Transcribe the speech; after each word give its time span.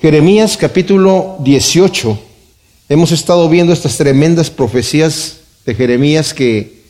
Jeremías 0.00 0.56
capítulo 0.56 1.36
18. 1.40 2.18
Hemos 2.88 3.12
estado 3.12 3.50
viendo 3.50 3.74
estas 3.74 3.98
tremendas 3.98 4.48
profecías 4.48 5.40
de 5.66 5.74
Jeremías 5.74 6.32
que 6.32 6.84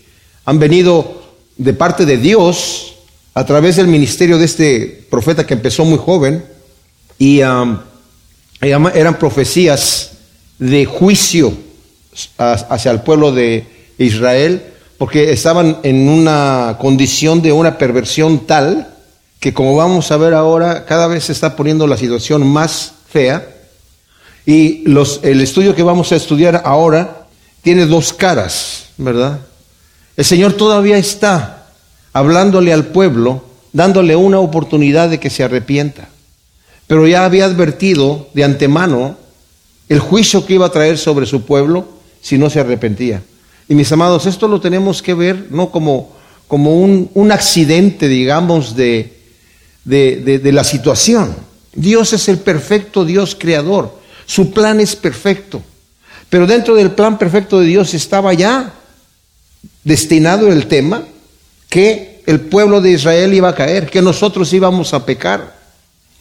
han 0.44 0.60
venido 0.60 1.20
de 1.56 1.72
parte 1.72 2.06
de 2.06 2.18
Dios 2.18 2.94
a 3.34 3.44
través 3.44 3.74
del 3.74 3.88
ministerio 3.88 4.38
de 4.38 4.44
este 4.44 5.06
profeta 5.10 5.44
que 5.44 5.54
empezó 5.54 5.84
muy 5.84 5.98
joven 5.98 6.44
y 7.18 7.40
eran 7.40 9.18
profecías 9.18 10.12
de 10.60 10.84
juicio 10.84 11.52
hacia 12.38 12.92
el 12.92 13.00
pueblo 13.00 13.32
de 13.32 13.66
Israel 13.98 14.62
porque 14.98 15.32
estaban 15.32 15.78
en 15.82 16.08
una 16.08 16.76
condición 16.78 17.42
de 17.42 17.50
una 17.50 17.76
perversión 17.76 18.46
tal 18.46 18.94
que 19.40 19.52
como 19.52 19.74
vamos 19.74 20.12
a 20.12 20.16
ver 20.16 20.34
ahora, 20.34 20.84
cada 20.84 21.08
vez 21.08 21.24
se 21.24 21.32
está 21.32 21.56
poniendo 21.56 21.88
la 21.88 21.96
situación 21.96 22.46
más 22.46 22.99
fea. 23.12 23.46
Y 24.46 24.82
los, 24.88 25.20
el 25.22 25.40
estudio 25.40 25.74
que 25.74 25.82
vamos 25.82 26.12
a 26.12 26.16
estudiar 26.16 26.62
ahora 26.64 27.26
tiene 27.62 27.86
dos 27.86 28.12
caras, 28.12 28.86
¿verdad? 28.96 29.40
El 30.16 30.24
Señor 30.24 30.54
todavía 30.54 30.96
está 30.96 31.66
hablándole 32.12 32.72
al 32.72 32.86
pueblo, 32.86 33.44
dándole 33.72 34.16
una 34.16 34.40
oportunidad 34.40 35.08
de 35.10 35.20
que 35.20 35.30
se 35.30 35.44
arrepienta. 35.44 36.08
Pero 36.86 37.06
ya 37.06 37.24
había 37.24 37.44
advertido 37.44 38.28
de 38.34 38.44
antemano 38.44 39.16
el 39.88 40.00
juicio 40.00 40.44
que 40.46 40.54
iba 40.54 40.66
a 40.66 40.72
traer 40.72 40.98
sobre 40.98 41.26
su 41.26 41.44
pueblo 41.44 41.88
si 42.20 42.38
no 42.38 42.50
se 42.50 42.60
arrepentía. 42.60 43.22
Y 43.68 43.74
mis 43.74 43.92
amados, 43.92 44.26
esto 44.26 44.48
lo 44.48 44.60
tenemos 44.60 45.02
que 45.02 45.14
ver 45.14 45.46
no 45.50 45.70
como, 45.70 46.10
como 46.48 46.80
un, 46.80 47.10
un 47.14 47.30
accidente, 47.30 48.08
digamos, 48.08 48.74
de, 48.74 49.16
de, 49.84 50.52
la 50.52 50.64
situación. 50.64 51.34
Dios 51.72 52.12
es 52.12 52.28
el 52.28 52.38
perfecto 52.38 53.04
Dios 53.04 53.36
creador. 53.38 53.98
Su 54.26 54.52
plan 54.52 54.80
es 54.80 54.96
perfecto. 54.96 55.62
Pero 56.28 56.46
dentro 56.46 56.74
del 56.74 56.92
plan 56.92 57.18
perfecto 57.18 57.60
de 57.60 57.66
Dios 57.66 57.94
estaba 57.94 58.32
ya 58.32 58.72
destinado 59.82 60.48
el 60.48 60.66
tema 60.66 61.02
que 61.68 62.22
el 62.26 62.40
pueblo 62.40 62.80
de 62.80 62.92
Israel 62.92 63.34
iba 63.34 63.48
a 63.48 63.54
caer, 63.54 63.90
que 63.90 64.02
nosotros 64.02 64.52
íbamos 64.52 64.94
a 64.94 65.04
pecar, 65.04 65.58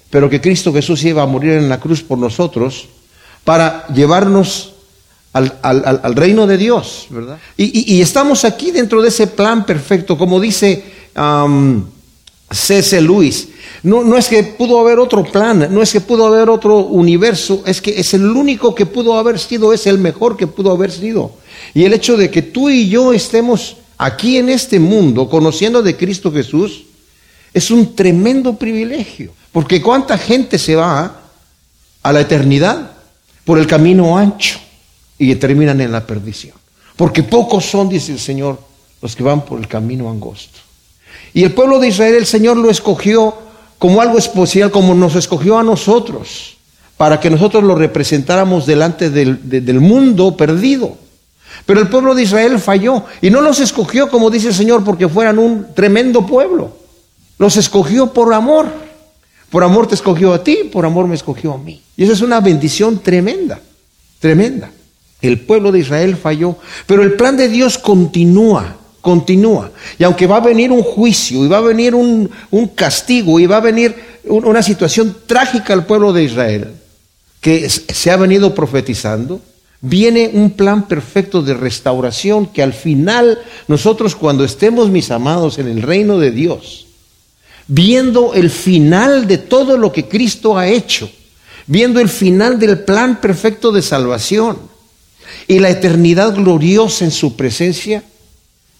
pero 0.10 0.30
que 0.30 0.42
Cristo 0.42 0.74
Jesús 0.74 1.04
iba 1.04 1.22
a 1.22 1.28
morir 1.28 1.52
en 1.54 1.70
la 1.70 1.80
cruz 1.80 2.02
por 2.02 2.18
nosotros 2.18 2.88
para 3.44 3.86
llevarnos 3.88 4.74
al, 5.34 6.16
reino 6.16 6.48
de 6.48 6.58
Dios, 6.58 7.08
¿verdad? 7.10 7.38
Y, 7.56 8.02
estamos 8.02 8.44
aquí 8.46 8.72
dentro 8.72 9.02
de 9.02 9.10
ese 9.10 9.28
plan 9.28 9.66
perfecto, 9.66 10.18
como 10.18 10.40
dice 10.40 10.84
C.C. 12.52 13.02
Lewis. 13.02 13.50
No, 13.84 14.04
no 14.04 14.18
es 14.18 14.28
que 14.28 14.44
pudo 14.44 14.80
haber 14.80 15.00
otro 15.00 15.24
plan, 15.24 15.68
no 15.72 15.82
es 15.82 15.92
que 15.92 16.02
pudo 16.02 16.28
haber 16.28 16.50
otro 16.50 16.80
universo, 16.80 17.64
es 17.66 17.82
que 17.82 18.00
es 18.00 18.14
el 18.14 18.26
único 18.26 18.76
que 18.76 18.86
pudo 18.86 19.18
haber 19.18 19.40
sido, 19.40 19.72
es 19.72 19.88
el 19.88 20.00
mejor 20.00 20.36
que 20.36 20.48
pudo 20.48 20.72
haber 20.72 20.92
sido. 20.92 21.32
Y 21.74 21.86
el 21.86 21.94
hecho 21.94 22.18
de 22.18 22.30
que 22.30 22.42
tú 22.42 22.70
y 22.70 22.90
yo 22.90 23.14
estemos 23.14 23.78
aquí 23.98 24.38
en 24.38 24.50
este 24.50 24.80
mundo 24.80 25.30
conociendo 25.30 25.82
de 25.82 25.96
Cristo 25.96 26.32
Jesús 26.32 26.84
es 27.54 27.72
un 27.72 27.96
tremendo 27.96 28.56
privilegio. 28.56 29.32
Porque 29.52 29.82
cuánta 29.82 30.18
gente 30.18 30.58
se 30.58 30.76
va 30.76 31.22
a 32.02 32.14
la 32.14 32.22
eternidad 32.22 32.92
por 33.44 33.58
el 33.58 33.68
camino 33.68 34.18
ancho 34.18 34.60
y 35.18 35.34
terminan 35.36 35.82
en 35.82 35.92
la 35.92 36.06
perdición. 36.06 36.56
Porque 36.96 37.24
pocos 37.24 37.66
son, 37.66 37.90
dice 37.90 38.12
el 38.12 38.20
Señor, 38.20 38.60
los 39.02 39.16
que 39.16 39.24
van 39.24 39.46
por 39.46 39.60
el 39.60 39.68
camino 39.68 40.10
angosto. 40.10 40.60
Y 41.34 41.44
el 41.44 41.54
pueblo 41.54 41.80
de 41.80 41.88
Israel, 41.88 42.16
el 42.16 42.26
Señor 42.26 42.58
lo 42.58 42.70
escogió 42.70 43.36
como 43.78 44.02
algo 44.02 44.18
especial, 44.18 44.72
como 44.72 44.94
nos 44.94 45.16
escogió 45.16 45.58
a 45.58 45.64
nosotros, 45.64 46.58
para 46.98 47.20
que 47.20 47.30
nosotros 47.30 47.64
lo 47.64 47.76
representáramos 47.76 48.66
delante 48.66 49.10
del, 49.10 49.80
mundo 49.80 50.36
perdido. 50.36 50.98
Pero 51.66 51.80
el 51.80 51.88
pueblo 51.88 52.14
de 52.14 52.24
Israel 52.24 52.60
falló 52.60 53.06
y 53.22 53.30
no 53.30 53.42
los 53.42 53.60
escogió, 53.60 54.10
como 54.10 54.30
dice 54.30 54.50
el 54.50 54.54
Señor, 54.54 54.84
porque 54.84 55.08
fueran 55.08 55.40
un 55.40 55.68
tremendo 55.74 56.26
pueblo. 56.26 56.74
Los 57.38 57.58
escogió 57.58 58.14
por 58.14 58.34
amor. 58.34 58.68
Por 59.50 59.64
amor 59.64 59.88
te 59.88 59.96
escogió 59.96 60.34
a 60.34 60.44
ti, 60.44 60.70
por 60.72 60.86
amor 60.86 61.08
me 61.08 61.16
escogió 61.16 61.54
a 61.54 61.58
mí. 61.58 61.82
Y 61.98 62.04
esa 62.04 62.14
es 62.14 62.22
una 62.22 62.40
bendición 62.40 63.00
tremenda, 63.00 63.60
tremenda. 64.20 64.70
El 65.22 65.40
pueblo 65.40 65.72
de 65.72 65.80
Israel 65.80 66.18
falló, 66.18 66.58
pero 66.86 67.02
el 67.02 67.14
plan 67.14 67.36
de 67.36 67.50
Dios 67.50 67.78
continúa 67.78 68.79
continúa. 69.02 69.72
Y 69.98 70.04
aunque 70.04 70.28
va 70.28 70.38
a 70.38 70.42
venir 70.42 70.72
un 70.72 70.84
juicio, 70.84 71.44
y 71.44 71.48
va 71.48 71.58
a 71.58 71.62
venir 71.62 71.96
un, 71.96 72.30
castigo, 72.76 73.40
y 73.40 73.46
va 73.46 73.58
a 73.58 73.62
venir 73.62 73.96
una 74.26 74.62
situación 74.62 75.16
trágica 75.26 75.74
al 75.74 75.86
pueblo 75.86 76.14
de 76.14 76.24
Israel, 76.24 76.74
que 77.42 77.70
se 77.70 78.12
ha 78.12 78.18
venido 78.18 78.54
profetizando, 78.54 79.42
viene 79.82 80.32
un 80.34 80.52
plan 80.52 80.88
perfecto 80.88 81.42
de 81.42 81.54
restauración 81.54 82.48
que 82.48 82.62
al 82.62 82.74
final 82.74 83.40
nosotros 83.68 84.16
cuando 84.16 84.44
estemos, 84.44 84.90
mis 84.90 85.10
amados, 85.12 85.58
en 85.58 85.68
el 85.68 85.82
reino 85.82 86.20
de 86.20 86.32
Dios, 86.32 86.88
viendo 87.68 88.34
el 88.34 88.50
final 88.50 89.28
de 89.28 89.38
todo 89.38 89.78
lo 89.78 89.92
que 89.92 90.08
Cristo 90.08 90.58
ha 90.58 90.68
hecho, 90.68 91.10
viendo 91.68 92.00
el 92.00 92.10
final 92.10 92.60
del 92.60 92.80
plan 92.80 93.22
perfecto 93.22 93.72
de 93.72 93.82
salvación 93.82 94.58
y 95.48 95.60
la 95.60 95.70
eternidad 95.70 96.36
gloriosa 96.36 97.06
en 97.06 97.12
su 97.12 97.36
presencia, 97.36 98.04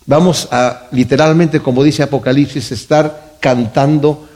vamos 0.10 0.48
a, 0.50 0.88
literalmente, 0.92 1.60
como 1.60 1.84
dice 1.84 2.02
Apocalipsis, 2.02 2.72
estar 2.72 3.36
cantando 3.40 4.28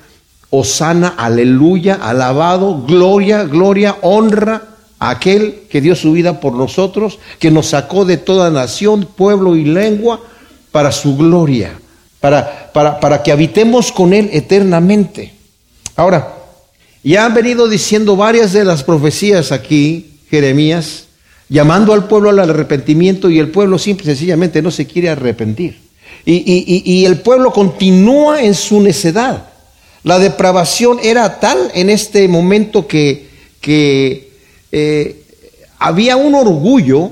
Osana, 0.52 1.16
aleluya, 1.18 1.96
alabado, 1.96 2.84
gloria, 2.88 3.44
gloria, 3.44 3.98
honra 4.04 4.62
a 5.00 5.10
aquel 5.10 5.64
que 5.72 5.82
dio 5.82 5.96
su 5.96 6.12
vida 6.12 6.40
por 6.40 6.54
nosotros, 6.54 7.18
que 7.40 7.50
nos 7.50 7.70
sacó 7.70 8.06
de 8.06 8.18
toda 8.18 8.52
nación, 8.52 9.08
pueblo 9.18 9.56
y 9.56 9.66
lengua 9.66 10.22
para 10.72 10.92
su 10.92 11.18
gloria, 11.18 11.72
para, 12.20 12.72
para, 12.72 13.00
para 13.00 13.24
que 13.24 13.32
habitemos 13.32 13.92
con 13.92 14.14
Él 14.14 14.30
eternamente. 14.32 15.34
Ahora, 15.96 16.36
ya 17.04 17.26
han 17.26 17.34
venido 17.34 17.68
diciendo 17.68 18.16
varias 18.16 18.54
de 18.54 18.64
las 18.64 18.84
profecías 18.84 19.52
aquí, 19.52 20.20
Jeremías, 20.30 21.06
llamando 21.54 21.94
al 21.94 22.08
pueblo 22.08 22.32
al 22.32 22.40
arrepentimiento 22.40 23.30
y 23.30 23.38
el 23.38 23.52
pueblo 23.52 23.78
simple 23.78 24.08
sencillamente 24.08 24.60
no 24.64 24.72
se 24.72 24.88
quiere 24.88 25.10
arrepentir. 25.10 25.80
Y, 26.26 27.06
el 27.06 27.20
pueblo 27.20 27.52
continúa 27.54 28.42
en 28.42 28.56
su 28.56 28.82
necedad. 28.82 29.50
La 30.02 30.18
depravación 30.18 30.98
era 31.04 31.40
tal 31.40 31.70
en 31.76 31.92
este 31.92 32.28
momento 32.28 32.88
que, 32.88 33.30
que 33.62 34.32
eh, 34.72 35.24
había 35.78 36.18
un 36.18 36.34
orgullo 36.34 37.12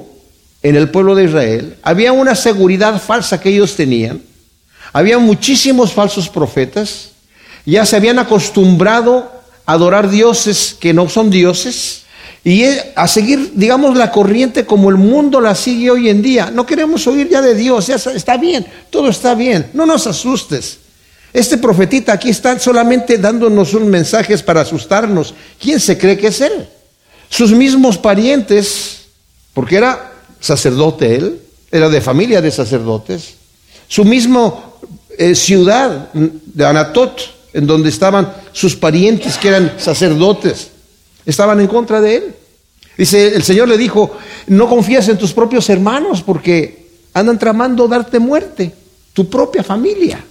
en 0.63 0.75
el 0.75 0.89
pueblo 0.89 1.13
de 1.13 1.25
Israel, 1.25 1.77
había 1.83 2.11
una 2.11 2.33
seguridad 2.33 2.99
falsa 2.99 3.39
que 3.39 3.49
ellos 3.49 3.75
tenían, 3.75 4.23
había 4.91 5.19
muchísimos 5.19 5.93
falsos 5.93 6.29
profetas, 6.29 7.11
ya 7.63 7.85
se 7.85 7.95
habían 7.95 8.17
acostumbrado 8.17 9.31
a 9.67 9.73
adorar 9.73 10.09
dioses 10.09 10.75
que 10.79 10.93
no 10.93 11.09
son 11.09 11.29
dioses, 11.29 12.01
y 12.43 12.63
a 12.95 13.07
seguir, 13.07 13.51
digamos, 13.53 13.95
la 13.95 14.11
corriente 14.11 14.65
como 14.65 14.89
el 14.89 14.95
mundo 14.95 15.39
la 15.39 15.53
sigue 15.53 15.91
hoy 15.91 16.09
en 16.09 16.21
día. 16.21 16.49
No 16.49 16.65
queremos 16.65 17.05
oír 17.05 17.29
ya 17.29 17.41
de 17.41 17.53
Dios, 17.53 17.87
ya 17.87 17.95
está 17.95 18.37
bien, 18.37 18.65
todo 18.89 19.09
está 19.09 19.35
bien, 19.35 19.69
no 19.73 19.85
nos 19.85 20.07
asustes. 20.07 20.79
Este 21.33 21.57
profetita 21.57 22.13
aquí 22.13 22.29
está 22.29 22.57
solamente 22.59 23.17
dándonos 23.17 23.73
un 23.73 23.87
mensaje 23.87 24.37
para 24.39 24.61
asustarnos. 24.61 25.33
¿Quién 25.59 25.79
se 25.79 25.97
cree 25.97 26.17
que 26.17 26.27
es 26.27 26.41
él? 26.41 26.67
Sus 27.29 27.51
mismos 27.51 27.97
parientes, 27.97 29.03
porque 29.53 29.77
era 29.77 30.11
sacerdote 30.39 31.15
él, 31.15 31.39
era 31.71 31.89
de 31.89 32.01
familia 32.01 32.41
de 32.41 32.51
sacerdotes, 32.51 33.35
su 33.87 34.03
mismo 34.03 34.79
eh, 35.17 35.35
ciudad 35.35 36.09
de 36.13 36.65
Anatot, 36.65 37.21
en 37.53 37.67
donde 37.67 37.89
estaban 37.89 38.33
sus 38.51 38.75
parientes 38.75 39.37
que 39.37 39.49
eran 39.49 39.75
sacerdotes, 39.77 40.70
Estaban 41.25 41.59
en 41.59 41.67
contra 41.67 42.01
de 42.01 42.15
él. 42.15 42.35
Dice, 42.97 43.35
el 43.35 43.43
Señor 43.43 43.67
le 43.67 43.77
dijo, 43.77 44.17
no 44.47 44.69
confías 44.69 45.07
en 45.07 45.17
tus 45.17 45.33
propios 45.33 45.69
hermanos 45.69 46.21
porque 46.21 46.87
andan 47.13 47.39
tramando 47.39 47.87
darte 47.87 48.19
muerte, 48.19 48.73
tu 49.13 49.29
propia 49.29 49.63
familia. 49.63 50.23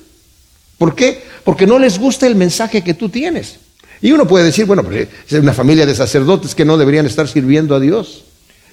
¿Por 0.78 0.94
qué? 0.94 1.22
Porque 1.44 1.66
no 1.66 1.78
les 1.78 1.98
gusta 1.98 2.26
el 2.26 2.34
mensaje 2.34 2.82
que 2.82 2.94
tú 2.94 3.08
tienes. 3.08 3.58
Y 4.00 4.12
uno 4.12 4.26
puede 4.26 4.46
decir, 4.46 4.64
bueno, 4.64 4.82
pues 4.82 5.08
es 5.28 5.38
una 5.38 5.52
familia 5.52 5.84
de 5.84 5.94
sacerdotes 5.94 6.54
que 6.54 6.64
no 6.64 6.78
deberían 6.78 7.06
estar 7.06 7.28
sirviendo 7.28 7.74
a 7.74 7.80
Dios. 7.80 8.24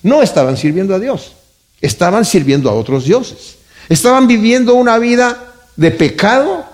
No 0.04 0.22
estaban 0.22 0.56
sirviendo 0.58 0.96
a 0.96 1.00
Dios, 1.00 1.34
estaban 1.82 2.24
sirviendo 2.24 2.70
a 2.70 2.74
otros 2.74 3.06
dioses. 3.06 3.58
Estaban 3.90 4.28
viviendo 4.28 4.76
una 4.76 5.00
vida 5.00 5.54
de 5.76 5.92
pecado 5.92 6.66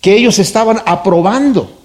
que 0.00 0.16
ellos 0.16 0.38
estaban 0.38 0.80
aprobando. 0.86 1.78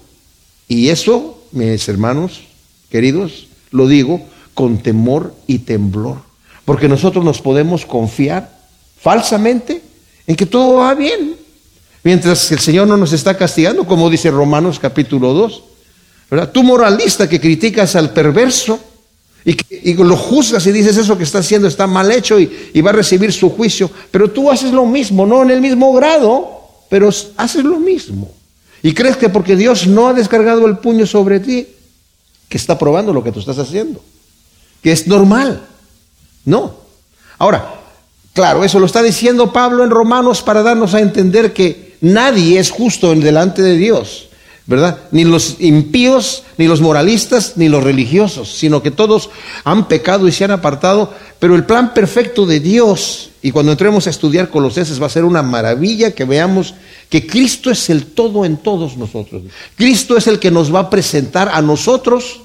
Y 0.66 0.88
eso, 0.88 1.44
mis 1.52 1.88
hermanos, 1.88 2.47
Queridos, 2.90 3.48
lo 3.70 3.86
digo 3.86 4.22
con 4.54 4.78
temor 4.78 5.34
y 5.46 5.58
temblor, 5.60 6.18
porque 6.64 6.88
nosotros 6.88 7.24
nos 7.24 7.40
podemos 7.40 7.86
confiar 7.86 8.58
falsamente 9.00 9.82
en 10.26 10.36
que 10.36 10.46
todo 10.46 10.78
va 10.78 10.94
bien, 10.94 11.36
mientras 12.02 12.50
el 12.50 12.58
Señor 12.58 12.88
no 12.88 12.96
nos 12.96 13.12
está 13.12 13.36
castigando, 13.36 13.84
como 13.86 14.10
dice 14.10 14.30
Romanos 14.30 14.78
capítulo 14.78 15.32
2, 15.32 15.62
¿verdad? 16.30 16.50
Tú 16.50 16.62
moralista 16.62 17.28
que 17.28 17.40
criticas 17.40 17.94
al 17.94 18.12
perverso 18.12 18.80
y, 19.44 19.54
que, 19.54 19.94
lo 19.94 20.16
juzgas 20.16 20.66
y 20.66 20.72
dices 20.72 20.96
eso 20.96 21.16
que 21.16 21.24
está 21.24 21.38
haciendo 21.38 21.68
está 21.68 21.86
mal 21.86 22.10
hecho 22.10 22.38
y 22.40 22.80
va 22.80 22.90
a 22.90 22.94
recibir 22.94 23.32
su 23.32 23.50
juicio, 23.50 23.90
pero 24.10 24.30
tú 24.30 24.50
haces 24.50 24.72
lo 24.72 24.84
mismo, 24.86 25.26
no 25.26 25.42
en 25.42 25.50
el 25.50 25.60
mismo 25.60 25.92
grado, 25.92 26.58
pero 26.88 27.10
haces 27.36 27.64
lo 27.64 27.78
mismo. 27.78 28.30
Y 28.82 28.92
crees 28.92 29.16
que 29.16 29.28
porque 29.28 29.56
Dios 29.56 29.86
no 29.86 30.08
ha 30.08 30.14
descargado 30.14 30.66
el 30.66 30.78
puño 30.78 31.06
sobre 31.06 31.40
ti, 31.40 31.66
que 32.48 32.56
está 32.56 32.78
probando 32.78 33.12
lo 33.12 33.22
que 33.22 33.32
tú 33.32 33.40
estás 33.40 33.58
haciendo, 33.58 34.00
que 34.82 34.92
es 34.92 35.06
normal. 35.06 35.66
No. 36.44 36.74
Ahora, 37.38 37.74
claro, 38.32 38.64
eso 38.64 38.80
lo 38.80 38.86
está 38.86 39.02
diciendo 39.02 39.52
Pablo 39.52 39.84
en 39.84 39.90
Romanos 39.90 40.42
para 40.42 40.62
darnos 40.62 40.94
a 40.94 41.00
entender 41.00 41.52
que 41.52 41.96
nadie 42.00 42.58
es 42.58 42.70
justo 42.70 43.12
en 43.12 43.20
delante 43.20 43.62
de 43.62 43.76
Dios. 43.76 44.27
¿Verdad? 44.68 44.98
Ni 45.12 45.24
los 45.24 45.56
impíos, 45.60 46.44
ni 46.58 46.68
los 46.68 46.82
moralistas, 46.82 47.54
ni 47.56 47.70
los 47.70 47.82
religiosos, 47.82 48.52
sino 48.52 48.82
que 48.82 48.90
todos 48.90 49.30
han 49.64 49.88
pecado 49.88 50.28
y 50.28 50.32
se 50.32 50.44
han 50.44 50.50
apartado, 50.50 51.14
pero 51.38 51.56
el 51.56 51.64
plan 51.64 51.94
perfecto 51.94 52.44
de 52.44 52.60
Dios, 52.60 53.30
y 53.40 53.50
cuando 53.50 53.72
entremos 53.72 54.06
a 54.06 54.10
estudiar 54.10 54.50
Colosenses 54.50 55.00
va 55.00 55.06
a 55.06 55.10
ser 55.10 55.24
una 55.24 55.42
maravilla 55.42 56.10
que 56.10 56.26
veamos 56.26 56.74
que 57.08 57.26
Cristo 57.26 57.70
es 57.70 57.88
el 57.88 58.06
todo 58.06 58.44
en 58.44 58.58
todos 58.58 58.98
nosotros. 58.98 59.42
Cristo 59.74 60.18
es 60.18 60.26
el 60.26 60.38
que 60.38 60.50
nos 60.50 60.72
va 60.72 60.80
a 60.80 60.90
presentar 60.90 61.48
a 61.50 61.62
nosotros 61.62 62.42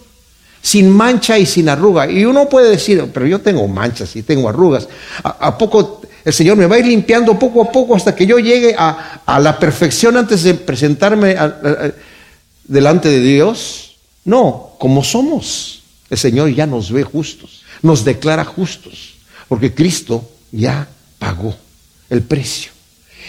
sin 0.61 0.89
mancha 0.89 1.37
y 1.37 1.45
sin 1.45 1.67
arruga. 1.67 2.09
Y 2.09 2.23
uno 2.23 2.47
puede 2.47 2.69
decir, 2.69 3.03
pero 3.13 3.27
yo 3.27 3.41
tengo 3.41 3.67
manchas 3.67 4.15
y 4.15 4.23
tengo 4.23 4.47
arrugas. 4.47 4.87
¿A, 5.23 5.57
poco 5.57 5.99
el 6.23 6.31
Señor 6.31 6.55
me 6.55 6.67
va 6.67 6.77
a 6.77 6.79
ir 6.79 6.87
limpiando 6.87 7.37
poco 7.37 7.63
a 7.63 7.69
poco 7.69 7.97
hasta 7.97 8.15
que 8.15 8.25
yo 8.25 8.39
llegue 8.39 8.73
a, 8.77 9.19
la 9.41 9.59
perfección 9.59 10.15
antes 10.15 10.43
de 10.43 10.53
presentarme 10.53 11.31
a, 11.31 11.91
delante 12.65 13.09
de 13.09 13.21
Dios? 13.21 13.95
No, 14.25 14.71
como 14.79 15.03
somos, 15.03 15.83
el 16.09 16.17
Señor 16.17 16.53
ya 16.53 16.65
nos 16.65 16.91
ve 16.91 17.03
justos, 17.03 17.63
nos 17.81 18.05
declara 18.05 18.45
justos, 18.45 19.15
porque 19.47 19.73
Cristo 19.73 20.29
ya 20.51 20.87
pagó 21.19 21.55
el 22.09 22.21
precio. 22.21 22.71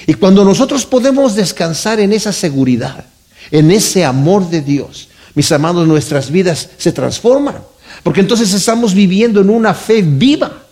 Y 0.07 0.15
cuando 0.15 0.45
nosotros 0.45 0.85
podemos 0.87 1.35
descansar 1.35 2.01
en 2.01 2.13
esa 2.13 2.33
seguridad, 2.33 3.05
en 3.51 3.71
ese 3.71 4.05
amor 4.05 4.49
de 4.51 4.61
Dios, 4.61 5.09
mis 5.35 5.51
amados, 5.53 5.87
nuestras 5.87 6.31
vidas 6.31 6.69
se 6.79 6.93
transforman, 6.93 7.57
porque 8.03 8.21
entonces 8.21 8.53
estamos 8.53 8.95
viviendo 8.95 9.41
en 9.41 9.51
una 9.51 9.75
fe 9.75 10.03
viva. 10.03 10.65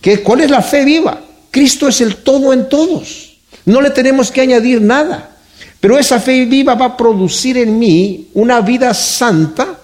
¿Qué, 0.00 0.22
¿Cuál 0.22 0.42
es 0.42 0.50
la 0.50 0.62
fe 0.62 0.84
viva? 0.84 1.20
Cristo 1.50 1.88
es 1.88 2.00
el 2.00 2.16
todo 2.16 2.52
en 2.52 2.68
todos. 2.68 3.36
No 3.64 3.80
le 3.80 3.90
tenemos 3.90 4.30
que 4.30 4.42
añadir 4.42 4.80
nada. 4.80 5.35
Pero 5.80 5.98
esa 5.98 6.20
fe 6.20 6.44
viva 6.46 6.74
va 6.74 6.86
a 6.86 6.96
producir 6.96 7.58
en 7.58 7.78
mí 7.78 8.28
una 8.34 8.60
vida 8.60 8.94
santa 8.94 9.78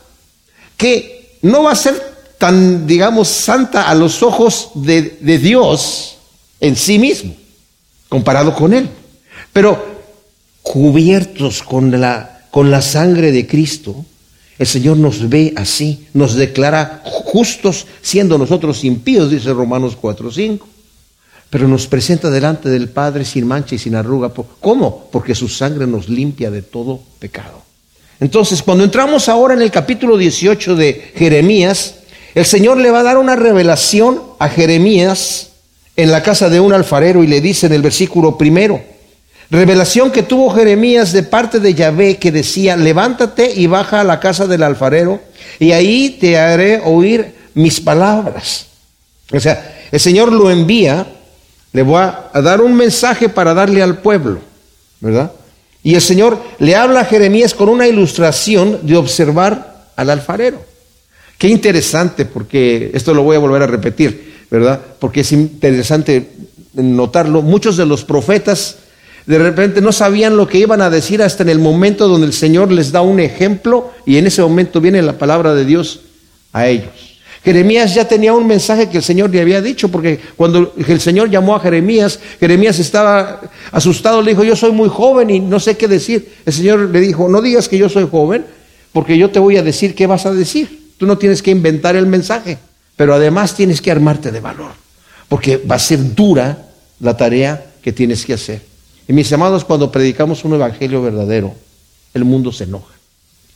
que 0.76 1.38
no 1.42 1.64
va 1.64 1.72
a 1.72 1.76
ser 1.76 2.12
tan, 2.38 2.86
digamos, 2.86 3.28
santa 3.28 3.88
a 3.88 3.94
los 3.94 4.22
ojos 4.22 4.70
de, 4.74 5.02
Dios 5.38 6.16
en 6.60 6.76
sí 6.76 6.98
mismo, 6.98 7.34
comparado 8.08 8.54
con 8.54 8.72
Él. 8.72 8.88
Pero 9.52 10.02
cubiertos 10.62 11.62
con 11.62 12.00
la, 12.00 12.46
con 12.50 12.70
la 12.70 12.82
sangre 12.82 13.30
de 13.30 13.46
Cristo, 13.46 14.04
el 14.58 14.66
Señor 14.66 14.96
nos 14.96 15.28
ve 15.28 15.52
así, 15.56 16.06
nos 16.14 16.34
declara 16.34 17.02
justos 17.04 17.86
siendo 18.00 18.38
nosotros 18.38 18.82
impíos, 18.84 19.30
dice 19.30 19.52
Romanos 19.52 19.96
4.5 20.00 20.71
pero 21.52 21.68
nos 21.68 21.86
presenta 21.86 22.30
delante 22.30 22.70
del 22.70 22.88
Padre 22.88 23.26
sin 23.26 23.46
mancha 23.46 23.74
y 23.74 23.78
sin 23.78 23.94
arruga. 23.94 24.32
¿Cómo? 24.58 25.10
Porque 25.12 25.34
su 25.34 25.50
sangre 25.50 25.86
nos 25.86 26.08
limpia 26.08 26.50
de 26.50 26.62
todo 26.62 26.98
pecado. 27.18 27.60
Entonces, 28.20 28.62
cuando 28.62 28.84
entramos 28.84 29.28
ahora 29.28 29.52
en 29.52 29.60
el 29.60 29.70
capítulo 29.70 30.16
18 30.16 30.74
de 30.76 31.12
Jeremías, 31.14 31.96
el 32.34 32.46
Señor 32.46 32.78
le 32.78 32.90
va 32.90 33.00
a 33.00 33.02
dar 33.02 33.18
una 33.18 33.36
revelación 33.36 34.22
a 34.38 34.48
Jeremías 34.48 35.50
en 35.94 36.10
la 36.10 36.22
casa 36.22 36.48
de 36.48 36.58
un 36.58 36.72
alfarero 36.72 37.22
y 37.22 37.26
le 37.26 37.42
dice 37.42 37.66
en 37.66 37.74
el 37.74 37.82
versículo 37.82 38.38
primero, 38.38 38.80
revelación 39.50 40.10
que 40.10 40.22
tuvo 40.22 40.54
Jeremías 40.54 41.12
de 41.12 41.22
parte 41.22 41.60
de 41.60 41.74
Yahvé 41.74 42.16
que 42.16 42.32
decía, 42.32 42.78
levántate 42.78 43.52
y 43.54 43.66
baja 43.66 44.00
a 44.00 44.04
la 44.04 44.20
casa 44.20 44.46
del 44.46 44.62
alfarero 44.62 45.20
y 45.58 45.72
ahí 45.72 46.16
te 46.18 46.38
haré 46.38 46.80
oír 46.82 47.34
mis 47.52 47.78
palabras. 47.78 48.68
O 49.30 49.38
sea, 49.38 49.84
el 49.92 50.00
Señor 50.00 50.32
lo 50.32 50.50
envía 50.50 51.06
le 51.72 51.82
voy 51.82 52.00
a 52.00 52.40
dar 52.42 52.60
un 52.60 52.74
mensaje 52.74 53.28
para 53.28 53.54
darle 53.54 53.82
al 53.82 53.98
pueblo, 53.98 54.40
¿verdad? 55.00 55.32
Y 55.82 55.94
el 55.94 56.00
Señor 56.00 56.38
le 56.58 56.76
habla 56.76 57.00
a 57.00 57.04
Jeremías 57.04 57.54
con 57.54 57.68
una 57.68 57.88
ilustración 57.88 58.80
de 58.82 58.96
observar 58.96 59.86
al 59.96 60.10
alfarero. 60.10 60.62
Qué 61.38 61.48
interesante, 61.48 62.24
porque 62.24 62.90
esto 62.94 63.14
lo 63.14 63.22
voy 63.22 63.36
a 63.36 63.40
volver 63.40 63.62
a 63.62 63.66
repetir, 63.66 64.44
¿verdad? 64.50 64.80
Porque 65.00 65.22
es 65.22 65.32
interesante 65.32 66.30
notarlo. 66.74 67.42
Muchos 67.42 67.76
de 67.76 67.86
los 67.86 68.04
profetas 68.04 68.76
de 69.26 69.38
repente 69.38 69.80
no 69.80 69.92
sabían 69.92 70.36
lo 70.36 70.46
que 70.46 70.58
iban 70.58 70.80
a 70.82 70.90
decir 70.90 71.22
hasta 71.22 71.42
en 71.42 71.48
el 71.48 71.58
momento 71.58 72.08
donde 72.08 72.26
el 72.26 72.32
Señor 72.32 72.70
les 72.70 72.92
da 72.92 73.02
un 73.02 73.18
ejemplo 73.18 73.92
y 74.06 74.16
en 74.18 74.26
ese 74.26 74.42
momento 74.42 74.80
viene 74.80 75.02
la 75.02 75.18
palabra 75.18 75.54
de 75.54 75.64
Dios 75.64 76.00
a 76.52 76.68
ellos. 76.68 77.11
Jeremías 77.44 77.92
ya 77.94 78.06
tenía 78.06 78.32
un 78.32 78.46
mensaje 78.46 78.88
que 78.88 78.98
el 78.98 79.02
Señor 79.02 79.30
le 79.30 79.40
había 79.40 79.60
dicho, 79.60 79.88
porque 79.88 80.20
cuando 80.36 80.74
el 80.76 81.00
Señor 81.00 81.28
llamó 81.28 81.56
a 81.56 81.60
Jeremías, 81.60 82.20
Jeremías 82.38 82.78
estaba 82.78 83.40
asustado, 83.72 84.22
le 84.22 84.30
dijo, 84.30 84.44
yo 84.44 84.54
soy 84.54 84.70
muy 84.70 84.88
joven 84.88 85.28
y 85.28 85.40
no 85.40 85.58
sé 85.58 85.76
qué 85.76 85.88
decir. 85.88 86.34
El 86.46 86.52
Señor 86.52 86.90
le 86.90 87.00
dijo, 87.00 87.28
no 87.28 87.42
digas 87.42 87.68
que 87.68 87.78
yo 87.78 87.88
soy 87.88 88.06
joven, 88.08 88.46
porque 88.92 89.18
yo 89.18 89.30
te 89.30 89.40
voy 89.40 89.56
a 89.56 89.62
decir 89.62 89.96
qué 89.96 90.06
vas 90.06 90.24
a 90.24 90.32
decir. 90.32 90.92
Tú 90.98 91.06
no 91.06 91.18
tienes 91.18 91.42
que 91.42 91.50
inventar 91.50 91.96
el 91.96 92.06
mensaje, 92.06 92.58
pero 92.94 93.12
además 93.12 93.56
tienes 93.56 93.80
que 93.80 93.90
armarte 93.90 94.30
de 94.30 94.38
valor, 94.38 94.70
porque 95.28 95.56
va 95.56 95.74
a 95.74 95.80
ser 95.80 96.14
dura 96.14 96.68
la 97.00 97.16
tarea 97.16 97.72
que 97.82 97.92
tienes 97.92 98.24
que 98.24 98.34
hacer. 98.34 98.62
Y 99.08 99.12
mis 99.12 99.32
amados, 99.32 99.64
cuando 99.64 99.90
predicamos 99.90 100.44
un 100.44 100.54
evangelio 100.54 101.02
verdadero, 101.02 101.52
el 102.14 102.24
mundo 102.24 102.52
se 102.52 102.64
enoja, 102.64 102.94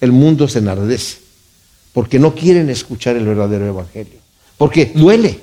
el 0.00 0.10
mundo 0.10 0.48
se 0.48 0.58
enardece 0.58 1.25
porque 1.96 2.18
no 2.18 2.34
quieren 2.34 2.68
escuchar 2.68 3.16
el 3.16 3.24
verdadero 3.24 3.66
evangelio. 3.66 4.18
Porque 4.58 4.92
duele, 4.94 5.40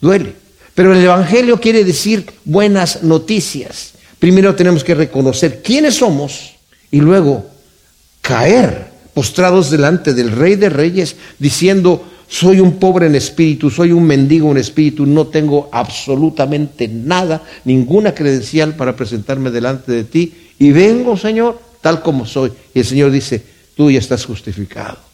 duele. 0.00 0.32
Pero 0.72 0.92
el 0.94 1.02
evangelio 1.02 1.60
quiere 1.60 1.82
decir 1.82 2.24
buenas 2.44 3.02
noticias. 3.02 3.94
Primero 4.20 4.54
tenemos 4.54 4.84
que 4.84 4.94
reconocer 4.94 5.60
quiénes 5.60 5.96
somos 5.96 6.54
y 6.92 7.00
luego 7.00 7.46
caer 8.20 8.92
postrados 9.12 9.72
delante 9.72 10.14
del 10.14 10.30
Rey 10.30 10.54
de 10.54 10.68
Reyes 10.68 11.16
diciendo, 11.36 12.04
soy 12.28 12.60
un 12.60 12.78
pobre 12.78 13.06
en 13.06 13.16
espíritu, 13.16 13.68
soy 13.68 13.90
un 13.90 14.04
mendigo 14.04 14.52
en 14.52 14.58
espíritu, 14.58 15.04
no 15.04 15.26
tengo 15.26 15.68
absolutamente 15.72 16.86
nada, 16.86 17.42
ninguna 17.64 18.14
credencial 18.14 18.76
para 18.76 18.94
presentarme 18.94 19.50
delante 19.50 19.90
de 19.90 20.04
ti 20.04 20.32
y 20.60 20.70
vengo, 20.70 21.16
Señor, 21.16 21.60
tal 21.80 22.02
como 22.02 22.24
soy. 22.24 22.52
Y 22.72 22.78
el 22.78 22.84
Señor 22.84 23.10
dice, 23.10 23.42
tú 23.74 23.90
ya 23.90 23.98
estás 23.98 24.24
justificado 24.24 25.07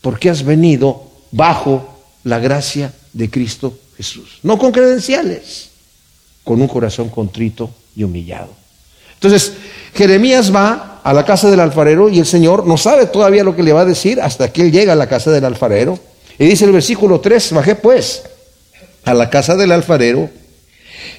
porque 0.00 0.30
has 0.30 0.42
venido 0.42 1.04
bajo 1.30 1.98
la 2.24 2.38
gracia 2.38 2.92
de 3.12 3.30
Cristo 3.30 3.78
Jesús. 3.96 4.38
No 4.42 4.58
con 4.58 4.72
credenciales, 4.72 5.70
con 6.44 6.60
un 6.60 6.68
corazón 6.68 7.08
contrito 7.08 7.70
y 7.94 8.04
humillado. 8.04 8.50
Entonces, 9.14 9.52
Jeremías 9.94 10.54
va 10.54 11.00
a 11.02 11.12
la 11.12 11.24
casa 11.24 11.50
del 11.50 11.60
alfarero 11.60 12.08
y 12.08 12.18
el 12.18 12.26
Señor 12.26 12.66
no 12.66 12.76
sabe 12.76 13.06
todavía 13.06 13.44
lo 13.44 13.54
que 13.54 13.62
le 13.62 13.72
va 13.72 13.82
a 13.82 13.86
decir 13.86 14.20
hasta 14.20 14.52
que 14.52 14.62
él 14.62 14.72
llega 14.72 14.94
a 14.94 14.96
la 14.96 15.08
casa 15.08 15.30
del 15.30 15.44
alfarero. 15.44 15.98
Y 16.38 16.46
dice 16.46 16.64
el 16.64 16.72
versículo 16.72 17.20
3, 17.20 17.52
bajé 17.52 17.74
pues 17.74 18.22
a 19.04 19.12
la 19.12 19.28
casa 19.28 19.56
del 19.56 19.72
alfarero 19.72 20.30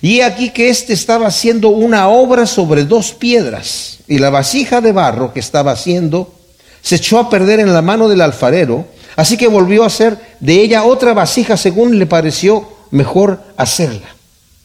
y 0.02 0.22
aquí 0.22 0.50
que 0.50 0.70
éste 0.70 0.94
estaba 0.94 1.28
haciendo 1.28 1.70
una 1.70 2.08
obra 2.10 2.46
sobre 2.46 2.86
dos 2.86 3.14
piedras 3.14 4.00
y 4.08 4.18
la 4.18 4.30
vasija 4.30 4.82
de 4.82 4.92
barro 4.92 5.34
que 5.34 5.40
estaba 5.40 5.72
haciendo 5.72 6.34
se 6.82 6.96
echó 6.96 7.20
a 7.20 7.30
perder 7.30 7.60
en 7.60 7.74
la 7.74 7.82
mano 7.82 8.08
del 8.10 8.22
alfarero, 8.22 8.86
así 9.16 9.38
que 9.38 9.48
volvió 9.48 9.84
a 9.84 9.88
hacer 9.88 10.18
de 10.40 10.62
ella 10.62 10.84
otra 10.84 11.14
vasija 11.14 11.58
según 11.58 12.00
le 12.00 12.06
pareció 12.06 12.68
mejor 12.92 13.40
hacerla. 13.58 14.16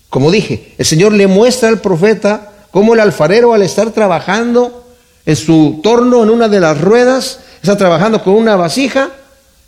Como 0.09 0.31
dije, 0.31 0.75
el 0.79 0.87
Señor 0.87 1.13
le 1.13 1.27
muestra 1.27 1.69
al 1.69 1.81
profeta 1.81 2.53
cómo 2.71 2.95
el 2.95 3.01
alfarero 3.01 3.53
al 3.53 3.63
estar 3.63 3.91
trabajando 3.91 4.85
en 5.25 5.37
su 5.37 5.81
torno, 5.83 6.23
en 6.23 6.31
una 6.31 6.49
de 6.49 6.61
las 6.61 6.81
ruedas, 6.81 7.41
está 7.61 7.77
trabajando 7.77 8.23
con 8.23 8.35
una 8.35 8.57
vasija 8.57 9.11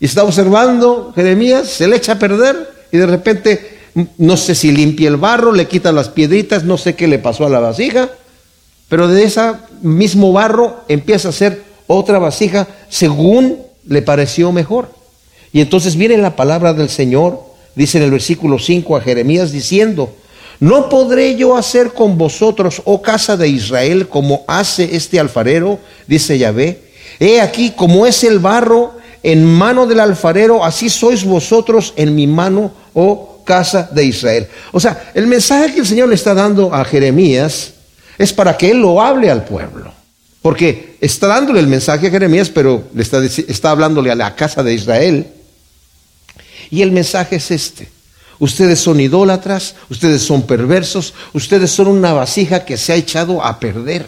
y 0.01 0.07
está 0.07 0.23
observando 0.23 1.13
Jeremías, 1.15 1.69
se 1.69 1.89
le 1.89 1.97
echa 1.97 2.13
a 2.13 2.19
perder 2.19 2.71
y 2.93 2.97
de 2.97 3.07
repente 3.07 3.79
no 4.17 4.37
sé 4.37 4.55
si 4.55 4.71
limpia 4.71 5.09
el 5.09 5.17
barro, 5.17 5.53
le 5.53 5.67
quita 5.67 5.91
las 5.93 6.09
piedritas, 6.09 6.65
no 6.65 6.79
sé 6.79 6.95
qué 6.95 7.09
le 7.09 7.19
pasó 7.19 7.47
a 7.47 7.51
la 7.51 7.59
vasija, 7.59 8.09
pero 8.89 9.09
de 9.09 9.25
ese 9.25 9.53
mismo 9.83 10.33
barro 10.33 10.85
empieza 10.89 11.29
a 11.29 11.31
hacer 11.31 11.63
otra 11.89 12.21
vasija 12.21 12.69
según 12.89 13.59
le 13.89 14.03
pareció 14.03 14.53
mejor. 14.53 14.91
Y 15.53 15.61
entonces 15.61 15.97
viene 15.97 16.17
la 16.19 16.37
palabra 16.37 16.73
del 16.73 16.89
Señor, 16.89 17.43
dice 17.75 17.99
en 17.99 18.05
el 18.05 18.13
versículo 18.13 18.61
5 18.61 18.97
a 18.97 19.01
Jeremías 19.01 19.51
diciendo, 19.51 20.13
no 20.61 20.89
podré 20.89 21.37
yo 21.37 21.57
hacer 21.57 21.93
con 21.93 22.19
vosotros, 22.19 22.83
oh 22.85 23.03
casa 23.03 23.37
de 23.37 23.49
Israel, 23.49 24.09
como 24.09 24.45
hace 24.47 24.95
este 24.97 25.19
alfarero, 25.19 25.79
dice 26.07 26.39
Yahvé, 26.39 26.89
He 27.21 27.41
aquí, 27.41 27.71
como 27.71 28.07
es 28.07 28.23
el 28.23 28.39
barro 28.39 28.93
en 29.23 29.45
mano 29.45 29.87
del 29.87 30.01
alfarero, 30.01 30.65
así 30.65 30.89
sois 30.89 31.25
vosotros 31.25 31.93
en 31.97 32.15
mi 32.15 32.27
mano, 32.27 32.73
oh 32.95 33.41
casa 33.45 33.89
de 33.91 34.05
Israel. 34.05 34.47
O 34.73 34.79
sea, 34.79 35.11
el 35.15 35.27
mensaje 35.27 35.73
que 35.73 35.81
el 35.81 35.87
Señor 35.87 36.09
le 36.09 36.15
está 36.15 36.35
dando 36.35 36.73
a 36.73 36.85
Jeremías 36.85 37.73
es 38.19 38.33
para 38.33 38.57
que 38.57 38.71
él 38.71 38.79
lo 38.81 39.01
hable 39.01 39.31
al 39.31 39.45
pueblo. 39.45 39.98
Porque 40.43 40.97
está 41.01 41.27
dándole 41.27 41.61
el 41.61 41.67
mensaje 41.67 42.07
a 42.07 42.11
Jeremías, 42.11 42.49
pero 42.49 42.85
le 42.95 43.03
está, 43.03 43.25
está 43.25 43.71
hablándole 43.71 44.11
a 44.11 44.15
la 44.15 44.35
casa 44.37 44.63
de 44.63 44.75
Israel. 44.75 45.27
Y 46.71 46.83
el 46.83 46.93
mensaje 46.93 47.37
es 47.37 47.51
este. 47.51 47.89
Ustedes 48.39 48.79
son 48.79 49.01
idólatras, 49.01 49.75
ustedes 49.91 50.23
son 50.23 50.43
perversos, 50.43 51.13
ustedes 51.33 51.71
son 51.71 51.89
una 51.89 52.13
vasija 52.13 52.65
que 52.65 52.77
se 52.77 52.93
ha 52.93 52.97
echado 52.97 53.45
a 53.45 53.59
perder. 53.59 54.07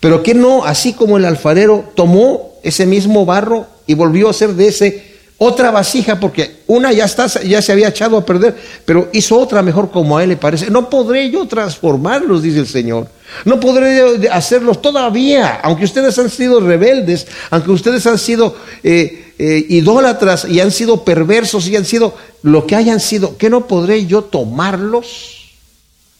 Pero 0.00 0.22
que 0.22 0.34
no, 0.34 0.64
así 0.64 0.94
como 0.94 1.18
el 1.18 1.24
alfarero 1.26 1.92
tomó 1.94 2.54
ese 2.62 2.86
mismo 2.86 3.26
barro 3.26 3.66
y 3.86 3.94
volvió 3.94 4.28
a 4.28 4.30
hacer 4.30 4.54
de 4.54 4.68
ese 4.68 5.12
otra 5.44 5.72
vasija, 5.72 6.20
porque 6.20 6.62
una 6.68 6.92
ya, 6.92 7.04
está, 7.04 7.26
ya 7.42 7.60
se 7.60 7.72
había 7.72 7.88
echado 7.88 8.16
a 8.16 8.24
perder, 8.24 8.56
pero 8.84 9.08
hizo 9.12 9.38
otra 9.38 9.60
mejor 9.60 9.90
como 9.90 10.16
a 10.16 10.22
él 10.22 10.30
le 10.30 10.36
parece. 10.36 10.70
No 10.70 10.88
podré 10.88 11.30
yo 11.30 11.46
transformarlos, 11.46 12.42
dice 12.42 12.60
el 12.60 12.68
Señor. 12.68 13.08
No 13.44 13.58
podré 13.58 14.28
hacerlos 14.30 14.80
todavía, 14.82 15.60
aunque 15.62 15.84
ustedes 15.84 16.18
han 16.18 16.30
sido 16.30 16.60
rebeldes, 16.60 17.26
aunque 17.50 17.70
ustedes 17.70 18.06
han 18.06 18.18
sido 18.18 18.56
eh, 18.82 19.32
eh, 19.38 19.66
idólatras 19.68 20.46
y 20.48 20.60
han 20.60 20.70
sido 20.70 21.04
perversos 21.04 21.66
y 21.68 21.76
han 21.76 21.84
sido 21.84 22.14
lo 22.42 22.66
que 22.66 22.76
hayan 22.76 23.00
sido, 23.00 23.36
¿qué 23.36 23.50
no 23.50 23.66
podré 23.66 24.06
yo 24.06 24.22
tomarlos 24.22 25.52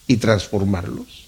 y 0.07 0.17
transformarlos? 0.17 1.23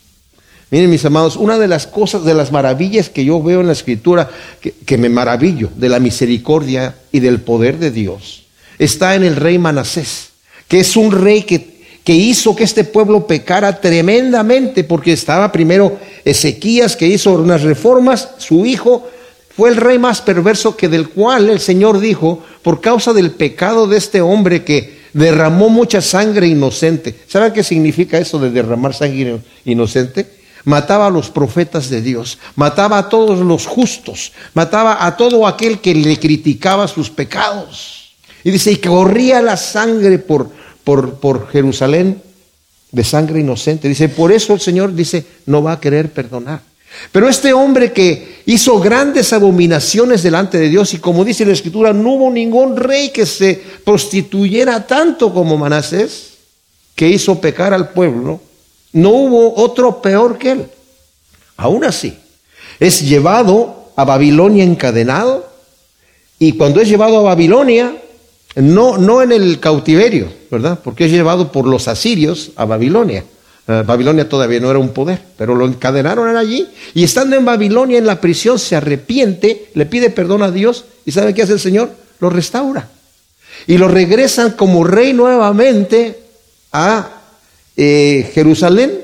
Miren 0.70 0.90
mis 0.90 1.04
amados, 1.04 1.36
una 1.36 1.58
de 1.58 1.68
las 1.68 1.86
cosas, 1.86 2.24
de 2.24 2.34
las 2.34 2.50
maravillas 2.50 3.08
que 3.08 3.24
yo 3.24 3.40
veo 3.40 3.60
en 3.60 3.68
la 3.68 3.74
escritura, 3.74 4.28
que, 4.60 4.98
me 4.98 5.08
maravillo 5.08 5.70
de 5.76 5.88
la 5.88 6.00
misericordia 6.00 6.96
y 7.12 7.20
del 7.20 7.40
poder 7.40 7.78
de 7.78 7.92
Dios, 7.92 8.44
está 8.78 9.14
en 9.14 9.22
el 9.22 9.36
rey 9.36 9.58
Manasés, 9.58 10.30
que 10.66 10.80
es 10.80 10.96
un 10.96 11.12
rey 11.12 11.42
que, 11.42 11.73
que 12.04 12.14
hizo 12.14 12.54
que 12.54 12.64
este 12.64 12.84
pueblo 12.84 13.26
pecara 13.26 13.80
tremendamente, 13.80 14.84
porque 14.84 15.12
estaba 15.12 15.50
primero 15.50 15.98
Ezequías, 16.24 16.96
que 16.96 17.06
hizo 17.06 17.32
unas 17.32 17.62
reformas, 17.62 18.28
su 18.38 18.66
hijo 18.66 19.08
fue 19.56 19.70
el 19.70 19.76
rey 19.76 19.98
más 19.98 20.20
perverso 20.20 20.76
que 20.76 20.88
del 20.88 21.08
cual 21.08 21.48
el 21.48 21.60
Señor 21.60 22.00
dijo, 22.00 22.42
por 22.62 22.80
causa 22.80 23.12
del 23.12 23.30
pecado 23.30 23.86
de 23.86 23.96
este 23.96 24.20
hombre 24.20 24.64
que 24.64 25.04
derramó 25.12 25.68
mucha 25.68 26.02
sangre 26.02 26.46
inocente. 26.46 27.14
¿Saben 27.26 27.52
qué 27.52 27.62
significa 27.62 28.18
eso 28.18 28.38
de 28.38 28.50
derramar 28.50 28.94
sangre 28.94 29.38
inocente? 29.64 30.44
mataba 30.64 31.06
a 31.06 31.10
los 31.10 31.30
profetas 31.30 31.90
de 31.90 32.00
Dios, 32.00 32.38
mataba 32.56 32.98
a 32.98 33.08
todos 33.08 33.38
los 33.40 33.66
justos, 33.66 34.32
mataba 34.54 35.04
a 35.04 35.16
todo 35.16 35.46
aquel 35.46 35.80
que 35.80 35.94
le 35.94 36.18
criticaba 36.18 36.88
sus 36.88 37.10
pecados. 37.10 38.14
Y 38.42 38.50
dice, 38.50 38.72
y 38.72 38.76
corría 38.76 39.40
la 39.40 39.56
sangre 39.56 40.18
por, 40.18 40.50
por, 40.84 41.14
por 41.14 41.48
Jerusalén 41.48 42.22
de 42.92 43.04
sangre 43.04 43.40
inocente. 43.40 43.88
Dice, 43.88 44.08
por 44.08 44.30
eso 44.30 44.52
el 44.52 44.60
Señor 44.60 44.94
dice, 44.94 45.24
no 45.46 45.62
va 45.62 45.72
a 45.72 45.80
querer 45.80 46.12
perdonar. 46.12 46.60
Pero 47.10 47.28
este 47.28 47.52
hombre 47.52 47.92
que 47.92 48.42
hizo 48.46 48.78
grandes 48.78 49.32
abominaciones 49.32 50.22
delante 50.22 50.58
de 50.58 50.68
Dios, 50.68 50.94
y 50.94 50.98
como 50.98 51.24
dice 51.24 51.44
la 51.44 51.52
Escritura, 51.52 51.92
no 51.92 52.12
hubo 52.12 52.30
ningún 52.30 52.76
rey 52.76 53.10
que 53.10 53.26
se 53.26 53.60
prostituyera 53.84 54.86
tanto 54.86 55.32
como 55.32 55.58
Manasés, 55.58 56.34
que 56.94 57.08
hizo 57.08 57.40
pecar 57.40 57.74
al 57.74 57.90
pueblo, 57.90 58.40
no 58.92 59.10
hubo 59.10 59.56
otro 59.56 60.00
peor 60.00 60.38
que 60.38 60.52
él. 60.52 60.66
Aún 61.56 61.84
así, 61.84 62.16
es 62.78 63.00
llevado 63.02 63.90
a 63.96 64.04
Babilonia 64.04 64.64
encadenado 64.64 65.48
y 66.38 66.52
cuando 66.52 66.80
es 66.80 66.88
llevado 66.88 67.18
a 67.18 67.22
Babilonia, 67.22 67.96
no, 68.56 68.98
no 68.98 69.22
en 69.22 69.32
el 69.32 69.58
cautiverio, 69.58 70.32
¿verdad? 70.50 70.78
Porque 70.82 71.06
es 71.06 71.12
llevado 71.12 71.50
por 71.50 71.66
los 71.66 71.88
asirios 71.88 72.52
a 72.56 72.64
Babilonia. 72.64 73.24
Eh, 73.66 73.82
Babilonia 73.84 74.28
todavía 74.28 74.60
no 74.60 74.70
era 74.70 74.78
un 74.78 74.90
poder, 74.90 75.20
pero 75.38 75.54
lo 75.54 75.66
encadenaron 75.66 76.36
allí 76.36 76.68
y 76.92 77.02
estando 77.02 77.34
en 77.34 77.44
Babilonia 77.44 77.96
en 77.96 78.06
la 78.06 78.20
prisión 78.20 78.58
se 78.58 78.76
arrepiente, 78.76 79.70
le 79.74 79.86
pide 79.86 80.10
perdón 80.10 80.42
a 80.42 80.50
Dios 80.50 80.84
y 81.06 81.12
¿sabe 81.12 81.32
qué 81.32 81.42
hace 81.42 81.54
el 81.54 81.60
Señor? 81.60 81.90
Lo 82.20 82.28
restaura. 82.28 82.90
Y 83.66 83.78
lo 83.78 83.88
regresan 83.88 84.52
como 84.52 84.84
rey 84.84 85.14
nuevamente 85.14 86.18
a 86.72 87.08
eh, 87.76 88.30
Jerusalén 88.34 89.00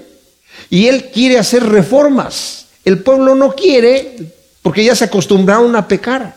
y 0.68 0.86
él 0.86 1.10
quiere 1.12 1.38
hacer 1.38 1.64
reformas. 1.64 2.66
El 2.84 2.98
pueblo 2.98 3.34
no 3.34 3.54
quiere 3.54 4.16
porque 4.60 4.84
ya 4.84 4.94
se 4.94 5.04
acostumbraron 5.04 5.74
a 5.74 5.88
pecar. 5.88 6.36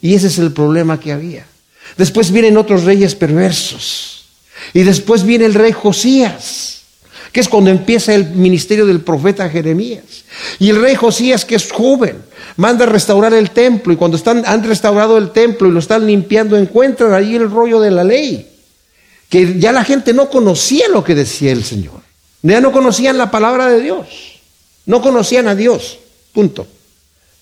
Y 0.00 0.14
ese 0.14 0.28
es 0.28 0.38
el 0.38 0.52
problema 0.52 1.00
que 1.00 1.12
había. 1.12 1.47
Después 1.96 2.30
vienen 2.30 2.56
otros 2.56 2.84
reyes 2.84 3.14
perversos. 3.14 4.26
Y 4.74 4.82
después 4.82 5.24
viene 5.24 5.46
el 5.46 5.54
rey 5.54 5.72
Josías, 5.72 6.82
que 7.32 7.40
es 7.40 7.48
cuando 7.48 7.70
empieza 7.70 8.14
el 8.14 8.30
ministerio 8.30 8.86
del 8.86 9.00
profeta 9.00 9.48
Jeremías. 9.48 10.24
Y 10.58 10.70
el 10.70 10.80
rey 10.80 10.94
Josías, 10.94 11.44
que 11.44 11.54
es 11.54 11.70
joven, 11.70 12.22
manda 12.56 12.84
a 12.84 12.88
restaurar 12.88 13.34
el 13.34 13.50
templo. 13.50 13.92
Y 13.92 13.96
cuando 13.96 14.16
están, 14.16 14.44
han 14.46 14.64
restaurado 14.64 15.18
el 15.18 15.30
templo 15.30 15.68
y 15.68 15.72
lo 15.72 15.78
están 15.78 16.06
limpiando, 16.06 16.56
encuentran 16.56 17.12
ahí 17.14 17.36
el 17.36 17.50
rollo 17.50 17.80
de 17.80 17.90
la 17.90 18.04
ley 18.04 18.48
que 19.28 19.58
ya 19.58 19.72
la 19.72 19.84
gente 19.84 20.12
no 20.12 20.30
conocía 20.30 20.88
lo 20.88 21.04
que 21.04 21.14
decía 21.14 21.52
el 21.52 21.64
Señor. 21.64 22.00
Ya 22.42 22.60
no 22.60 22.72
conocían 22.72 23.18
la 23.18 23.30
palabra 23.30 23.68
de 23.68 23.80
Dios. 23.80 24.06
No 24.86 25.02
conocían 25.02 25.48
a 25.48 25.54
Dios. 25.54 25.98
Punto. 26.32 26.66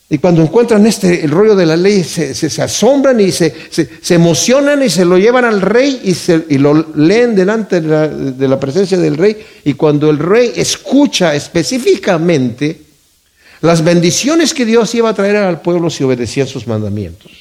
Y 0.08 0.18
cuando 0.18 0.40
encuentran 0.40 0.86
este, 0.86 1.24
el 1.24 1.32
rollo 1.32 1.56
de 1.56 1.66
la 1.66 1.76
ley, 1.76 2.04
se, 2.04 2.62
asombran 2.62 3.18
y 3.18 3.32
se, 3.32 3.52
se, 3.70 4.14
emocionan 4.14 4.82
y 4.84 4.88
se 4.88 5.04
lo 5.04 5.18
llevan 5.18 5.44
al 5.44 5.60
rey 5.60 6.00
y, 6.04 6.54
y 6.54 6.58
lo 6.58 6.94
leen 6.94 7.34
delante 7.34 7.80
de 7.80 7.88
la, 7.88 8.08
de 8.08 8.48
la 8.48 8.60
presencia 8.60 8.98
del 8.98 9.16
rey. 9.16 9.36
Y 9.64 9.74
cuando 9.74 10.08
el 10.08 10.18
rey 10.18 10.52
escucha 10.54 11.34
específicamente 11.34 12.82
las 13.62 13.82
bendiciones 13.82 14.54
que 14.54 14.64
Dios 14.64 14.94
iba 14.94 15.10
a 15.10 15.14
traer 15.14 15.36
al 15.36 15.60
pueblo 15.60 15.90
si 15.90 16.04
obedecían 16.04 16.46
sus 16.46 16.68
mandamientos 16.68 17.32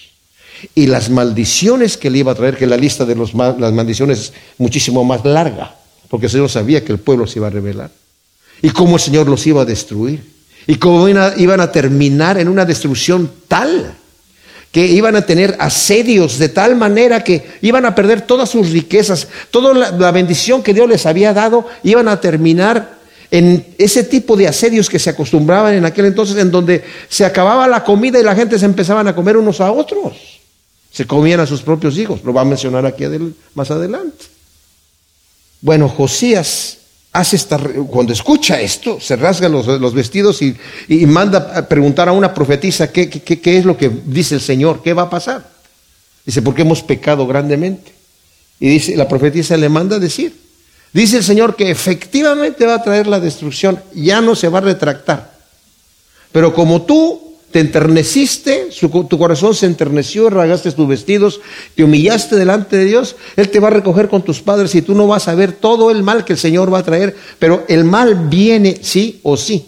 y 0.73 0.87
las 0.87 1.09
maldiciones 1.09 1.97
que 1.97 2.09
le 2.09 2.19
iba 2.19 2.31
a 2.31 2.35
traer, 2.35 2.57
que 2.57 2.65
la 2.65 2.77
lista 2.77 3.05
de 3.05 3.15
las 3.15 3.33
maldiciones 3.73 4.19
es 4.19 4.33
muchísimo 4.57 5.03
más 5.03 5.23
larga, 5.23 5.75
porque 6.09 6.25
el 6.27 6.31
Señor 6.31 6.49
sabía 6.49 6.83
que 6.83 6.91
el 6.91 6.97
pueblo 6.97 7.27
se 7.27 7.39
iba 7.39 7.47
a 7.47 7.51
rebelar, 7.51 7.91
y 8.61 8.69
cómo 8.69 8.95
el 8.95 9.01
Señor 9.01 9.27
los 9.27 9.45
iba 9.45 9.61
a 9.61 9.65
destruir, 9.65 10.34
y 10.67 10.75
cómo 10.75 11.07
iban 11.07 11.61
a 11.61 11.71
terminar 11.71 12.37
en 12.37 12.47
una 12.47 12.65
destrucción 12.65 13.31
tal 13.47 13.95
que 14.71 14.85
iban 14.87 15.15
a 15.15 15.25
tener 15.25 15.55
asedios 15.59 16.37
de 16.37 16.49
tal 16.49 16.75
manera 16.75 17.23
que 17.23 17.47
iban 17.61 17.85
a 17.85 17.95
perder 17.95 18.21
todas 18.21 18.49
sus 18.49 18.71
riquezas, 18.71 19.27
toda 19.49 19.73
la, 19.73 19.91
la 19.91 20.11
bendición 20.11 20.61
que 20.61 20.73
Dios 20.73 20.89
les 20.89 21.05
había 21.05 21.33
dado, 21.33 21.65
iban 21.83 22.09
a 22.09 22.19
terminar 22.19 22.95
en 23.31 23.65
ese 23.77 24.03
tipo 24.03 24.35
de 24.35 24.47
asedios 24.47 24.89
que 24.89 24.99
se 24.99 25.09
acostumbraban 25.09 25.75
en 25.75 25.85
aquel 25.85 26.05
entonces, 26.05 26.37
en 26.37 26.51
donde 26.51 26.83
se 27.09 27.25
acababa 27.25 27.67
la 27.67 27.83
comida 27.83 28.19
y 28.19 28.23
la 28.23 28.35
gente 28.35 28.59
se 28.59 28.65
empezaban 28.65 29.07
a 29.07 29.15
comer 29.15 29.37
unos 29.37 29.61
a 29.61 29.71
otros. 29.71 30.41
Se 30.91 31.05
comían 31.05 31.39
a 31.39 31.45
sus 31.45 31.61
propios 31.61 31.97
hijos. 31.97 32.23
Lo 32.23 32.33
va 32.33 32.41
a 32.41 32.45
mencionar 32.45 32.85
aquí 32.85 33.05
más 33.53 33.71
adelante. 33.71 34.25
Bueno, 35.61 35.89
Josías 35.89 36.77
hace 37.15 37.37
esta, 37.37 37.57
cuando 37.57 38.11
escucha 38.11 38.59
esto, 38.59 38.99
se 38.99 39.15
rasga 39.15 39.47
los, 39.47 39.93
vestidos 39.93 40.41
y, 40.41 40.55
manda 41.05 41.53
a 41.55 41.65
preguntar 41.65 42.09
a 42.09 42.11
una 42.11 42.33
profetisa 42.33 42.91
¿qué, 42.91 43.09
qué, 43.09 43.57
es 43.57 43.63
lo 43.63 43.77
que 43.77 43.89
dice 44.05 44.35
el 44.35 44.41
Señor, 44.41 44.81
qué 44.83 44.93
va 44.93 45.03
a 45.03 45.09
pasar. 45.09 45.49
Dice, 46.25 46.41
porque 46.41 46.63
hemos 46.63 46.83
pecado 46.83 47.25
grandemente. 47.25 47.93
Y 48.59 48.67
dice, 48.67 48.97
la 48.97 49.07
profetisa 49.07 49.55
le 49.55 49.69
manda 49.69 49.95
a 49.95 49.99
decir, 49.99 50.35
dice 50.91 51.17
el 51.17 51.23
Señor 51.23 51.55
que 51.55 51.71
efectivamente 51.71 52.65
va 52.65 52.75
a 52.75 52.83
traer 52.83 53.07
la 53.07 53.21
destrucción, 53.21 53.81
ya 53.93 54.19
no 54.19 54.35
se 54.35 54.49
va 54.49 54.57
a 54.57 54.61
retractar. 54.61 55.35
Pero 56.33 56.53
como 56.53 56.81
tú 56.81 57.34
te 57.55 57.61
enterneciste, 57.61 58.67
tu 58.81 59.17
corazón 59.17 59.55
se 59.55 59.65
enterneció, 59.65 60.29
rasgaste 60.29 60.73
tus 60.73 60.89
vestidos, 60.89 61.39
te 61.73 61.85
humillaste 61.85 62.35
delante 62.35 62.75
de 62.75 62.83
Dios, 62.83 63.15
Él 63.37 63.49
te 63.49 63.61
va 63.61 63.69
a 63.69 63.71
recoger 63.71 64.09
con 64.09 64.23
tus 64.23 64.41
padres 64.41 64.75
y 64.75 64.81
tú 64.81 64.93
no 64.93 65.07
vas 65.07 65.29
a 65.29 65.35
ver 65.35 65.53
todo 65.53 65.89
el 65.89 66.03
mal 66.03 66.25
que 66.25 66.33
el 66.33 66.39
Señor 66.39 66.73
va 66.73 66.79
a 66.79 66.83
traer, 66.83 67.15
pero 67.39 67.63
el 67.69 67.85
mal 67.85 68.27
viene 68.27 68.77
sí 68.81 69.21
o 69.23 69.37
sí. 69.37 69.65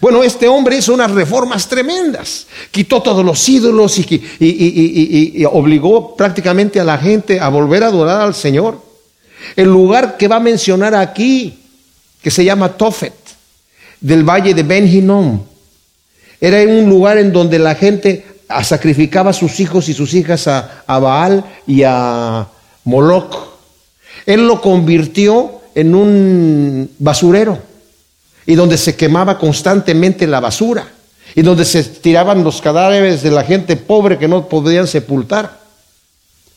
Bueno, 0.00 0.24
este 0.24 0.48
hombre 0.48 0.78
hizo 0.78 0.92
unas 0.92 1.12
reformas 1.12 1.68
tremendas, 1.68 2.48
quitó 2.72 3.02
todos 3.02 3.24
los 3.24 3.48
ídolos 3.48 3.96
y, 4.00 5.44
obligó 5.44 6.16
prácticamente 6.16 6.80
a 6.80 6.84
la 6.84 6.98
gente 6.98 7.38
a 7.38 7.50
volver 7.50 7.84
a 7.84 7.86
adorar 7.86 8.20
al 8.20 8.34
Señor. 8.34 8.82
El 9.54 9.68
lugar 9.68 10.16
que 10.16 10.26
va 10.26 10.38
a 10.38 10.40
mencionar 10.40 10.96
aquí, 10.96 11.56
que 12.20 12.32
se 12.32 12.44
llama 12.44 12.76
Tofet, 12.76 13.14
del 14.00 14.28
valle 14.28 14.54
de 14.54 14.64
Ben 14.64 14.92
Hinnom, 14.92 15.40
era 16.40 16.62
un 16.62 16.88
lugar 16.88 17.18
en 17.18 17.32
donde 17.32 17.58
la 17.58 17.74
gente 17.74 18.24
sacrificaba 18.62 19.30
a 19.30 19.34
sus 19.34 19.60
hijos 19.60 19.88
y 19.88 19.94
sus 19.94 20.14
hijas 20.14 20.46
a, 20.46 20.84
Baal 20.86 21.44
y 21.66 21.82
a 21.84 22.46
Moloch. 22.84 23.36
Él 24.26 24.46
lo 24.46 24.60
convirtió 24.60 25.60
en 25.74 25.94
un 25.94 26.90
basurero 26.98 27.58
y 28.46 28.54
donde 28.54 28.78
se 28.78 28.96
quemaba 28.96 29.38
constantemente 29.38 30.26
la 30.26 30.40
basura. 30.40 30.88
y 31.34 31.42
donde 31.42 31.66
se 31.66 31.84
tiraban 31.84 32.42
los 32.42 32.62
cadáveres 32.62 33.22
de 33.22 33.30
la 33.30 33.44
gente 33.44 33.76
pobre 33.76 34.16
que 34.16 34.26
no 34.26 34.48
podían 34.48 34.86
sepultar. 34.86 35.60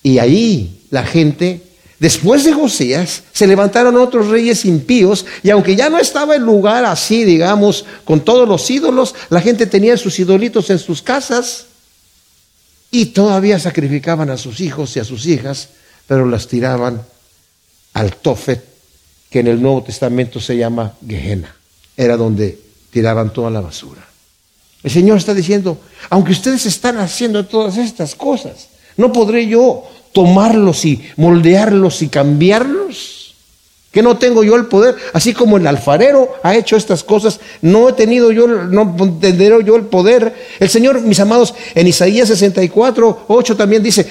Y 0.01 0.17
ahí 0.17 0.81
la 0.89 1.03
gente, 1.03 1.61
después 2.01 2.43
de 2.43 2.51
Josías, 2.51 3.21
se 3.31 3.45
levantaron 3.45 3.95
otros 3.95 4.29
reyes 4.29 4.65
impíos 4.65 5.23
y 5.43 5.51
aunque 5.51 5.75
ya 5.75 5.87
no 5.87 5.99
estaba 5.99 6.35
el 6.35 6.41
lugar 6.41 6.83
así, 6.83 7.23
digamos, 7.25 7.85
con 8.05 8.21
todos 8.21 8.49
los 8.49 8.67
ídolos, 8.71 9.13
la 9.29 9.39
gente 9.39 9.67
tenía 9.67 9.95
sus 9.97 10.17
idolitos 10.17 10.71
en 10.71 10.79
sus 10.79 11.03
casas 11.03 11.67
y 12.89 13.05
todavía 13.05 13.59
sacrificaban 13.59 14.31
a 14.31 14.37
sus 14.37 14.61
hijos 14.61 14.95
y 14.95 14.99
a 14.99 15.03
sus 15.03 15.27
hijas, 15.27 15.69
pero 16.07 16.25
las 16.25 16.47
tiraban 16.47 17.03
al 17.93 18.15
Tofet, 18.15 18.65
que 19.29 19.41
en 19.41 19.47
el 19.47 19.61
Nuevo 19.61 19.83
Testamento 19.83 20.39
se 20.39 20.57
llama 20.57 20.93
Gehenna. 21.07 21.55
Era 21.95 22.17
donde 22.17 22.59
tiraban 22.89 23.31
toda 23.31 23.51
la 23.51 23.61
basura. 23.61 24.03
El 24.81 24.89
Señor 24.89 25.19
está 25.19 25.35
diciendo, 25.35 25.77
aunque 26.09 26.31
ustedes 26.31 26.65
están 26.65 26.97
haciendo 26.97 27.45
todas 27.45 27.77
estas 27.77 28.15
cosas, 28.15 28.69
¿no 28.97 29.13
podré 29.13 29.45
yo 29.45 29.87
tomarlos 30.13 30.85
y 30.85 31.01
moldearlos 31.17 32.01
y 32.01 32.07
cambiarlos? 32.07 33.35
Que 33.91 34.01
no 34.01 34.17
tengo 34.17 34.43
yo 34.43 34.55
el 34.55 34.67
poder, 34.67 34.95
así 35.13 35.33
como 35.33 35.57
el 35.57 35.67
alfarero 35.67 36.35
ha 36.43 36.55
hecho 36.55 36.77
estas 36.77 37.03
cosas, 37.03 37.41
no 37.61 37.89
he 37.89 37.93
tenido 37.93 38.31
yo, 38.31 38.47
no 38.47 38.95
tendré 39.19 39.49
yo 39.65 39.75
el 39.75 39.83
poder. 39.83 40.33
El 40.59 40.69
Señor, 40.69 41.01
mis 41.01 41.19
amados, 41.19 41.53
en 41.75 41.87
Isaías 41.87 42.29
64, 42.29 43.25
8 43.27 43.57
también 43.57 43.83
dice, 43.83 44.07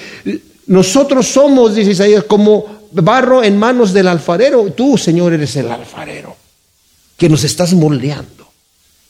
nosotros 0.67 1.27
somos, 1.27 1.73
dice 1.73 1.91
Isaías, 1.91 2.25
como 2.25 2.81
barro 2.91 3.43
en 3.43 3.57
manos 3.57 3.91
del 3.93 4.07
alfarero. 4.07 4.71
Tú, 4.71 4.97
Señor, 4.97 5.33
eres 5.33 5.55
el 5.55 5.71
alfarero, 5.71 6.35
que 7.17 7.27
nos 7.27 7.43
estás 7.43 7.73
moldeando. 7.73 8.47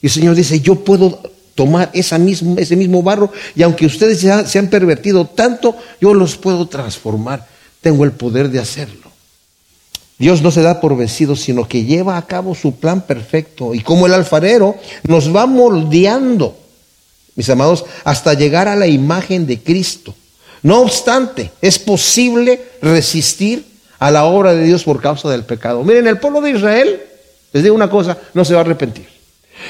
Y 0.01 0.07
el 0.07 0.11
Señor 0.11 0.35
dice, 0.35 0.61
yo 0.61 0.75
puedo 0.75 1.19
tomar 1.61 1.91
mismo, 2.19 2.55
ese 2.57 2.75
mismo 2.75 3.03
barro 3.03 3.31
y 3.55 3.61
aunque 3.61 3.85
ustedes 3.85 4.19
se 4.19 4.59
han 4.59 4.67
pervertido 4.67 5.25
tanto, 5.25 5.75
yo 5.99 6.15
los 6.15 6.37
puedo 6.37 6.67
transformar. 6.67 7.47
Tengo 7.81 8.03
el 8.03 8.13
poder 8.13 8.49
de 8.49 8.59
hacerlo. 8.59 9.11
Dios 10.17 10.41
no 10.41 10.49
se 10.49 10.63
da 10.63 10.81
por 10.81 10.97
vencido, 10.97 11.35
sino 11.35 11.67
que 11.67 11.83
lleva 11.83 12.17
a 12.17 12.25
cabo 12.25 12.55
su 12.55 12.75
plan 12.75 13.01
perfecto. 13.01 13.75
Y 13.75 13.81
como 13.81 14.07
el 14.07 14.13
alfarero 14.13 14.75
nos 15.03 15.35
va 15.35 15.45
moldeando, 15.45 16.57
mis 17.35 17.49
amados, 17.49 17.85
hasta 18.03 18.33
llegar 18.33 18.67
a 18.67 18.75
la 18.75 18.87
imagen 18.87 19.45
de 19.45 19.61
Cristo. 19.61 20.15
No 20.63 20.81
obstante, 20.81 21.51
es 21.61 21.77
posible 21.77 22.61
resistir 22.81 23.65
a 23.99 24.09
la 24.09 24.25
obra 24.25 24.53
de 24.53 24.63
Dios 24.63 24.83
por 24.83 24.99
causa 24.99 25.29
del 25.29 25.43
pecado. 25.43 25.83
Miren, 25.83 26.07
el 26.07 26.17
pueblo 26.17 26.41
de 26.41 26.51
Israel, 26.51 27.01
les 27.53 27.63
digo 27.63 27.75
una 27.75 27.89
cosa, 27.89 28.17
no 28.33 28.45
se 28.45 28.53
va 28.53 28.61
a 28.61 28.63
arrepentir. 28.63 29.07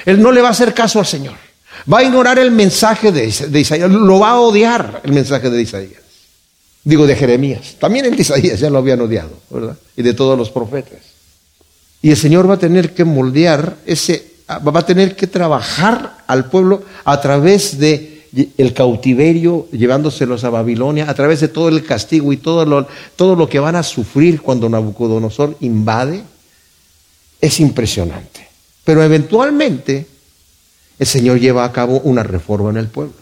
Él 0.05 0.21
no 0.21 0.31
le 0.31 0.41
va 0.41 0.49
a 0.49 0.51
hacer 0.51 0.73
caso 0.73 0.99
al 0.99 1.05
Señor. 1.05 1.50
Va 1.91 1.99
a 1.99 2.03
ignorar 2.03 2.37
el 2.39 2.51
mensaje 2.51 3.11
de, 3.11 3.25
Isaías, 3.59 3.89
lo 3.89 4.19
va 4.19 4.31
a 4.31 4.39
odiar 4.39 5.01
el 5.03 5.13
mensaje 5.13 5.49
de 5.49 5.61
Isaías. 5.61 6.01
Digo, 6.83 7.05
de 7.05 7.15
Jeremías. 7.15 7.75
También 7.79 8.05
el 8.05 8.15
de 8.15 8.21
Isaías 8.21 8.59
ya 8.59 8.69
lo 8.69 8.79
habían 8.79 9.01
odiado, 9.01 9.31
¿verdad? 9.49 9.77
Y 9.95 10.01
de 10.01 10.13
todos 10.13 10.37
los 10.37 10.49
profetas. 10.49 10.99
Y 12.01 12.09
el 12.09 12.17
Señor 12.17 12.49
va 12.49 12.55
a 12.55 12.59
tener 12.59 12.93
que 12.93 13.03
moldear 13.03 13.77
ese, 13.85 14.25
va 14.49 14.79
a 14.79 14.85
tener 14.85 15.15
que 15.15 15.27
trabajar 15.27 16.23
al 16.27 16.49
pueblo 16.49 16.83
a 17.03 17.21
través 17.21 17.77
de 17.77 18.11
el 18.57 18.73
cautiverio, 18.73 19.67
llevándoselos 19.71 20.43
a 20.43 20.49
Babilonia, 20.49 21.09
a 21.09 21.13
través 21.13 21.41
de 21.41 21.49
todo 21.49 21.67
el 21.67 21.83
castigo 21.83 22.31
y 22.31 22.37
todo 22.37 22.65
lo, 22.65 22.87
todo 23.15 23.35
lo 23.35 23.49
que 23.49 23.59
van 23.59 23.75
a 23.75 23.83
sufrir 23.83 24.41
cuando 24.41 24.69
Nabucodonosor 24.69 25.57
invade, 25.59 26.23
es 27.41 27.59
impresionante. 27.59 28.47
Pero 28.85 29.03
eventualmente 29.03 30.07
el 31.01 31.07
Señor 31.07 31.39
lleva 31.39 31.65
a 31.65 31.71
cabo 31.71 31.99
una 32.01 32.21
reforma 32.21 32.69
en 32.69 32.77
el 32.77 32.87
pueblo. 32.87 33.15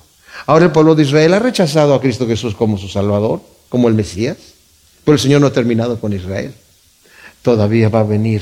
Ahora 0.46 0.66
el 0.66 0.72
pueblo 0.74 0.96
de 0.96 1.04
Israel 1.04 1.34
ha 1.34 1.40
rechazado 1.40 1.94
a 1.94 2.02
Cristo 2.02 2.28
Jesús 2.28 2.54
como 2.54 2.78
su 2.78 2.90
Salvador, 2.90 3.40
como 3.70 3.88
el 3.88 3.94
Mesías, 3.94 4.36
pero 5.06 5.14
el 5.16 5.22
Señor 5.22 5.40
no 5.40 5.48
ha 5.48 5.54
terminado 5.54 5.98
con 5.98 6.12
Israel. 6.12 6.54
Todavía 7.42 7.88
va 7.88 8.02
a 8.02 8.04
venir 8.04 8.42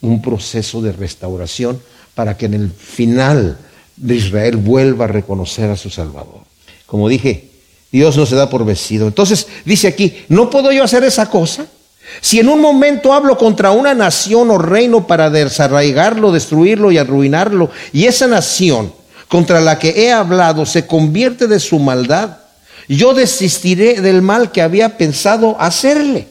un 0.00 0.20
proceso 0.20 0.82
de 0.82 0.90
restauración 0.90 1.80
para 2.16 2.36
que 2.36 2.46
en 2.46 2.54
el 2.54 2.70
final 2.72 3.58
de 3.94 4.16
Israel 4.16 4.56
vuelva 4.56 5.04
a 5.04 5.08
reconocer 5.08 5.70
a 5.70 5.76
su 5.76 5.88
Salvador. 5.88 6.40
Como 6.86 7.08
dije, 7.08 7.50
Dios 7.92 8.16
no 8.16 8.26
se 8.26 8.34
da 8.34 8.50
por 8.50 8.64
vencido. 8.64 9.06
Entonces 9.06 9.46
dice 9.66 9.86
aquí, 9.86 10.24
¿no 10.28 10.50
puedo 10.50 10.72
yo 10.72 10.82
hacer 10.82 11.04
esa 11.04 11.30
cosa? 11.30 11.68
Si 12.20 12.40
en 12.40 12.48
un 12.48 12.60
momento 12.60 13.12
hablo 13.12 13.38
contra 13.38 13.70
una 13.70 13.94
nación 13.94 14.50
o 14.50 14.58
reino 14.58 15.06
para 15.06 15.30
desarraigarlo, 15.30 16.32
destruirlo 16.32 16.90
y 16.90 16.98
arruinarlo, 16.98 17.70
y 17.92 18.06
esa 18.06 18.26
nación 18.26 18.92
contra 19.28 19.60
la 19.60 19.78
que 19.78 19.90
he 19.90 20.12
hablado 20.12 20.66
se 20.66 20.86
convierte 20.86 21.46
de 21.46 21.60
su 21.60 21.78
maldad, 21.78 22.38
yo 22.88 23.12
desistiré 23.14 24.00
del 24.00 24.22
mal 24.22 24.50
que 24.50 24.62
había 24.62 24.96
pensado 24.96 25.56
hacerle. 25.60 26.26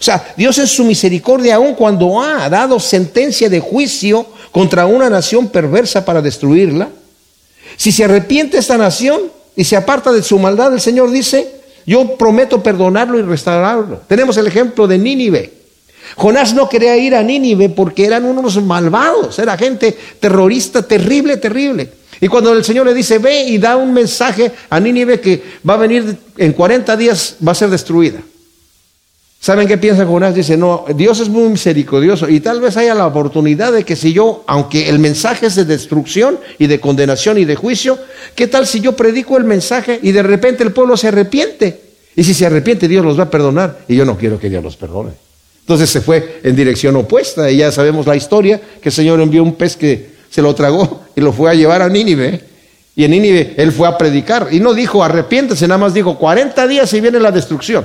O 0.00 0.04
sea, 0.04 0.34
Dios 0.36 0.58
en 0.58 0.66
su 0.66 0.84
misericordia, 0.84 1.56
aun 1.56 1.74
cuando 1.74 2.20
ha 2.20 2.48
dado 2.48 2.80
sentencia 2.80 3.48
de 3.48 3.60
juicio 3.60 4.26
contra 4.50 4.86
una 4.86 5.08
nación 5.08 5.48
perversa 5.48 6.04
para 6.04 6.20
destruirla, 6.20 6.88
si 7.76 7.92
se 7.92 8.04
arrepiente 8.04 8.58
esta 8.58 8.76
nación 8.76 9.20
y 9.54 9.64
se 9.64 9.76
aparta 9.76 10.10
de 10.10 10.22
su 10.22 10.38
maldad, 10.38 10.72
el 10.72 10.80
Señor 10.80 11.10
dice, 11.10 11.51
yo 11.86 12.16
prometo 12.16 12.62
perdonarlo 12.62 13.18
y 13.18 13.22
restaurarlo. 13.22 14.00
Tenemos 14.06 14.36
el 14.36 14.46
ejemplo 14.46 14.86
de 14.86 14.98
Nínive. 14.98 15.52
Jonás 16.16 16.54
no 16.54 16.68
quería 16.68 16.96
ir 16.96 17.14
a 17.14 17.22
Nínive 17.22 17.68
porque 17.68 18.04
eran 18.04 18.24
unos 18.24 18.62
malvados, 18.62 19.38
era 19.38 19.56
gente 19.56 19.96
terrorista 20.20 20.82
terrible, 20.82 21.36
terrible. 21.36 21.90
Y 22.20 22.28
cuando 22.28 22.52
el 22.52 22.64
Señor 22.64 22.86
le 22.86 22.94
dice, 22.94 23.18
ve 23.18 23.44
y 23.44 23.58
da 23.58 23.76
un 23.76 23.92
mensaje 23.92 24.52
a 24.70 24.78
Nínive 24.78 25.20
que 25.20 25.42
va 25.68 25.74
a 25.74 25.78
venir 25.78 26.16
en 26.36 26.52
40 26.52 26.96
días, 26.96 27.36
va 27.46 27.52
a 27.52 27.56
ser 27.56 27.70
destruida. 27.70 28.20
¿Saben 29.42 29.66
qué 29.66 29.76
piensa 29.76 30.06
Jonás? 30.06 30.36
Dice, 30.36 30.56
no, 30.56 30.84
Dios 30.94 31.18
es 31.18 31.28
muy 31.28 31.48
misericordioso 31.48 32.28
y 32.28 32.38
tal 32.38 32.60
vez 32.60 32.76
haya 32.76 32.94
la 32.94 33.08
oportunidad 33.08 33.72
de 33.72 33.82
que 33.82 33.96
si 33.96 34.12
yo, 34.12 34.44
aunque 34.46 34.88
el 34.88 35.00
mensaje 35.00 35.46
es 35.46 35.56
de 35.56 35.64
destrucción 35.64 36.38
y 36.60 36.68
de 36.68 36.78
condenación 36.78 37.38
y 37.38 37.44
de 37.44 37.56
juicio, 37.56 37.98
¿qué 38.36 38.46
tal 38.46 38.68
si 38.68 38.78
yo 38.78 38.92
predico 38.94 39.36
el 39.36 39.42
mensaje 39.42 39.98
y 40.00 40.12
de 40.12 40.22
repente 40.22 40.62
el 40.62 40.70
pueblo 40.70 40.96
se 40.96 41.08
arrepiente? 41.08 41.80
Y 42.14 42.22
si 42.22 42.34
se 42.34 42.46
arrepiente, 42.46 42.86
Dios 42.86 43.04
los 43.04 43.18
va 43.18 43.24
a 43.24 43.30
perdonar 43.30 43.80
y 43.88 43.96
yo 43.96 44.04
no 44.04 44.16
quiero 44.16 44.38
que 44.38 44.48
Dios 44.48 44.62
los 44.62 44.76
perdone. 44.76 45.10
Entonces 45.62 45.90
se 45.90 46.02
fue 46.02 46.38
en 46.44 46.54
dirección 46.54 46.94
opuesta 46.94 47.50
y 47.50 47.56
ya 47.56 47.72
sabemos 47.72 48.06
la 48.06 48.14
historia, 48.14 48.60
que 48.80 48.90
el 48.90 48.94
Señor 48.94 49.20
envió 49.20 49.42
un 49.42 49.56
pez 49.56 49.74
que 49.74 50.12
se 50.30 50.40
lo 50.40 50.54
tragó 50.54 51.02
y 51.16 51.20
lo 51.20 51.32
fue 51.32 51.50
a 51.50 51.54
llevar 51.54 51.82
a 51.82 51.88
Nínive. 51.88 52.40
Y 52.94 53.02
en 53.02 53.10
Nínive 53.10 53.54
él 53.56 53.72
fue 53.72 53.88
a 53.88 53.98
predicar 53.98 54.50
y 54.52 54.60
no 54.60 54.72
dijo 54.72 55.02
arrepiéntese, 55.02 55.66
nada 55.66 55.78
más 55.78 55.94
dijo 55.94 56.16
40 56.16 56.68
días 56.68 56.92
y 56.92 57.00
viene 57.00 57.18
la 57.18 57.32
destrucción. 57.32 57.84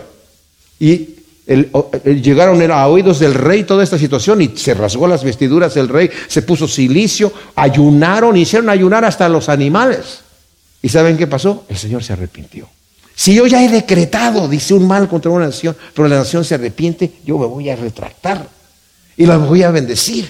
Y 0.80 1.17
llegaron 1.48 2.72
a 2.72 2.88
oídos 2.88 3.20
del 3.20 3.34
rey 3.34 3.64
toda 3.64 3.84
esta 3.84 3.98
situación 3.98 4.42
y 4.42 4.58
se 4.58 4.74
rasgó 4.74 5.08
las 5.08 5.24
vestiduras 5.24 5.74
del 5.74 5.88
rey, 5.88 6.10
se 6.28 6.42
puso 6.42 6.68
silicio, 6.68 7.32
ayunaron, 7.56 8.36
hicieron 8.36 8.70
ayunar 8.70 9.06
hasta 9.06 9.30
los 9.30 9.48
animales. 9.48 10.20
¿Y 10.82 10.90
saben 10.90 11.18
qué 11.18 11.28
pasó? 11.28 11.66
El 11.70 11.78
Señor 11.78 12.04
se 12.04 12.14
arrepintió. 12.14 12.68
Si 13.16 13.34
yo 13.34 13.48
ya 13.48 13.64
he 13.64 13.70
decretado, 13.70 14.48
dice 14.48 14.74
un 14.74 14.88
mal 14.88 15.08
contra 15.08 15.32
una 15.32 15.46
nación, 15.46 15.76
pero 15.94 16.08
la 16.08 16.18
nación 16.18 16.46
se 16.46 16.56
arrepiente, 16.56 17.14
yo 17.26 17.38
me 17.40 17.48
voy 17.48 17.70
a 17.70 17.76
retractar 17.76 18.48
y 19.16 19.26
la 19.26 19.38
voy 19.38 19.64
a 19.64 19.72
bendecir. 19.72 20.30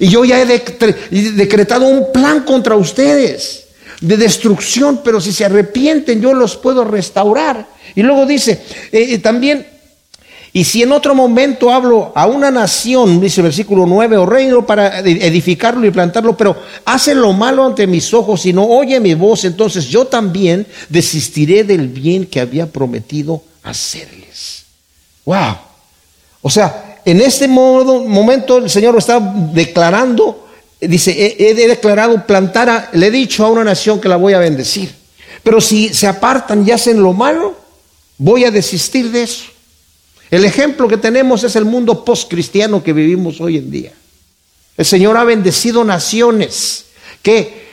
Y 0.00 0.08
yo 0.08 0.24
ya 0.24 0.40
he 0.40 0.46
decretado 0.46 1.86
un 1.86 2.10
plan 2.12 2.44
contra 2.44 2.74
ustedes 2.74 3.66
de 4.00 4.16
destrucción, 4.16 5.00
pero 5.04 5.20
si 5.20 5.32
se 5.32 5.44
arrepienten, 5.44 6.20
yo 6.20 6.34
los 6.34 6.56
puedo 6.56 6.84
restaurar. 6.84 7.68
Y 7.94 8.02
luego 8.02 8.26
dice, 8.26 8.62
eh, 8.92 9.06
eh, 9.10 9.18
también 9.18 9.66
y 10.52 10.64
si 10.64 10.82
en 10.82 10.92
otro 10.92 11.14
momento 11.14 11.70
hablo 11.70 12.12
a 12.14 12.26
una 12.26 12.50
nación, 12.50 13.20
dice 13.20 13.40
el 13.40 13.46
versículo 13.46 13.84
9, 13.86 14.16
o 14.16 14.26
reino 14.26 14.64
para 14.64 15.00
edificarlo 15.00 15.86
y 15.86 15.90
plantarlo, 15.90 16.36
pero 16.36 16.56
hace 16.84 17.14
lo 17.14 17.32
malo 17.32 17.64
ante 17.64 17.86
mis 17.86 18.12
ojos 18.14 18.46
y 18.46 18.52
no 18.52 18.64
oye 18.64 18.98
mi 18.98 19.14
voz, 19.14 19.44
entonces 19.44 19.88
yo 19.88 20.06
también 20.06 20.66
desistiré 20.88 21.64
del 21.64 21.88
bien 21.88 22.26
que 22.26 22.40
había 22.40 22.66
prometido 22.66 23.42
hacerles. 23.62 24.64
Wow. 25.26 25.58
O 26.40 26.50
sea, 26.50 27.00
en 27.04 27.20
este 27.20 27.46
modo, 27.46 28.04
momento 28.04 28.58
el 28.58 28.70
Señor 28.70 28.94
lo 28.94 28.98
está 29.00 29.20
declarando, 29.20 30.48
dice, 30.80 31.36
he, 31.38 31.54
declarado 31.54 32.26
plantar, 32.26 32.90
le 32.92 33.08
he 33.08 33.10
dicho 33.10 33.44
a 33.44 33.50
una 33.50 33.64
nación 33.64 34.00
que 34.00 34.08
la 34.08 34.16
voy 34.16 34.32
a 34.32 34.38
bendecir. 34.38 34.94
Pero 35.42 35.60
si 35.60 35.92
se 35.92 36.06
apartan 36.06 36.66
y 36.66 36.70
hacen 36.70 37.02
lo 37.02 37.12
malo, 37.12 37.56
voy 38.16 38.44
a 38.44 38.50
desistir 38.50 39.10
de 39.10 39.22
eso. 39.24 39.44
El 40.30 40.44
ejemplo 40.44 40.88
que 40.88 40.98
tenemos 40.98 41.42
es 41.44 41.56
el 41.56 41.64
mundo 41.64 42.04
postcristiano 42.04 42.82
que 42.82 42.92
vivimos 42.92 43.40
hoy 43.40 43.56
en 43.56 43.70
día. 43.70 43.92
El 44.76 44.84
Señor 44.84 45.16
ha 45.16 45.24
bendecido 45.24 45.84
naciones 45.84 46.84
que 47.22 47.68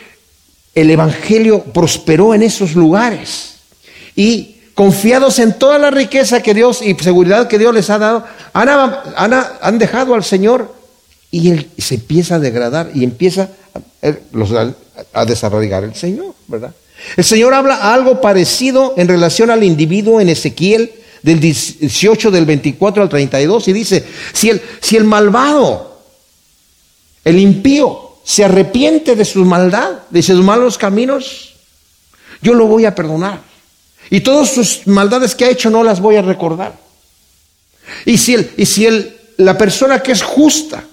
el 0.74 0.90
Evangelio 0.90 1.64
prosperó 1.64 2.34
en 2.34 2.44
esos 2.44 2.76
lugares. 2.76 3.56
Y 4.16 4.56
confiados 4.74 5.40
en 5.40 5.58
toda 5.58 5.78
la 5.78 5.92
riqueza 5.92 6.42
que 6.42 6.54
Dios 6.54 6.82
y 6.82 6.96
seguridad 6.96 7.48
que 7.48 7.60
Dios 7.60 7.74
les 7.74 7.90
ha 7.90 7.98
dado, 7.98 8.26
han, 8.54 9.80
dejado 9.80 10.14
al 10.14 10.24
Señor 10.24 10.74
y 11.32 11.50
él 11.50 11.70
se 11.78 11.96
empieza 11.96 12.36
a 12.36 12.40
degradar 12.40 12.92
y 12.94 13.04
empieza, 13.04 13.50
los 14.32 14.52
a 15.14 15.26
desarraigar 15.26 15.84
el 15.84 15.96
Señor, 15.96 16.34
¿verdad? 16.48 16.74
El 17.18 17.24
Señor 17.24 17.54
habla 17.54 17.94
algo 17.94 18.22
parecido 18.22 18.94
en 18.98 19.08
relación 19.08 19.50
al 19.50 19.64
individuo 19.64 20.20
en 20.22 20.30
Ezequiel 20.30 20.92
del 21.26 21.40
18 21.40 22.30
del 22.30 22.46
24 22.46 23.02
al 23.02 23.10
32 23.10 23.68
y 23.68 23.74
dice, 23.74 24.06
si 24.32 24.52
el, 24.52 24.62
si 24.80 24.96
el 24.96 25.06
malvado, 25.06 26.00
el 27.24 27.40
impío, 27.40 28.18
se 28.24 28.44
arrepiente 28.44 29.16
de 29.16 29.26
su 29.26 29.44
maldad, 29.44 30.04
de 30.12 30.22
sus 30.22 30.44
malos 30.44 30.78
caminos, 30.78 31.56
yo 32.44 32.54
lo 32.54 32.68
voy 32.68 32.86
a 32.86 32.94
perdonar. 32.94 33.42
Y 34.12 34.22
todas 34.22 34.52
sus 34.52 34.86
maldades 34.86 35.34
que 35.34 35.46
ha 35.46 35.50
hecho 35.50 35.72
no 35.72 35.84
las 35.84 36.00
voy 36.00 36.16
a 36.16 36.22
recordar. 36.22 36.78
Y 38.06 38.20
si, 38.20 38.36
el, 38.36 38.52
y 38.56 38.68
si 38.68 38.86
el, 38.86 39.18
la 39.38 39.58
persona 39.58 40.04
que 40.04 40.12
es 40.12 40.22
justa 40.22 40.84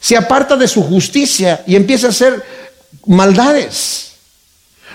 se 0.00 0.16
aparta 0.16 0.56
de 0.56 0.68
su 0.68 0.82
justicia 0.82 1.62
y 1.66 1.76
empieza 1.76 2.06
a 2.06 2.10
hacer 2.10 2.42
maldades, 3.04 4.12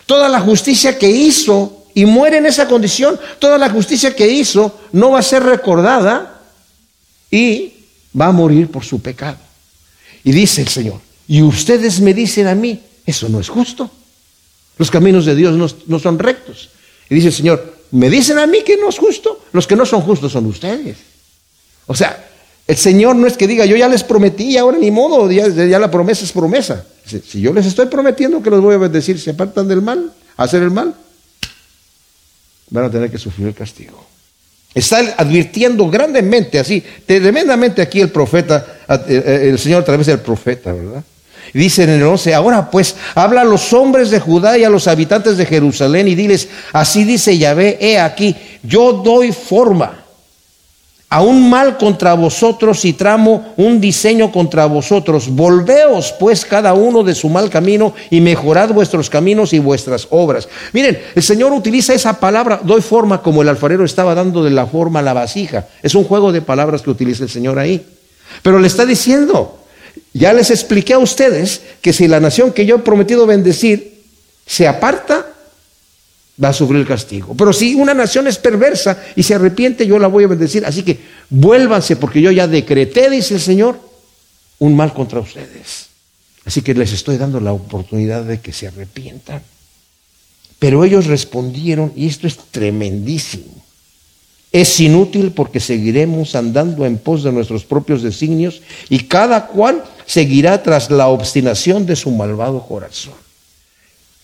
toda 0.08 0.28
la 0.28 0.40
justicia 0.40 0.98
que 0.98 1.08
hizo 1.08 1.81
y 1.94 2.06
muere 2.06 2.38
en 2.38 2.46
esa 2.46 2.68
condición, 2.68 3.20
toda 3.40 3.58
la 3.58 3.70
justicia 3.70 4.16
que 4.16 4.28
hizo 4.30 4.80
no 4.92 5.12
va 5.12 5.20
a 5.20 5.24
ser 5.24 5.44
recordada 5.44 6.42
y 7.30 7.74
va 8.20 8.28
a 8.28 8.32
morir 8.32 8.70
por 8.70 8.84
su 8.84 9.02
pecado. 9.02 9.38
Y 10.24 10.32
dice 10.32 10.62
el 10.62 10.68
Señor, 10.68 11.00
y 11.28 11.42
ustedes 11.42 12.00
me 12.02 12.14
dicen 12.14 12.48
a 12.48 12.56
mí, 12.56 12.80
eso 13.06 13.30
no 13.30 13.40
es 13.40 13.50
justo. 13.50 13.90
Los 14.78 14.92
caminos 14.92 15.26
de 15.26 15.36
Dios 15.36 15.56
no, 15.56 15.68
no 15.88 16.00
son 16.00 16.20
rectos. 16.20 16.70
Y 17.10 17.16
dice 17.16 17.28
el 17.28 17.34
Señor, 17.34 17.76
me 17.92 18.10
dicen 18.10 18.40
a 18.40 18.48
mí 18.48 18.64
que 18.64 18.78
no 18.78 18.90
es 18.90 18.98
justo, 18.98 19.46
los 19.52 19.68
que 19.68 19.76
no 19.76 19.86
son 19.86 20.02
justos 20.02 20.32
son 20.32 20.46
ustedes. 20.46 20.98
O 21.88 21.96
sea, 21.96 22.28
el 22.68 22.78
Señor 22.78 23.16
no 23.16 23.28
es 23.28 23.36
que 23.36 23.48
diga, 23.48 23.66
yo 23.66 23.76
ya 23.76 23.90
les 23.90 24.04
prometí, 24.04 24.58
ahora 24.58 24.78
ni 24.78 24.92
modo, 24.92 25.30
ya, 25.30 25.48
la 25.80 25.92
promesa 25.92 26.24
es 26.24 26.32
promesa. 26.32 26.86
Si 27.06 27.42
yo 27.42 27.52
les 27.54 27.66
estoy 27.66 27.88
prometiendo 27.88 28.42
que 28.42 28.50
los 28.50 28.62
voy 28.62 28.76
a 28.76 28.78
bendecir, 28.78 29.20
se 29.20 29.32
apartan 29.32 29.68
del 29.68 29.82
mal, 29.82 30.14
hacer 30.38 30.64
el 30.64 30.72
mal, 30.72 30.96
van 32.72 32.86
a 32.86 32.90
tener 32.90 33.12
que 33.12 33.20
sufrir 33.20 33.48
el 33.48 33.54
castigo. 33.54 34.04
Está 34.74 35.00
advirtiendo 35.18 35.90
grandemente, 35.90 36.58
así, 36.58 36.84
tremendamente 37.06 37.82
aquí 37.82 38.00
el 38.00 38.10
profeta, 38.10 38.66
eh, 38.90 39.00
eh, 39.08 39.50
el 39.50 39.60
Señor 39.60 39.82
a 39.82 39.86
través 39.86 40.08
del 40.08 40.20
profeta, 40.20 40.72
¿verdad? 40.72 41.04
Dice 41.54 41.84
en 41.84 41.90
el 41.90 42.04
11, 42.04 42.34
ahora 42.34 42.72
pues 42.72 42.96
habla 43.14 43.42
a 43.42 43.46
los 43.46 43.74
hombres 43.74 44.10
de 44.10 44.22
Judá 44.22 44.58
y 44.58 44.64
a 44.64 44.70
los 44.70 44.88
habitantes 44.88 45.36
de 45.36 45.46
Jerusalén 45.46 46.08
y 46.08 46.16
diles, 46.16 46.48
así 46.72 47.04
dice 47.04 47.38
Yahvé, 47.38 47.78
he 47.82 48.00
aquí, 48.00 48.36
yo 48.64 48.94
doy 48.94 49.34
forma 49.34 50.01
a 51.12 51.22
un 51.22 51.50
mal 51.50 51.78
contra 51.78 52.14
vosotros 52.14 52.86
y 52.86 52.94
tramo 52.94 53.54
un 53.58 53.82
diseño 53.82 54.32
contra 54.32 54.66
vosotros. 54.66 55.28
Volveos 55.28 56.14
pues 56.18 56.46
cada 56.46 56.74
uno 56.74 57.04
de 57.04 57.14
su 57.14 57.28
mal 57.28 57.50
camino 57.50 57.94
y 58.10 58.22
mejorad 58.22 58.70
vuestros 58.70 59.10
caminos 59.10 59.52
y 59.52 59.60
vuestras 59.60 60.08
obras. 60.10 60.48
Miren, 60.72 60.98
el 61.14 61.22
Señor 61.22 61.52
utiliza 61.52 61.94
esa 61.94 62.18
palabra, 62.18 62.62
doy 62.64 62.82
forma 62.82 63.22
como 63.22 63.42
el 63.42 63.50
alfarero 63.50 63.84
estaba 63.84 64.16
dando 64.16 64.42
de 64.42 64.52
la 64.52 64.66
forma 64.66 65.00
a 65.00 65.02
la 65.02 65.12
vasija. 65.12 65.68
Es 65.84 65.96
un 65.96 66.06
juego 66.06 66.32
de 66.32 66.42
palabras 66.42 66.82
que 66.82 66.90
utiliza 66.90 67.26
el 67.26 67.30
Señor 67.30 67.60
ahí. 67.60 67.86
Pero 68.42 68.58
le 68.58 68.68
está 68.68 68.86
diciendo, 68.86 69.60
ya 70.14 70.32
les 70.32 70.50
expliqué 70.50 70.94
a 70.94 71.00
ustedes 71.00 71.62
que 71.82 71.92
si 71.92 72.08
la 72.08 72.22
nación 72.22 72.54
que 72.54 72.66
yo 72.66 72.78
he 72.78 72.80
prometido 72.80 73.26
bendecir 73.26 74.02
se 74.46 74.66
aparta, 74.66 75.26
va 76.44 76.50
a 76.50 76.54
sufrir 76.54 76.82
el 76.82 76.88
castigo. 76.88 77.36
Pero 77.38 77.54
si 77.54 77.76
una 77.76 77.94
nación 77.94 78.28
es 78.28 78.38
perversa 78.38 79.02
y 79.16 79.24
se 79.24 79.36
arrepiente, 79.36 79.86
yo 79.86 80.00
la 80.00 80.08
voy 80.08 80.24
a 80.24 80.28
bendecir. 80.28 80.66
Así 80.66 80.84
que 80.84 81.00
vuélvanse 81.30 81.96
porque 81.96 82.22
yo 82.22 82.32
ya 82.32 82.48
decreté, 82.48 83.10
dice 83.10 83.36
el 83.36 83.42
Señor, 83.42 83.80
un 84.60 84.76
mal 84.76 84.94
contra 84.94 85.20
ustedes. 85.20 85.88
Así 86.46 86.62
que 86.62 86.74
les 86.74 86.92
estoy 86.94 87.18
dando 87.18 87.40
la 87.40 87.54
oportunidad 87.54 88.24
de 88.24 88.40
que 88.40 88.54
se 88.54 88.68
arrepientan. 88.68 89.42
Pero 90.58 90.84
ellos 90.84 91.08
respondieron, 91.08 91.92
y 91.96 92.08
esto 92.08 92.28
es 92.28 92.38
tremendísimo. 92.38 93.62
Es 94.52 94.80
inútil 94.80 95.32
porque 95.32 95.60
seguiremos 95.60 96.36
andando 96.36 96.86
en 96.86 96.98
pos 96.98 97.24
de 97.24 97.32
nuestros 97.32 97.64
propios 97.64 98.02
designios 98.02 98.62
y 98.90 99.00
cada 99.06 99.48
cual 99.48 99.84
seguirá 100.06 100.62
tras 100.62 100.92
la 100.92 101.08
obstinación 101.08 101.86
de 101.86 101.96
su 101.96 102.12
malvado 102.12 102.68
corazón. 102.68 103.21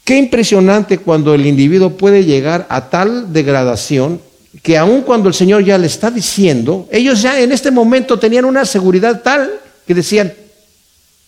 Qué 0.08 0.15
impresionante 0.15 1.00
cuando 1.00 1.34
el 1.34 1.46
individuo 1.46 1.98
puede 1.98 2.24
llegar 2.24 2.65
a 2.70 2.89
tal 2.89 3.34
degradación 3.34 4.22
que 4.63 4.78
aun 4.78 5.02
cuando 5.02 5.28
el 5.28 5.36
Señor 5.36 5.65
ya 5.65 5.78
le 5.78 5.88
está 5.88 6.10
diciendo, 6.10 6.88
ellos 6.93 7.22
ya 7.22 7.41
en 7.41 7.52
este 7.52 7.72
momento 7.72 8.17
tenían 8.17 8.46
una 8.46 8.63
seguridad 8.63 9.22
tal 9.22 9.52
que 9.86 9.93
decían, 9.93 10.34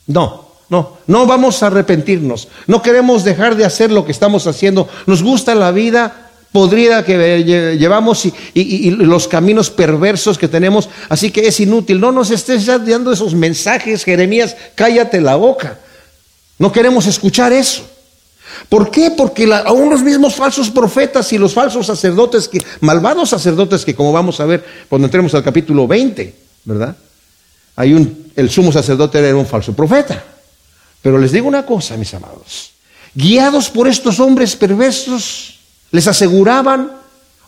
no, 0.08 0.54
no, 0.70 0.98
no 1.08 1.26
vamos 1.26 1.62
a 1.62 1.68
arrepentirnos, 1.68 2.48
no 2.68 2.82
queremos 2.82 3.26
dejar 3.26 3.58
de 3.58 3.66
hacer 3.66 3.92
lo 3.92 4.06
que 4.06 4.14
estamos 4.14 4.48
haciendo, 4.48 4.88
nos 5.08 5.24
gusta 5.24 5.56
la 5.56 5.74
vida, 5.74 6.32
podrida 6.54 7.04
que 7.04 7.44
llevamos 7.78 8.28
y, 8.54 8.92
los 8.92 9.28
caminos 9.28 9.70
perversos 9.70 10.38
que 10.38 10.48
tenemos, 10.48 10.88
así 11.10 11.32
que 11.32 11.50
es 11.50 11.60
inútil. 11.60 12.00
No 12.00 12.14
nos 12.14 12.32
estés 12.32 12.66
dando 12.66 13.12
esos 13.12 13.36
mensajes, 13.36 14.06
Jeremías, 14.06 14.56
cállate 14.76 15.20
la 15.20 15.36
boca. 15.36 15.80
No 16.58 16.72
queremos 16.72 17.08
escuchar 17.08 17.52
eso. 17.52 17.99
¿Por 18.68 18.92
qué? 18.92 19.12
Porque 19.12 19.52
aún 19.66 19.90
los 19.90 20.04
mismos 20.04 20.36
falsos 20.36 20.70
profetas 20.70 21.32
y 21.34 21.38
los 21.38 21.54
falsos 21.54 21.86
sacerdotes, 21.86 22.48
que, 22.48 22.60
malvados 22.82 23.30
sacerdotes 23.30 23.86
que 23.86 23.96
como 23.96 24.12
vamos 24.12 24.40
a 24.40 24.46
ver 24.46 24.66
cuando 24.90 25.08
entremos 25.08 25.34
al 25.34 25.44
capítulo 25.44 25.88
20, 25.88 26.36
¿verdad? 26.66 26.96
Hay 27.76 27.94
un, 27.94 28.32
el 28.36 28.50
sumo 28.50 28.72
sacerdote 28.72 29.20
era 29.20 29.36
un 29.36 29.46
falso 29.46 29.74
profeta. 29.74 30.24
Pero 31.02 31.18
les 31.18 31.32
digo 31.32 31.48
una 31.48 31.66
cosa, 31.66 31.96
mis 31.96 32.14
amados, 32.14 32.72
guiados 33.16 33.70
por 33.70 33.88
estos 33.88 34.20
hombres 34.20 34.56
perversos, 34.56 35.60
les 35.92 36.08
aseguraban 36.08 36.92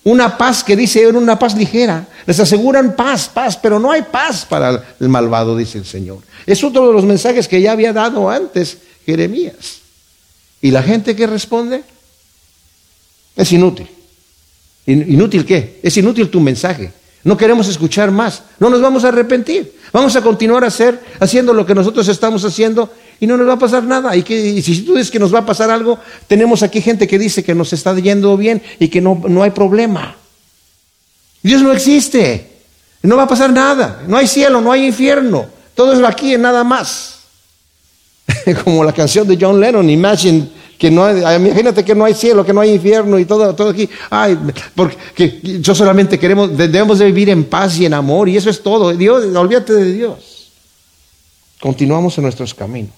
una 0.03 0.37
paz 0.37 0.63
que 0.63 0.75
dice 0.75 1.03
era 1.03 1.17
una 1.17 1.37
paz 1.37 1.55
ligera. 1.55 2.07
Les 2.25 2.39
aseguran 2.39 2.95
paz, 2.95 3.29
paz, 3.29 3.57
pero 3.57 3.79
no 3.79 3.91
hay 3.91 4.03
paz 4.03 4.45
para 4.45 4.95
el 4.99 5.09
malvado, 5.09 5.55
dice 5.55 5.77
el 5.77 5.85
Señor. 5.85 6.19
Es 6.45 6.63
otro 6.63 6.87
de 6.87 6.93
los 6.93 7.05
mensajes 7.05 7.47
que 7.47 7.61
ya 7.61 7.73
había 7.73 7.93
dado 7.93 8.29
antes 8.29 8.77
Jeremías. 9.05 9.80
¿Y 10.61 10.71
la 10.71 10.83
gente 10.83 11.15
que 11.15 11.27
responde? 11.27 11.83
Es 13.35 13.51
inútil. 13.51 13.87
¿Inútil 14.85 15.45
qué? 15.45 15.79
Es 15.81 15.97
inútil 15.97 16.29
tu 16.29 16.39
mensaje. 16.39 16.91
No 17.23 17.37
queremos 17.37 17.67
escuchar 17.67 18.11
más. 18.11 18.43
No 18.59 18.69
nos 18.69 18.81
vamos 18.81 19.03
a 19.03 19.09
arrepentir. 19.09 19.75
Vamos 19.93 20.15
a 20.15 20.21
continuar 20.21 20.63
a 20.63 20.67
hacer, 20.67 20.99
haciendo 21.19 21.53
lo 21.53 21.65
que 21.65 21.75
nosotros 21.75 22.07
estamos 22.07 22.43
haciendo 22.45 22.91
y 23.19 23.27
no 23.27 23.37
nos 23.37 23.47
va 23.47 23.53
a 23.53 23.59
pasar 23.59 23.83
nada. 23.83 24.15
Y, 24.15 24.23
que, 24.23 24.61
si 24.61 24.81
tú 24.81 24.95
dices 24.95 25.11
que 25.11 25.19
nos 25.19 25.33
va 25.33 25.39
a 25.39 25.45
pasar 25.45 25.69
algo, 25.69 25.99
tenemos 26.27 26.63
aquí 26.63 26.81
gente 26.81 27.07
que 27.07 27.19
dice 27.19 27.43
que 27.43 27.53
nos 27.53 27.73
está 27.73 27.95
yendo 27.95 28.35
bien 28.37 28.61
y 28.79 28.87
que 28.87 29.01
no, 29.01 29.21
no 29.27 29.43
hay 29.43 29.51
problema. 29.51 30.15
Dios 31.43 31.61
no 31.61 31.71
existe. 31.71 32.49
No 33.03 33.17
va 33.17 33.23
a 33.23 33.27
pasar 33.27 33.51
nada. 33.51 34.03
No 34.07 34.17
hay 34.17 34.27
cielo, 34.27 34.61
no 34.61 34.71
hay 34.71 34.87
infierno. 34.87 35.45
Todo 35.75 35.93
es 35.93 36.03
aquí 36.03 36.33
y 36.33 36.37
nada 36.37 36.63
más. 36.63 37.20
Como 38.63 38.83
la 38.83 38.93
canción 38.93 39.27
de 39.27 39.37
John 39.39 39.59
Lennon, 39.59 39.89
Imagine 39.89 40.47
que 40.81 40.89
no 40.89 41.05
hay, 41.05 41.19
imagínate 41.35 41.85
que 41.85 41.93
no 41.93 42.05
hay 42.05 42.15
cielo, 42.15 42.43
que 42.43 42.53
no 42.53 42.61
hay 42.61 42.71
infierno 42.71 43.19
y 43.19 43.25
todo, 43.25 43.53
todo 43.53 43.69
aquí. 43.69 43.87
Ay, 44.09 44.35
porque 44.73 45.39
yo 45.61 45.75
solamente 45.75 46.17
queremos, 46.17 46.57
debemos 46.57 46.97
de 46.97 47.05
vivir 47.05 47.29
en 47.29 47.43
paz 47.43 47.77
y 47.77 47.85
en 47.85 47.93
amor 47.93 48.27
y 48.27 48.35
eso 48.35 48.49
es 48.49 48.63
todo. 48.63 48.91
Dios, 48.91 49.25
olvídate 49.35 49.73
de 49.73 49.93
Dios. 49.93 50.49
Continuamos 51.59 52.17
en 52.17 52.23
nuestros 52.23 52.55
caminos. 52.55 52.95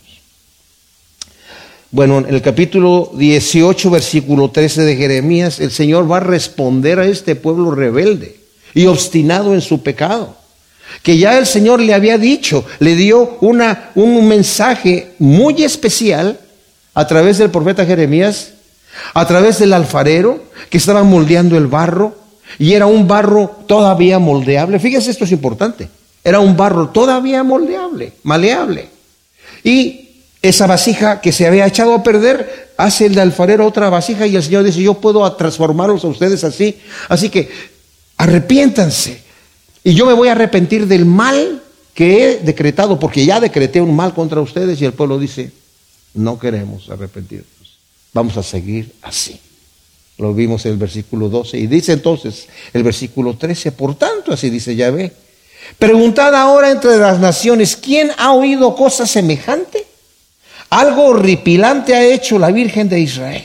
Bueno, 1.92 2.20
en 2.20 2.34
el 2.34 2.42
capítulo 2.42 3.12
18, 3.16 3.92
versículo 3.92 4.50
13 4.50 4.84
de 4.84 4.96
Jeremías, 4.96 5.60
el 5.60 5.70
Señor 5.70 6.10
va 6.10 6.18
a 6.18 6.22
responder 6.22 7.00
a 7.00 7.06
este 7.06 7.36
pueblo 7.36 7.72
rebelde 7.72 8.40
y 8.74 8.86
obstinado 8.86 9.54
en 9.54 9.60
su 9.60 9.84
pecado. 9.84 10.38
Que 11.02 11.18
ya 11.18 11.38
el 11.38 11.46
Señor 11.46 11.80
le 11.80 11.94
había 11.94 12.18
dicho, 12.18 12.66
le 12.80 12.96
dio 12.96 13.38
una, 13.42 13.92
un 13.96 14.28
mensaje 14.28 15.14
muy 15.20 15.64
especial 15.64 16.40
a 16.94 17.08
través 17.08 17.38
del 17.38 17.50
profeta 17.50 17.86
Jeremías, 17.86 18.54
a 19.14 19.26
través 19.26 19.60
del 19.60 19.74
alfarero 19.74 20.44
que 20.70 20.78
estaba 20.78 21.04
moldeando 21.04 21.58
el 21.58 21.68
barro 21.68 22.16
y 22.60 22.74
era 22.74 22.86
un 22.86 23.08
barro 23.08 23.64
todavía 23.68 24.20
moldeable. 24.20 24.80
Fíjese, 24.80 25.12
esto 25.12 25.26
es 25.26 25.32
importante. 25.32 25.90
Era 26.24 26.40
un 26.40 26.56
barro 26.56 26.90
todavía 26.90 27.44
moldeable, 27.44 28.14
maleable. 28.24 28.90
Y 29.64 30.10
esa 30.42 30.68
vasija 30.68 31.22
que 31.22 31.32
se 31.32 31.48
había 31.48 31.66
echado 31.66 31.94
a 31.94 32.04
perder, 32.04 32.72
hace 32.78 33.08
el 33.08 33.18
alfarero 33.18 33.66
otra 33.66 33.90
vasija 33.90 34.28
y 34.28 34.36
el 34.36 34.44
Señor 34.44 34.64
dice, 34.64 34.82
yo 34.82 34.96
puedo 34.96 35.30
transformarlos 35.34 36.04
a 36.04 36.08
ustedes 36.08 36.44
así. 36.44 36.80
Así 37.10 37.30
que 37.30 37.50
arrepiéntanse. 38.18 39.24
Y 39.84 39.94
yo 39.94 40.06
me 40.06 40.14
voy 40.14 40.30
a 40.30 40.32
arrepentir 40.32 40.88
del 40.88 41.06
mal 41.06 41.62
que 41.94 42.24
he 42.24 42.38
decretado, 42.40 43.00
porque 43.00 43.26
ya 43.26 43.40
decreté 43.40 43.82
un 43.82 43.96
mal 43.96 44.14
contra 44.14 44.42
ustedes 44.42 44.82
y 44.82 44.86
el 44.86 44.94
pueblo 44.94 45.20
dice, 45.20 45.52
no 46.14 46.40
queremos 46.40 46.90
arrepentirnos. 46.90 47.48
Vamos 48.14 48.38
a 48.38 48.44
seguir 48.44 48.94
así. 49.02 49.40
Lo 50.18 50.34
vimos 50.34 50.66
en 50.66 50.74
el 50.74 50.78
versículo 50.78 51.30
12. 51.30 51.58
Y 51.58 51.68
dice 51.68 51.94
entonces 51.94 52.48
el 52.72 52.84
versículo 52.84 53.36
13, 53.36 53.72
por 53.72 53.96
tanto, 53.96 54.32
así 54.32 54.50
dice 54.50 54.76
Yahvé, 54.76 55.12
preguntad 55.80 56.36
ahora 56.36 56.72
entre 56.72 56.98
las 56.98 57.20
naciones, 57.20 57.76
¿quién 57.76 58.12
ha 58.18 58.34
oído 58.34 58.76
cosa 58.76 59.08
semejante? 59.08 59.86
Algo 60.70 61.06
horripilante 61.06 61.96
ha 61.96 62.04
hecho 62.06 62.40
la 62.40 62.52
Virgen 62.52 62.90
de 62.90 63.00
Israel. 63.00 63.44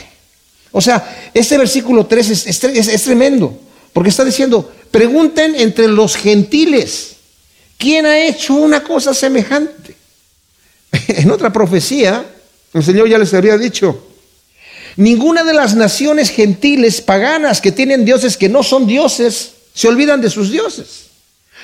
O 0.72 0.80
sea, 0.80 1.30
este 1.32 1.58
versículo 1.58 2.06
3 2.06 2.30
es, 2.30 2.64
es 2.64 3.02
tremendo, 3.02 3.58
porque 3.92 4.10
está 4.10 4.24
diciendo, 4.24 4.70
pregunten 4.90 5.54
entre 5.54 5.88
los 5.88 6.16
gentiles, 6.16 7.16
¿quién 7.76 8.06
ha 8.06 8.26
hecho 8.26 8.54
una 8.54 8.82
cosa 8.82 9.14
semejante? 9.14 9.96
En 11.08 11.30
otra 11.30 11.52
profecía, 11.52 12.24
el 12.72 12.82
Señor 12.82 13.08
ya 13.08 13.18
les 13.18 13.32
había 13.34 13.58
dicho, 13.58 14.06
ninguna 14.96 15.44
de 15.44 15.54
las 15.54 15.74
naciones 15.74 16.30
gentiles 16.30 17.00
paganas 17.00 17.60
que 17.60 17.72
tienen 17.72 18.04
dioses 18.04 18.36
que 18.36 18.48
no 18.48 18.62
son 18.62 18.86
dioses, 18.86 19.52
se 19.74 19.88
olvidan 19.88 20.20
de 20.20 20.30
sus 20.30 20.50
dioses. 20.50 21.08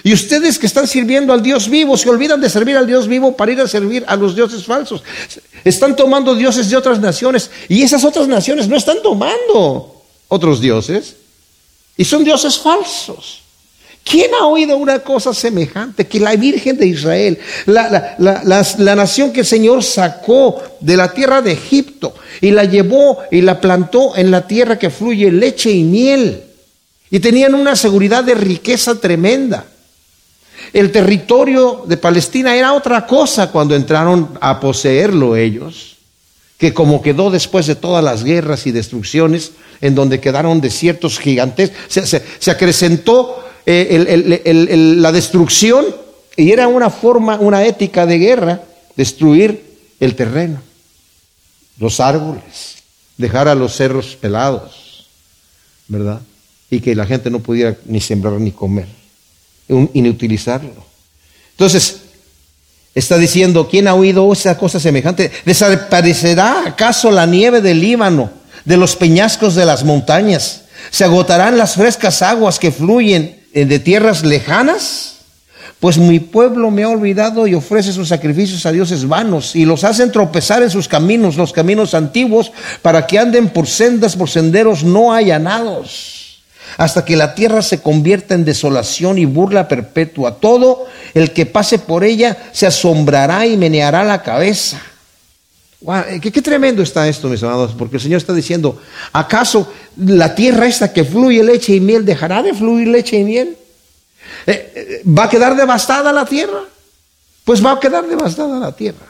Y 0.02 0.12
ustedes 0.12 0.58
que 0.58 0.66
están 0.66 0.86
sirviendo 0.86 1.32
al 1.32 1.42
Dios 1.42 1.68
vivo, 1.68 1.96
se 1.96 2.08
olvidan 2.10 2.40
de 2.40 2.50
servir 2.50 2.76
al 2.76 2.86
Dios 2.86 3.06
vivo 3.06 3.36
para 3.36 3.52
ir 3.52 3.60
a 3.60 3.68
servir 3.68 4.04
a 4.06 4.16
los 4.16 4.34
dioses 4.34 4.64
falsos. 4.64 5.02
Están 5.64 5.96
tomando 5.96 6.34
dioses 6.34 6.68
de 6.68 6.76
otras 6.76 6.98
naciones 7.00 7.50
y 7.68 7.82
esas 7.82 8.04
otras 8.04 8.28
naciones 8.28 8.68
no 8.68 8.76
están 8.76 9.02
tomando 9.02 10.02
otros 10.28 10.60
dioses 10.60 11.16
y 11.96 12.04
son 12.04 12.24
dioses 12.24 12.58
falsos. 12.58 13.44
¿Quién 14.04 14.32
ha 14.38 14.46
oído 14.46 14.76
una 14.76 14.98
cosa 14.98 15.32
semejante? 15.32 16.06
Que 16.06 16.20
la 16.20 16.36
Virgen 16.36 16.76
de 16.76 16.86
Israel, 16.86 17.38
la, 17.64 18.16
la, 18.18 18.94
nación 18.94 19.32
que 19.32 19.40
el 19.40 19.46
Señor 19.46 19.82
sacó 19.82 20.62
de 20.80 20.96
la 20.96 21.12
tierra 21.12 21.40
de 21.40 21.52
Egipto 21.52 22.14
y 22.42 22.50
la 22.50 22.64
llevó 22.64 23.20
y 23.30 23.40
la 23.40 23.60
plantó 23.60 24.14
en 24.14 24.30
la 24.30 24.46
tierra 24.46 24.78
que 24.78 24.90
fluye 24.90 25.32
leche 25.32 25.70
y 25.70 25.84
miel. 25.84 26.42
Y 27.10 27.20
tenían 27.20 27.54
una 27.54 27.76
seguridad 27.76 28.22
de 28.24 28.34
riqueza 28.34 29.00
tremenda. 29.00 29.64
El 30.74 30.92
territorio 30.92 31.84
de 31.86 31.96
Palestina 31.96 32.54
era 32.54 32.74
otra 32.74 33.06
cosa 33.06 33.50
cuando 33.50 33.74
entraron 33.74 34.36
a 34.40 34.60
poseerlo 34.60 35.34
ellos, 35.34 35.93
que 36.64 36.72
como 36.72 37.02
quedó 37.02 37.30
después 37.30 37.66
de 37.66 37.74
todas 37.74 38.02
las 38.02 38.24
guerras 38.24 38.66
y 38.66 38.70
destrucciones, 38.70 39.52
en 39.82 39.94
donde 39.94 40.18
quedaron 40.18 40.62
desiertos 40.62 41.18
gigantes, 41.18 41.72
se, 41.88 42.50
acrecentó 42.50 43.44
eh, 43.66 44.94
la 44.96 45.12
destrucción 45.12 45.84
y 46.38 46.52
era 46.52 46.66
una 46.66 46.88
forma, 46.88 47.38
una 47.38 47.66
ética 47.66 48.06
de 48.06 48.18
guerra, 48.18 48.62
destruir 48.96 49.62
el 50.00 50.14
terreno, 50.14 50.62
los 51.78 52.00
árboles, 52.00 52.76
dejar 53.18 53.46
a 53.46 53.54
los 53.54 53.76
cerros 53.76 54.16
pelados, 54.16 55.06
¿verdad? 55.86 56.22
Y 56.70 56.80
que 56.80 56.94
la 56.94 57.04
gente 57.04 57.28
no 57.28 57.40
pudiera 57.40 57.76
ni 57.84 58.00
sembrar 58.00 58.40
ni 58.40 58.52
comer 58.52 58.86
inutilizarlo. 59.68 60.86
Entonces, 61.50 62.03
está 62.94 63.18
diciendo, 63.18 63.68
¿quién 63.68 63.88
ha 63.88 63.94
oído 63.94 64.32
esa 64.32 64.56
cosa 64.56 64.78
semejante? 64.78 65.30
¿Desaparecerá 65.44 66.66
acaso 66.66 67.10
la 67.10 67.26
nieve 67.26 67.60
del 67.60 67.80
Líbano, 67.80 68.30
de 68.64 68.76
los 68.76 68.96
peñascos 68.96 69.54
de 69.54 69.66
las 69.66 69.84
montañas? 69.84 70.62
¿Se 70.90 71.04
agotarán 71.04 71.58
las 71.58 71.74
frescas 71.74 72.22
aguas 72.22 72.58
que 72.58 72.70
fluyen 72.70 73.40
de 73.52 73.78
tierras 73.78 74.24
lejanas? 74.24 75.16
Pues 75.80 75.98
mi 75.98 76.20
pueblo 76.20 76.70
me 76.70 76.84
ha 76.84 76.88
olvidado 76.88 77.46
y 77.46 77.54
ofrece 77.54 77.92
sus 77.92 78.08
sacrificios 78.08 78.64
a 78.64 78.72
dioses 78.72 79.06
vanos 79.06 79.54
y 79.54 79.64
los 79.64 79.84
hacen 79.84 80.12
tropezar 80.12 80.62
en 80.62 80.70
sus 80.70 80.88
caminos, 80.88 81.36
los 81.36 81.52
caminos 81.52 81.94
antiguos, 81.94 82.52
para 82.80 83.06
que 83.06 83.18
anden 83.18 83.48
por 83.48 83.66
sendas, 83.66 84.16
por 84.16 84.30
senderos 84.30 84.82
no 84.82 85.12
allanados 85.12 86.23
hasta 86.76 87.04
que 87.04 87.16
la 87.16 87.34
tierra 87.34 87.62
se 87.62 87.80
convierta 87.80 88.34
en 88.34 88.44
desolación 88.44 89.18
y 89.18 89.24
burla 89.24 89.68
perpetua. 89.68 90.36
Todo 90.36 90.86
el 91.14 91.32
que 91.32 91.46
pase 91.46 91.78
por 91.78 92.04
ella 92.04 92.36
se 92.52 92.66
asombrará 92.66 93.46
y 93.46 93.56
meneará 93.56 94.04
la 94.04 94.22
cabeza. 94.22 94.80
Eh, 96.08 96.20
¿qué, 96.20 96.42
tremendo 96.42 96.82
está 96.82 97.06
esto, 97.06 97.28
mis 97.28 97.42
amados, 97.42 97.74
porque 97.76 97.96
el 97.96 98.02
Señor 98.02 98.18
está 98.18 98.32
diciendo, 98.32 98.80
¿acaso 99.12 99.70
la 99.96 100.34
tierra 100.34 100.66
esta 100.66 100.92
que 100.92 101.04
fluye 101.04 101.42
leche 101.44 101.74
y 101.74 101.80
miel 101.80 102.06
dejará 102.06 102.42
de 102.42 102.54
fluir 102.54 102.88
leche 102.88 103.18
y 103.18 103.24
miel? 103.24 103.56
Eh, 104.46 104.72
eh, 104.74 105.02
¿Va 105.06 105.24
a 105.24 105.28
quedar 105.28 105.54
devastada 105.56 106.12
la 106.12 106.24
tierra? 106.24 106.60
Pues 107.44 107.64
va 107.64 107.72
a 107.72 107.80
quedar 107.80 108.06
devastada 108.06 108.58
la 108.58 108.72
tierra, 108.72 109.06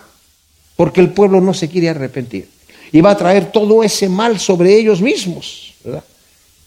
porque 0.74 1.00
el 1.00 1.11
pueblo 1.11 1.40
no 1.40 1.55
se 1.55 1.68
quiere 1.68 1.90
arrepentir 1.90 2.48
y 2.90 3.00
va 3.00 3.12
a 3.12 3.16
traer 3.16 3.53
todo 3.53 3.85
ese 3.85 4.09
mal 4.09 4.40
sobre 4.40 4.77
ellos 4.77 5.00
mismos. 5.00 5.74
¿verdad? 5.85 6.03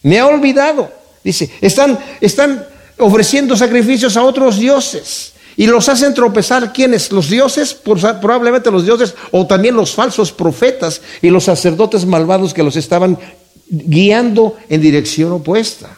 Me 0.07 0.19
ha 0.19 0.25
olvidado. 0.25 0.89
Dice, 1.21 1.51
están, 1.59 1.99
están 2.21 2.65
ofreciendo 2.97 3.57
sacrificios 3.57 4.15
a 4.15 4.23
otros 4.23 4.57
dioses. 4.57 5.33
Y 5.57 5.67
los 5.67 5.89
hacen 5.89 6.13
tropezar 6.13 6.71
quienes, 6.71 7.11
los 7.11 7.29
dioses, 7.29 7.73
probablemente 7.73 8.71
los 8.71 8.85
dioses, 8.85 9.15
o 9.31 9.45
también 9.45 9.75
los 9.75 9.93
falsos 9.93 10.31
profetas 10.31 11.01
y 11.21 11.29
los 11.29 11.43
sacerdotes 11.43 12.05
malvados 12.05 12.53
que 12.53 12.63
los 12.63 12.77
estaban 12.77 13.19
guiando 13.67 14.55
en 14.69 14.79
dirección 14.79 15.33
opuesta. 15.33 15.89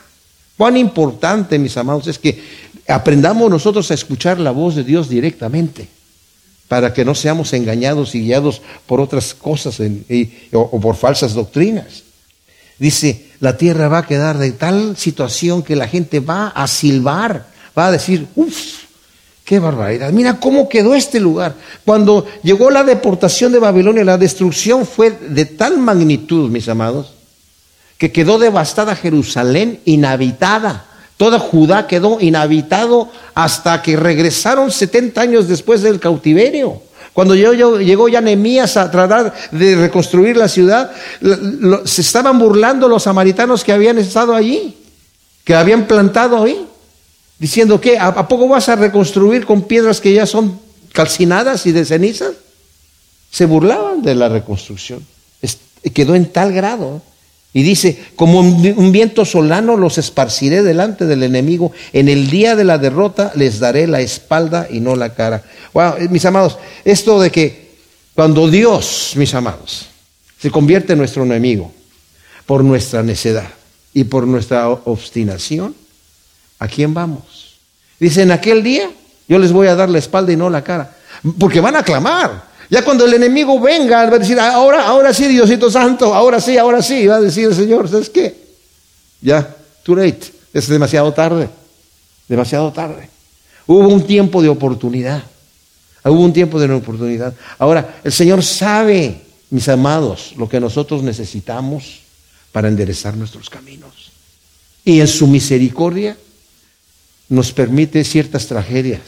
Cuán 0.58 0.76
importante, 0.76 1.60
mis 1.60 1.78
amados, 1.78 2.08
es 2.08 2.17
que 2.17 2.41
aprendamos 2.88 3.52
nosotros 3.52 3.91
a 3.91 3.93
escuchar 3.93 4.39
la 4.39 4.50
voz 4.50 4.76
de 4.76 4.84
Dios 4.84 5.08
directamente, 5.08 5.88
para 6.67 6.95
que 6.95 7.06
no 7.06 7.13
seamos 7.13 7.54
engañados 7.54 8.15
y 8.15 8.22
guiados 8.22 8.63
por 8.88 9.02
otras 9.02 9.36
cosas 9.36 9.80
o 10.52 10.82
por 10.82 10.95
falsas 10.95 11.36
doctrinas. 11.36 12.02
Dice, 12.80 13.28
la 13.39 13.58
tierra 13.58 13.88
va 13.88 13.99
a 13.99 14.06
quedar 14.06 14.38
de 14.38 14.52
tal 14.52 14.97
situación 14.97 15.63
que 15.63 15.75
la 15.75 15.88
gente 15.88 16.19
va 16.19 16.49
a 16.49 16.67
silbar, 16.67 17.45
va 17.78 17.88
a 17.88 17.91
decir, 17.91 18.28
uff, 18.36 18.84
qué 19.45 19.60
barbaridad, 19.60 20.12
mira 20.12 20.39
cómo 20.39 20.67
quedó 20.67 20.93
este 20.93 21.19
lugar. 21.19 21.56
Cuando 21.86 22.25
llegó 22.43 22.69
la 22.69 22.84
deportación 22.84 23.52
de 23.52 23.60
Babilonia, 23.60 24.04
la 24.04 24.17
destrucción 24.17 24.86
fue 24.86 25.12
de 25.12 25.45
tal 25.45 25.78
magnitud, 25.78 26.49
mis 26.49 26.67
amados, 26.67 27.13
que 27.97 28.12
quedó 28.12 28.39
devastada 28.39 28.95
Jerusalén, 28.95 29.80
inhabitada. 29.86 30.86
Toda 31.17 31.39
Judá 31.39 31.88
quedó 31.88 32.19
inhabitado 32.21 33.10
hasta 33.34 33.82
que 33.82 33.97
regresaron 33.97 34.71
70 34.71 35.19
años 35.19 35.47
después 35.47 35.82
del 35.82 35.99
cautiverio. 35.99 36.82
Cuando 37.19 37.36
llegó, 37.36 38.08
ya 38.08 38.21
Nehemías 38.21 38.77
a 38.77 38.89
tratar 38.89 39.34
de 39.51 39.75
reconstruir 39.75 40.38
la 40.38 40.47
ciudad, 40.47 40.89
se 41.84 41.99
estaban 41.99 42.39
burlando 42.39 42.88
los 42.88 43.03
samaritanos 43.03 43.65
que 43.65 43.73
habían 43.73 43.97
estado 43.97 44.34
allí, 44.34 44.77
que 45.43 45.53
habían 45.53 45.86
plantado 45.86 46.41
ahí, 46.41 46.65
diciendo 47.38 47.82
que 47.82 47.99
¿a, 47.99 48.25
poco 48.25 48.47
vas 48.47 48.69
a 48.69 48.77
reconstruir 48.77 49.45
con 49.45 49.63
piedras 49.63 49.99
que 49.99 50.13
ya 50.13 50.25
son 50.25 50.62
calcinadas 50.93 51.65
y 51.65 51.73
de 51.73 51.84
cenizas? 51.84 52.36
Se 53.29 53.45
burlaban 53.45 54.01
de 54.01 54.15
la 54.15 54.29
reconstrucción. 54.29 55.05
quedó 55.93 56.15
en 56.15 56.32
tal 56.32 56.53
grado 56.53 57.01
y 57.51 57.63
dice, 57.63 58.05
como 58.15 58.39
un 58.39 58.91
viento 58.91 59.25
solano 59.25 59.75
los 59.75 59.97
esparciré 59.97 60.62
delante 60.62 61.05
del 61.05 61.23
enemigo, 61.23 61.71
en 61.93 62.07
el 62.07 62.29
día 62.29 62.55
de 62.55 62.63
la 62.63 62.77
derrota 62.77 63.31
les 63.35 63.59
daré 63.59 63.88
la 63.88 64.01
espalda 64.01 64.67
y 64.69 64.79
no 64.79 64.95
la 64.95 65.15
cara. 65.15 65.43
Wow, 65.73 65.95
eh, 65.97 66.07
mis 66.09 66.25
amados, 66.25 66.59
esto 66.85 67.19
de 67.19 67.31
que 67.31 67.69
cuando 68.13 68.49
Dios, 68.49 69.13
mis 69.15 69.33
amados, 69.33 69.88
se 70.39 70.51
convierte 70.51 70.93
en 70.93 70.99
nuestro 70.99 71.23
enemigo 71.23 71.71
por 72.45 72.63
nuestra 72.63 73.01
necedad 73.01 73.49
y 73.93 74.03
por 74.03 74.27
nuestra 74.27 74.69
obstinación, 74.69 75.75
¿a 76.59 76.67
quién 76.67 76.93
vamos? 76.93 77.57
Dice, 77.99 78.21
en 78.21 78.31
aquel 78.31 78.62
día 78.62 78.91
yo 79.27 79.39
les 79.39 79.51
voy 79.51 79.67
a 79.67 79.75
dar 79.75 79.89
la 79.89 79.97
espalda 79.97 80.31
y 80.31 80.35
no 80.35 80.51
la 80.51 80.63
cara, 80.63 80.95
porque 81.39 81.62
van 81.62 81.75
a 81.75 81.83
clamar. 81.83 82.47
Ya 82.69 82.84
cuando 82.84 83.05
el 83.05 83.13
enemigo 83.15 83.60
venga, 83.60 84.05
va 84.10 84.15
a 84.15 84.19
decir, 84.19 84.39
ahora, 84.39 84.86
ahora 84.86 85.12
sí, 85.13 85.27
Diosito 85.27 85.71
Santo, 85.71 86.13
ahora 86.13 86.39
sí, 86.39 86.58
ahora 86.58 86.84
sí, 86.84 87.08
va 87.08 87.15
a 87.15 87.21
decir 87.21 87.45
el 87.45 87.55
Señor, 87.55 87.89
¿sabes 87.89 88.10
qué? 88.10 88.36
Ya, 89.21 89.55
too 89.84 89.95
late, 89.95 90.19
es 90.53 90.67
demasiado 90.67 91.12
tarde, 91.12 91.49
demasiado 92.27 92.71
tarde. 92.71 93.10
Hubo 93.65 93.88
un 93.88 94.05
tiempo 94.05 94.41
de 94.41 94.49
oportunidad, 94.49 95.23
hubo 96.03 96.21
un 96.21 96.32
tiempo 96.32 96.60
de 96.60 96.71
oportunidad. 96.71 97.34
Ahora, 97.58 98.01
el 98.03 98.12
Señor 98.12 98.43
sabe, 98.43 99.19
mis 99.49 99.67
amados, 99.67 100.34
lo 100.38 100.47
que 100.47 100.60
nosotros 100.60 101.01
necesitamos 101.01 102.01
para 102.51 102.67
enderezar 102.67 103.17
nuestros 103.17 103.49
caminos. 103.49 104.12
Y 104.86 104.99
en 105.01 105.08
su 105.08 105.25
misericordia 105.25 106.15
nos 107.29 107.51
permite 107.51 108.03
ciertas 108.03 108.45
tragedias 108.45 109.01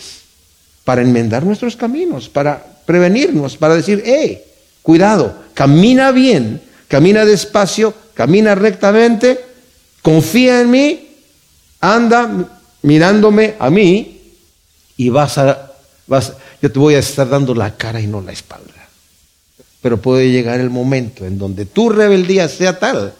para 0.83 1.01
enmendar 1.01 1.43
nuestros 1.43 1.75
caminos, 1.75 2.27
para 2.27 2.70
prevenirnos, 2.91 3.55
para 3.55 3.75
decir, 3.75 4.03
hey, 4.05 4.43
cuidado, 4.81 5.33
camina 5.53 6.11
bien, 6.11 6.61
camina 6.89 7.23
despacio, 7.23 7.93
camina 8.13 8.53
rectamente, 8.53 9.39
confía 10.01 10.59
en 10.59 10.69
mí, 10.69 11.09
anda 11.79 12.59
mirándome 12.81 13.55
a 13.59 13.69
mí 13.69 14.33
y 14.97 15.07
vas 15.07 15.37
a, 15.37 15.71
vas, 16.05 16.33
yo 16.61 16.69
te 16.69 16.79
voy 16.79 16.95
a 16.95 16.99
estar 16.99 17.29
dando 17.29 17.55
la 17.55 17.77
cara 17.77 18.01
y 18.01 18.07
no 18.07 18.19
la 18.19 18.33
espalda. 18.33 18.89
Pero 19.81 20.01
puede 20.01 20.29
llegar 20.29 20.59
el 20.59 20.69
momento 20.69 21.25
en 21.25 21.37
donde 21.37 21.65
tu 21.65 21.87
rebeldía 21.89 22.49
sea 22.49 22.77
tal 22.77 23.13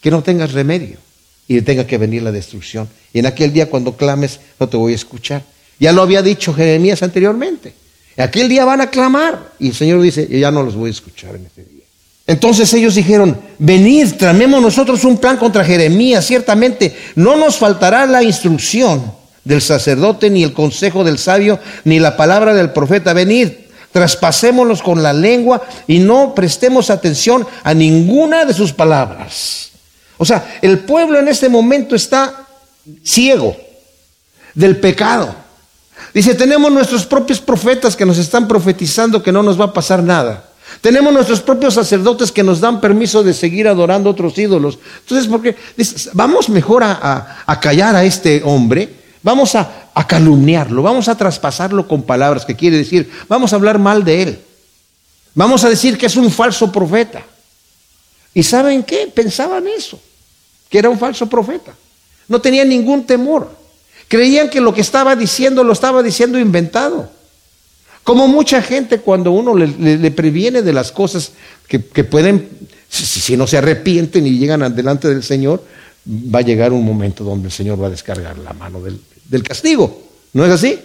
que 0.00 0.10
no 0.10 0.24
tengas 0.24 0.52
remedio 0.52 0.98
y 1.46 1.60
tenga 1.62 1.86
que 1.86 1.98
venir 1.98 2.24
la 2.24 2.32
destrucción. 2.32 2.88
Y 3.12 3.20
en 3.20 3.26
aquel 3.26 3.52
día 3.52 3.70
cuando 3.70 3.96
clames 3.96 4.40
no 4.58 4.68
te 4.68 4.76
voy 4.76 4.92
a 4.92 4.96
escuchar. 4.96 5.44
Ya 5.78 5.92
lo 5.92 6.02
había 6.02 6.20
dicho 6.20 6.52
Jeremías 6.52 7.04
anteriormente. 7.04 7.83
Aquel 8.16 8.48
día 8.48 8.64
van 8.64 8.80
a 8.80 8.90
clamar. 8.90 9.52
Y 9.58 9.68
el 9.68 9.74
Señor 9.74 10.00
dice, 10.00 10.26
ya 10.28 10.50
no 10.50 10.62
los 10.62 10.76
voy 10.76 10.88
a 10.88 10.92
escuchar 10.92 11.36
en 11.36 11.46
este 11.46 11.64
día. 11.64 11.84
Entonces 12.26 12.72
ellos 12.72 12.94
dijeron, 12.94 13.38
venid, 13.58 14.14
tramemos 14.14 14.62
nosotros 14.62 15.04
un 15.04 15.18
plan 15.18 15.36
contra 15.36 15.64
Jeremías. 15.64 16.26
Ciertamente 16.26 16.96
no 17.16 17.36
nos 17.36 17.58
faltará 17.58 18.06
la 18.06 18.22
instrucción 18.22 19.12
del 19.44 19.60
sacerdote, 19.60 20.30
ni 20.30 20.42
el 20.42 20.54
consejo 20.54 21.04
del 21.04 21.18
sabio, 21.18 21.58
ni 21.84 22.00
la 22.00 22.16
palabra 22.16 22.54
del 22.54 22.70
profeta. 22.70 23.12
Venid, 23.12 23.48
traspasémonos 23.92 24.82
con 24.82 25.02
la 25.02 25.12
lengua 25.12 25.62
y 25.86 25.98
no 25.98 26.34
prestemos 26.34 26.88
atención 26.88 27.46
a 27.62 27.74
ninguna 27.74 28.44
de 28.44 28.54
sus 28.54 28.72
palabras. 28.72 29.70
O 30.16 30.24
sea, 30.24 30.58
el 30.62 30.78
pueblo 30.80 31.18
en 31.18 31.28
este 31.28 31.48
momento 31.48 31.94
está 31.94 32.46
ciego 33.02 33.56
del 34.54 34.78
pecado. 34.78 35.43
Dice, 36.14 36.36
tenemos 36.36 36.70
nuestros 36.70 37.04
propios 37.04 37.40
profetas 37.40 37.96
que 37.96 38.06
nos 38.06 38.18
están 38.18 38.46
profetizando 38.46 39.20
que 39.20 39.32
no 39.32 39.42
nos 39.42 39.60
va 39.60 39.66
a 39.66 39.72
pasar 39.72 40.00
nada. 40.00 40.48
Tenemos 40.80 41.12
nuestros 41.12 41.40
propios 41.40 41.74
sacerdotes 41.74 42.30
que 42.30 42.44
nos 42.44 42.60
dan 42.60 42.80
permiso 42.80 43.24
de 43.24 43.34
seguir 43.34 43.66
adorando 43.66 44.10
otros 44.10 44.38
ídolos. 44.38 44.78
Entonces, 45.00 45.26
porque 45.26 45.56
vamos 46.12 46.48
mejor 46.48 46.84
a, 46.84 47.58
callar 47.60 47.96
a 47.96 48.04
este 48.04 48.42
hombre, 48.44 48.94
vamos 49.24 49.56
a, 49.56 49.90
a 49.92 50.06
calumniarlo, 50.06 50.82
vamos 50.82 51.08
a 51.08 51.16
traspasarlo 51.16 51.88
con 51.88 52.04
palabras, 52.04 52.44
que 52.44 52.54
quiere 52.54 52.78
decir, 52.78 53.10
vamos 53.28 53.52
a 53.52 53.56
hablar 53.56 53.80
mal 53.80 54.04
de 54.04 54.22
él. 54.22 54.38
Vamos 55.34 55.64
a 55.64 55.68
decir 55.68 55.98
que 55.98 56.06
es 56.06 56.14
un 56.14 56.30
falso 56.30 56.70
profeta. 56.70 57.22
¿Y 58.32 58.44
saben 58.44 58.84
qué? 58.84 59.10
Pensaban 59.12 59.66
eso, 59.66 59.98
que 60.70 60.78
era 60.78 60.88
un 60.88 60.98
falso 60.98 61.28
profeta. 61.28 61.74
No 62.28 62.40
tenían 62.40 62.68
ningún 62.68 63.04
temor. 63.04 63.63
Creían 64.14 64.48
que 64.48 64.60
lo 64.60 64.72
que 64.72 64.80
estaba 64.80 65.16
diciendo 65.16 65.64
lo 65.64 65.72
estaba 65.72 66.00
diciendo 66.00 66.38
inventado. 66.38 67.10
Como 68.04 68.28
mucha 68.28 68.62
gente 68.62 69.00
cuando 69.00 69.32
uno 69.32 69.56
le, 69.56 70.10
previene 70.12 70.62
de 70.62 70.72
las 70.72 70.92
cosas 70.92 71.32
que, 71.66 71.80
pueden, 71.80 72.48
si, 72.88 73.36
no 73.36 73.48
se 73.48 73.58
arrepienten 73.58 74.24
y 74.24 74.38
llegan 74.38 74.72
delante 74.76 75.08
del 75.08 75.24
Señor, 75.24 75.64
va 76.06 76.38
a 76.38 76.42
llegar 76.42 76.72
un 76.72 76.84
momento 76.84 77.24
donde 77.24 77.48
el 77.48 77.52
Señor 77.52 77.82
va 77.82 77.88
a 77.88 77.90
descargar 77.90 78.38
la 78.38 78.52
mano 78.52 78.80
del, 78.80 79.42
castigo. 79.42 80.04
¿No 80.32 80.46
es 80.46 80.52
así? 80.52 80.78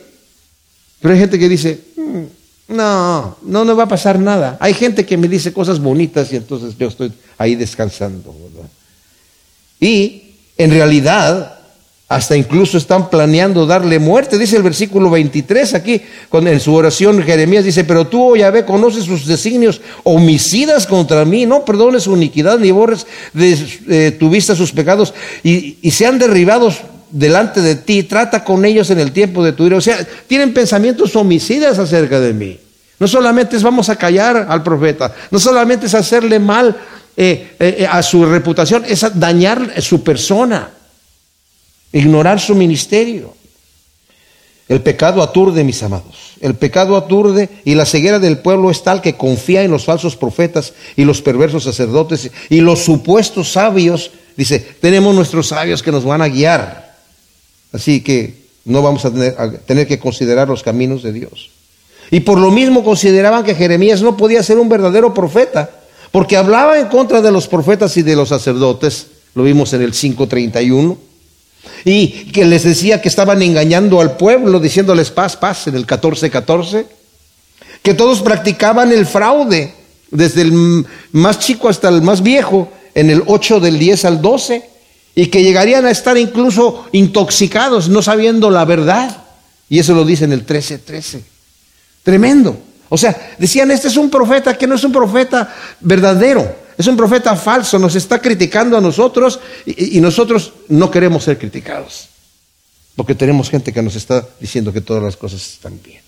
Pero 0.99 1.13
hay 1.13 1.19
gente 1.19 1.37
que 1.37 1.47
dice, 1.47 1.79
mm, 1.97 2.73
no, 2.73 3.37
no, 3.43 3.63
no 3.63 3.75
va 3.75 3.83
a 3.83 3.87
pasar 3.87 4.17
nada. 4.17 4.57
Hay 4.59 4.73
gente 4.73 5.05
que 5.05 5.17
me 5.17 5.27
dice 5.27 5.53
cosas 5.53 5.79
bonitas 5.79 6.33
y 6.33 6.37
entonces 6.37 6.75
yo 6.79 6.87
estoy 6.87 7.13
ahí 7.37 7.53
descansando. 7.53 8.33
Y 9.79 10.33
en 10.57 10.71
realidad 10.71 11.58
hasta 12.09 12.35
incluso 12.35 12.79
están 12.79 13.07
planeando 13.11 13.67
darle 13.67 13.99
muerte. 13.99 14.39
Dice 14.39 14.57
el 14.57 14.63
versículo 14.63 15.11
23 15.11 15.75
aquí, 15.75 16.01
en 16.33 16.59
su 16.59 16.73
oración 16.73 17.21
Jeremías 17.21 17.63
dice, 17.63 17.83
pero 17.83 18.07
tú, 18.07 18.31
oh 18.31 18.35
Yahvé, 18.35 18.65
conoces 18.65 19.05
sus 19.05 19.27
designios 19.27 19.79
homicidas 20.03 20.87
contra 20.87 21.23
mí, 21.23 21.45
no 21.45 21.63
perdones 21.63 22.03
su 22.03 22.17
iniquidad 22.17 22.57
ni 22.57 22.71
borres 22.71 23.05
de 23.33 23.57
eh, 23.87 24.11
tu 24.19 24.31
vista 24.31 24.55
sus 24.55 24.71
pecados 24.71 25.13
y, 25.43 25.77
y 25.83 25.91
sean 25.91 26.17
derribados 26.17 26.79
delante 27.11 27.61
de 27.61 27.75
ti, 27.75 28.01
trata 28.01 28.43
con 28.43 28.65
ellos 28.65 28.89
en 28.89 28.99
el 28.99 29.11
tiempo 29.11 29.43
de 29.43 29.53
tu 29.53 29.67
ira. 29.67 29.77
O 29.77 29.81
sea, 29.81 29.99
tienen 30.25 30.51
pensamientos 30.51 31.15
homicidas 31.15 31.77
acerca 31.77 32.19
de 32.19 32.33
mí. 32.33 32.59
No 32.97 33.07
solamente 33.07 33.55
es 33.55 33.61
vamos 33.61 33.87
a 33.87 33.95
callar 33.95 34.47
al 34.49 34.63
profeta, 34.63 35.13
no 35.29 35.39
solamente 35.39 35.85
es 35.85 35.93
hacerle 35.93 36.39
mal 36.39 36.75
eh, 37.15 37.55
eh, 37.59 37.87
a 37.89 38.01
su 38.01 38.25
reputación, 38.25 38.83
es 38.87 39.05
dañar 39.13 39.79
su 39.79 40.03
persona 40.03 40.71
ignorar 41.91 42.39
su 42.39 42.55
ministerio. 42.55 43.33
El 44.69 44.81
pecado 44.81 45.23
aturde, 45.23 45.63
mis 45.63 45.81
amados. 45.81 46.33
El 46.41 46.53
pecado 46.53 46.95
aturde 46.95 47.49
y 47.65 47.73
la 47.73 47.85
ceguera 47.85 48.19
del 48.19 48.37
pueblo 48.37 48.69
es 48.69 48.83
tal 48.83 49.01
que 49.01 49.15
confía 49.15 49.63
en 49.63 49.71
los 49.71 49.85
falsos 49.85 50.15
profetas 50.15 50.73
y 50.95 51.05
los 51.05 51.23
perversos 51.23 51.63
sacerdotes 51.63 52.29
y 52.49 52.61
los 52.61 52.79
supuestos 52.79 53.51
sabios. 53.51 54.11
Dice, 54.37 54.59
tenemos 54.59 55.15
nuestros 55.15 55.47
sabios 55.47 55.81
que 55.81 55.91
nos 55.91 56.05
van 56.05 56.21
a 56.21 56.29
guiar. 56.29 56.95
Así 57.73 58.01
que 58.01 58.35
no 58.63 58.83
vamos 58.83 59.05
a 59.05 59.11
tener, 59.65 59.87
que 59.87 59.97
considerar 59.99 60.47
los 60.47 60.61
caminos 60.61 61.01
de 61.01 61.13
Dios. 61.13 61.49
Y 62.11 62.19
por 62.19 62.37
lo 62.37 62.51
mismo 62.51 62.83
consideraban 62.83 63.43
que 63.43 63.55
Jeremías 63.55 64.03
no 64.03 64.17
podía 64.17 64.43
ser 64.43 64.59
un 64.59 64.69
verdadero 64.69 65.15
profeta, 65.15 65.71
porque 66.11 66.37
hablaba 66.37 66.79
en 66.79 66.87
contra 66.87 67.21
de 67.21 67.31
los 67.31 67.47
profetas 67.47 67.97
y 67.97 68.03
de 68.03 68.15
los 68.15 68.29
sacerdotes. 68.29 69.07
Lo 69.33 69.43
vimos 69.43 69.73
en 69.73 69.81
el 69.81 69.91
531 69.91 71.08
y 71.85 72.31
que 72.31 72.45
les 72.45 72.63
decía 72.63 73.01
que 73.01 73.09
estaban 73.09 73.41
engañando 73.41 74.01
al 74.01 74.17
pueblo, 74.17 74.59
diciéndoles 74.59 75.11
paz, 75.11 75.35
paz, 75.35 75.67
en 75.67 75.75
el 75.75 75.87
14-14, 75.87 76.85
que 77.81 77.93
todos 77.93 78.21
practicaban 78.21 78.91
el 78.91 79.05
fraude, 79.05 79.73
desde 80.11 80.41
el 80.41 80.85
más 81.11 81.39
chico 81.39 81.69
hasta 81.69 81.89
el 81.89 82.01
más 82.01 82.21
viejo, 82.21 82.71
en 82.95 83.09
el 83.09 83.23
8 83.25 83.59
del 83.59 83.79
10 83.79 84.05
al 84.05 84.21
12, 84.21 84.69
y 85.15 85.27
que 85.27 85.43
llegarían 85.43 85.85
a 85.85 85.91
estar 85.91 86.17
incluso 86.17 86.85
intoxicados, 86.91 87.89
no 87.89 88.01
sabiendo 88.01 88.49
la 88.49 88.65
verdad. 88.65 89.23
Y 89.69 89.79
eso 89.79 89.93
lo 89.93 90.05
dice 90.05 90.25
en 90.25 90.33
el 90.33 90.45
13-13. 90.45 91.21
Tremendo. 92.03 92.57
O 92.89 92.97
sea, 92.97 93.35
decían, 93.37 93.69
este 93.69 93.87
es 93.87 93.97
un 93.97 94.09
profeta 94.09 94.57
que 94.57 94.65
no 94.65 94.75
es 94.75 94.83
un 94.83 94.91
profeta 94.91 95.53
verdadero. 95.79 96.55
Es 96.79 96.87
un 96.87 96.95
profeta 96.95 97.35
falso, 97.35 97.77
nos 97.77 97.93
está 97.95 98.21
criticando 98.21 98.77
a 98.77 98.81
nosotros 98.81 99.37
y, 99.65 99.99
nosotros 99.99 100.53
no 100.69 100.89
queremos 100.89 101.25
ser 101.25 101.37
criticados. 101.37 102.07
Porque 102.95 103.13
tenemos 103.13 103.49
gente 103.49 103.73
que 103.73 103.81
nos 103.81 103.97
está 103.97 104.25
diciendo 104.39 104.71
que 104.71 104.79
todas 104.79 105.03
las 105.03 105.17
cosas 105.17 105.45
están 105.45 105.77
bien. 105.83 105.99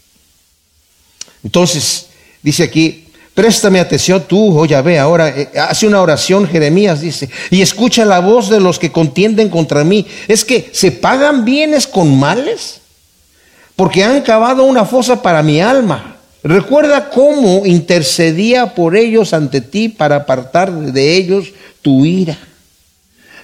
Entonces, 1.43 2.07
dice 2.41 2.63
aquí, 2.63 3.05
préstame 3.33 3.81
atención 3.81 4.23
tú, 4.25 4.57
oh 4.57 4.65
ve 4.81 4.97
ahora 4.97 5.27
eh, 5.27 5.51
hace 5.59 5.87
una 5.87 6.01
oración 6.01 6.47
Jeremías, 6.47 7.01
dice, 7.01 7.29
y 7.49 7.61
escucha 7.61 8.05
la 8.05 8.21
voz 8.21 8.47
de 8.47 8.61
los 8.61 8.79
que 8.79 8.93
contienden 8.93 9.49
contra 9.49 9.83
mí. 9.83 10.07
Es 10.29 10.45
que 10.45 10.69
se 10.71 10.93
pagan 10.93 11.43
bienes 11.43 11.85
con 11.85 12.17
males, 12.17 12.79
porque 13.75 14.05
han 14.05 14.21
cavado 14.21 14.63
una 14.63 14.85
fosa 14.85 15.21
para 15.21 15.43
mi 15.43 15.59
alma. 15.59 16.10
Recuerda 16.43 17.09
cómo 17.09 17.65
intercedía 17.65 18.73
por 18.73 18.95
ellos 18.95 19.33
ante 19.33 19.61
ti 19.61 19.89
para 19.89 20.17
apartar 20.17 20.71
de 20.71 21.15
ellos 21.15 21.53
tu 21.81 22.05
ira. 22.05 22.37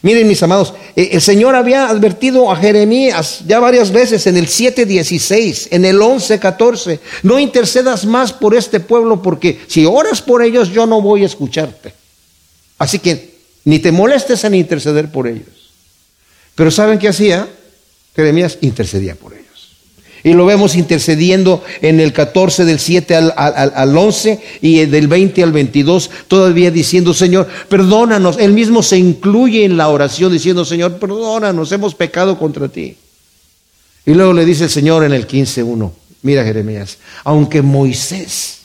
Miren 0.01 0.27
mis 0.27 0.41
amados, 0.43 0.73
eh, 0.95 1.09
el 1.13 1.21
Señor 1.21 1.55
había 1.55 1.89
advertido 1.89 2.51
a 2.51 2.55
Jeremías 2.55 3.41
ya 3.47 3.59
varias 3.59 3.91
veces 3.91 4.25
en 4.27 4.37
el 4.37 4.47
7.16, 4.47 5.69
en 5.71 5.85
el 5.85 5.97
11.14, 5.99 6.99
no 7.23 7.39
intercedas 7.39 8.05
más 8.05 8.31
por 8.31 8.55
este 8.55 8.79
pueblo 8.79 9.21
porque 9.21 9.59
si 9.67 9.85
oras 9.85 10.21
por 10.21 10.43
ellos 10.43 10.69
yo 10.69 10.85
no 10.85 11.01
voy 11.01 11.23
a 11.23 11.27
escucharte. 11.27 11.93
Así 12.77 12.99
que 12.99 13.37
ni 13.65 13.79
te 13.79 13.91
molestes 13.91 14.43
en 14.43 14.55
interceder 14.55 15.11
por 15.11 15.27
ellos. 15.27 15.73
Pero 16.55 16.71
¿saben 16.71 16.99
qué 16.99 17.09
hacía? 17.09 17.47
Jeremías 18.15 18.59
intercedía 18.61 19.15
por 19.15 19.33
ellos. 19.33 19.46
Y 20.27 20.33
lo 20.33 20.45
vemos 20.45 20.75
intercediendo 20.75 21.63
en 21.81 22.01
el 22.01 22.11
14 22.11 22.65
del 22.65 22.79
7 22.79 23.15
al, 23.15 23.33
al, 23.37 23.97
11 23.97 24.41
y 24.59 24.85
del 24.85 25.07
20 25.07 25.41
al 25.41 25.53
22, 25.53 26.09
todavía 26.27 26.69
diciendo, 26.69 27.13
Señor, 27.13 27.47
perdónanos. 27.69 28.37
Él 28.37 28.51
mismo 28.51 28.83
se 28.83 28.97
incluye 28.97 29.63
en 29.63 29.77
la 29.77 29.87
oración 29.87 30.33
diciendo, 30.33 30.65
Señor, 30.65 30.97
perdónanos, 30.97 31.71
hemos 31.71 31.95
pecado 31.95 32.37
contra 32.37 32.67
ti. 32.67 32.97
Y 34.05 34.15
luego 34.15 34.33
le 34.33 34.43
dice 34.43 34.65
el 34.65 34.69
Señor 34.69 35.05
en 35.05 35.13
el 35.13 35.29
15.1, 35.29 35.91
mira 36.23 36.43
Jeremías, 36.43 36.97
aunque 37.23 37.61
Moisés 37.61 38.57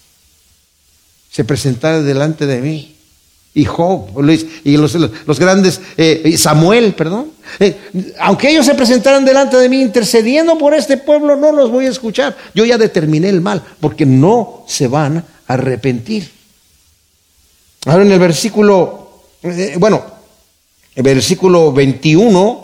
se 1.30 1.44
presentara 1.44 2.02
delante 2.02 2.46
de 2.46 2.60
mí 2.60 2.91
y 3.54 3.64
Job, 3.66 4.08
y 4.64 4.76
los, 4.78 5.38
grandes, 5.38 5.80
eh, 5.98 6.34
Samuel, 6.38 6.94
perdón. 6.94 7.32
Eh, 7.60 7.76
aunque 8.18 8.50
ellos 8.50 8.64
se 8.64 8.74
presentaran 8.74 9.26
delante 9.26 9.58
de 9.58 9.68
mí 9.68 9.82
intercediendo 9.82 10.56
por 10.56 10.72
este 10.72 10.96
pueblo, 10.96 11.36
no 11.36 11.52
los 11.52 11.70
voy 11.70 11.84
a 11.84 11.90
escuchar. 11.90 12.34
Yo 12.54 12.64
ya 12.64 12.78
determiné 12.78 13.28
el 13.28 13.42
mal, 13.42 13.62
porque 13.78 14.06
no 14.06 14.64
se 14.66 14.88
van 14.88 15.18
a 15.18 15.52
arrepentir. 15.52 16.30
Ahora 17.84 18.04
en 18.04 18.12
el 18.12 18.18
versículo, 18.18 19.10
eh, 19.42 19.74
bueno, 19.78 20.02
el 20.94 21.02
versículo 21.02 21.72
21 21.72 22.61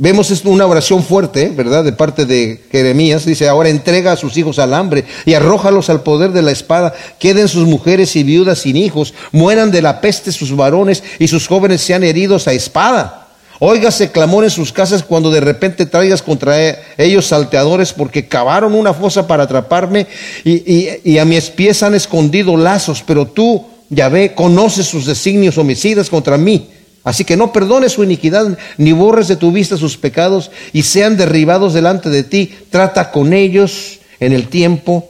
Vemos 0.00 0.30
una 0.44 0.64
oración 0.64 1.02
fuerte, 1.02 1.48
¿verdad? 1.48 1.82
De 1.82 1.90
parte 1.90 2.24
de 2.24 2.60
Jeremías. 2.70 3.26
Dice, 3.26 3.48
ahora 3.48 3.68
entrega 3.68 4.12
a 4.12 4.16
sus 4.16 4.36
hijos 4.36 4.60
al 4.60 4.72
hambre 4.72 5.04
y 5.26 5.34
arrójalos 5.34 5.90
al 5.90 6.04
poder 6.04 6.30
de 6.30 6.40
la 6.40 6.52
espada. 6.52 6.94
Queden 7.18 7.48
sus 7.48 7.66
mujeres 7.66 8.14
y 8.14 8.22
viudas 8.22 8.60
sin 8.60 8.76
hijos. 8.76 9.12
Mueran 9.32 9.72
de 9.72 9.82
la 9.82 10.00
peste 10.00 10.30
sus 10.30 10.54
varones 10.54 11.02
y 11.18 11.26
sus 11.26 11.48
jóvenes 11.48 11.80
sean 11.80 12.04
heridos 12.04 12.46
a 12.46 12.52
espada. 12.52 13.26
Óigase 13.58 14.12
clamor 14.12 14.44
en 14.44 14.50
sus 14.50 14.72
casas 14.72 15.02
cuando 15.02 15.32
de 15.32 15.40
repente 15.40 15.84
traigas 15.84 16.22
contra 16.22 16.64
e-, 16.64 16.78
ellos 16.96 17.26
salteadores 17.26 17.92
porque 17.92 18.28
cavaron 18.28 18.74
una 18.74 18.94
fosa 18.94 19.26
para 19.26 19.42
atraparme 19.42 20.06
y, 20.44 20.90
y 21.02 21.18
a 21.18 21.24
mis 21.24 21.50
pies 21.50 21.82
han 21.82 21.96
escondido 21.96 22.56
lazos. 22.56 23.02
Pero 23.04 23.26
tú, 23.26 23.66
Yahvé, 23.90 24.32
conoces 24.32 24.86
sus 24.86 25.06
designios 25.06 25.58
homicidas 25.58 26.08
contra 26.08 26.38
mí 26.38 26.68
Así 27.08 27.24
que 27.24 27.38
no 27.38 27.54
perdones 27.54 27.92
su 27.92 28.04
iniquidad, 28.04 28.58
ni 28.76 28.92
borres 28.92 29.28
de 29.28 29.36
tu 29.36 29.50
vista 29.50 29.78
sus 29.78 29.96
pecados, 29.96 30.50
y 30.74 30.82
sean 30.82 31.16
derribados 31.16 31.72
delante 31.72 32.10
de 32.10 32.22
ti. 32.22 32.54
Trata 32.68 33.10
con 33.10 33.32
ellos 33.32 34.00
en 34.20 34.34
el 34.34 34.48
tiempo 34.48 35.08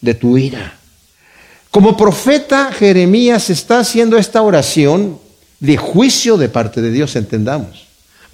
de 0.00 0.14
tu 0.14 0.38
ira. 0.38 0.78
Como 1.70 1.94
profeta, 1.94 2.72
Jeremías 2.72 3.50
está 3.50 3.80
haciendo 3.80 4.16
esta 4.16 4.40
oración 4.40 5.18
de 5.60 5.76
juicio 5.76 6.38
de 6.38 6.48
parte 6.48 6.80
de 6.80 6.90
Dios, 6.90 7.14
entendamos. 7.16 7.85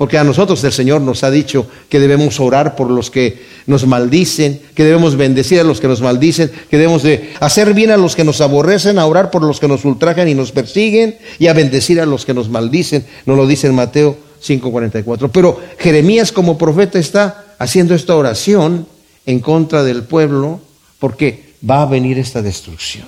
Porque 0.03 0.19
a 0.19 0.25
nosotros 0.25 0.65
el 0.65 0.73
Señor 0.73 1.01
nos 1.01 1.23
ha 1.23 1.31
dicho 1.31 1.69
que 1.89 2.01
debemos 2.01 2.41
orar 2.41 2.75
por 2.75 2.91
los 2.91 3.09
que 3.09 3.41
nos 3.69 3.87
maldicen, 3.87 4.61
que 4.75 4.83
debemos 4.83 5.15
bendecir 5.15 5.61
a 5.61 5.63
los 5.63 5.81
que 5.81 5.87
nos 5.87 6.01
maldicen, 6.01 6.51
que 6.69 6.77
debemos 6.77 7.05
de 7.05 7.31
hacer 7.39 7.73
bien 7.73 7.93
a 7.93 7.97
los 7.97 8.17
que 8.17 8.25
nos 8.25 8.41
aborrecen, 8.41 8.99
a 8.99 9.07
orar 9.07 9.31
por 9.31 9.45
los 9.45 9.61
que 9.61 9.69
nos 9.69 9.85
ultrajan 9.85 10.27
y 10.27 10.35
nos 10.35 10.51
persiguen 10.51 11.19
y 11.39 11.47
a 11.47 11.53
bendecir 11.53 12.01
a 12.01 12.05
los 12.05 12.27
que 12.27 12.35
nos 12.35 12.49
maldicen. 12.49 13.07
Nos 13.27 13.37
lo 13.37 13.47
dice 13.47 13.69
en 13.69 13.77
Mateo 13.77 14.17
5:44. 14.45 15.31
Pero 15.31 15.61
Jeremías 15.79 16.33
como 16.33 16.59
profeta 16.59 16.99
está 16.99 17.55
haciendo 17.61 17.95
esta 17.95 18.17
oración 18.17 18.89
en 19.25 19.39
contra 19.39 19.85
del 19.85 20.03
pueblo 20.03 20.59
porque 20.99 21.55
va 21.71 21.83
a 21.83 21.87
venir 21.87 22.19
esta 22.19 22.43
destrucción. 22.43 23.07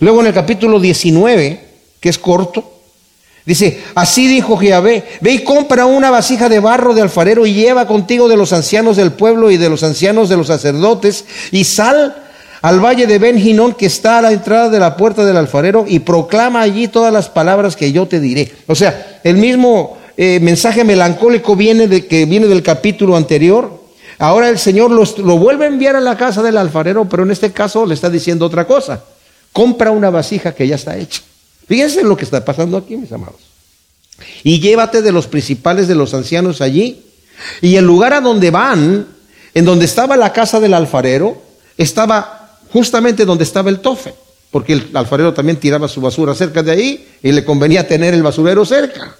Luego 0.00 0.22
en 0.22 0.26
el 0.26 0.34
capítulo 0.34 0.80
19, 0.80 1.68
que 2.00 2.08
es 2.08 2.18
corto, 2.18 2.73
Dice, 3.46 3.82
así 3.94 4.26
dijo 4.26 4.56
Jehová, 4.56 4.80
ve 4.80 5.32
y 5.32 5.44
compra 5.44 5.84
una 5.84 6.10
vasija 6.10 6.48
de 6.48 6.60
barro 6.60 6.94
de 6.94 7.02
alfarero 7.02 7.44
y 7.44 7.52
lleva 7.52 7.86
contigo 7.86 8.26
de 8.26 8.38
los 8.38 8.54
ancianos 8.54 8.96
del 8.96 9.12
pueblo 9.12 9.50
y 9.50 9.58
de 9.58 9.68
los 9.68 9.82
ancianos 9.82 10.30
de 10.30 10.38
los 10.38 10.46
sacerdotes 10.46 11.26
y 11.50 11.64
sal 11.64 12.24
al 12.62 12.80
valle 12.80 13.06
de 13.06 13.18
Ben 13.18 13.74
que 13.74 13.84
está 13.84 14.16
a 14.16 14.22
la 14.22 14.32
entrada 14.32 14.70
de 14.70 14.80
la 14.80 14.96
puerta 14.96 15.26
del 15.26 15.36
alfarero 15.36 15.84
y 15.86 15.98
proclama 15.98 16.62
allí 16.62 16.88
todas 16.88 17.12
las 17.12 17.28
palabras 17.28 17.76
que 17.76 17.92
yo 17.92 18.06
te 18.08 18.18
diré. 18.18 18.50
O 18.66 18.74
sea, 18.74 19.20
el 19.22 19.36
mismo 19.36 19.98
eh, 20.16 20.40
mensaje 20.40 20.82
melancólico 20.82 21.54
viene 21.54 21.86
de, 21.86 22.06
que 22.06 22.24
viene 22.24 22.46
del 22.46 22.62
capítulo 22.62 23.14
anterior. 23.14 23.82
Ahora 24.18 24.48
el 24.48 24.58
Señor 24.58 24.90
lo 24.90 25.36
vuelve 25.36 25.66
a 25.66 25.68
enviar 25.68 25.96
a 25.96 26.00
la 26.00 26.16
casa 26.16 26.42
del 26.42 26.56
alfarero, 26.56 27.06
pero 27.06 27.24
en 27.24 27.32
este 27.32 27.52
caso 27.52 27.84
le 27.84 27.92
está 27.92 28.08
diciendo 28.08 28.46
otra 28.46 28.66
cosa. 28.66 29.04
Compra 29.52 29.90
una 29.90 30.08
vasija 30.08 30.54
que 30.54 30.66
ya 30.66 30.76
está 30.76 30.96
hecha. 30.96 31.20
Fíjense 31.66 32.02
lo 32.02 32.16
que 32.16 32.24
está 32.24 32.44
pasando 32.44 32.76
aquí, 32.76 32.96
mis 32.96 33.12
amados. 33.12 33.40
Y 34.42 34.60
llévate 34.60 35.02
de 35.02 35.12
los 35.12 35.26
principales 35.26 35.88
de 35.88 35.94
los 35.94 36.14
ancianos 36.14 36.60
allí. 36.60 37.02
Y 37.60 37.76
el 37.76 37.84
lugar 37.84 38.12
a 38.12 38.20
donde 38.20 38.50
van, 38.50 39.06
en 39.54 39.64
donde 39.64 39.84
estaba 39.84 40.16
la 40.16 40.32
casa 40.32 40.60
del 40.60 40.74
alfarero, 40.74 41.42
estaba 41.76 42.58
justamente 42.72 43.24
donde 43.24 43.44
estaba 43.44 43.70
el 43.70 43.80
tofe. 43.80 44.14
Porque 44.50 44.74
el 44.74 44.90
alfarero 44.94 45.34
también 45.34 45.58
tiraba 45.58 45.88
su 45.88 46.00
basura 46.00 46.34
cerca 46.34 46.62
de 46.62 46.70
ahí 46.70 47.08
y 47.22 47.32
le 47.32 47.44
convenía 47.44 47.88
tener 47.88 48.14
el 48.14 48.22
basurero 48.22 48.64
cerca. 48.64 49.16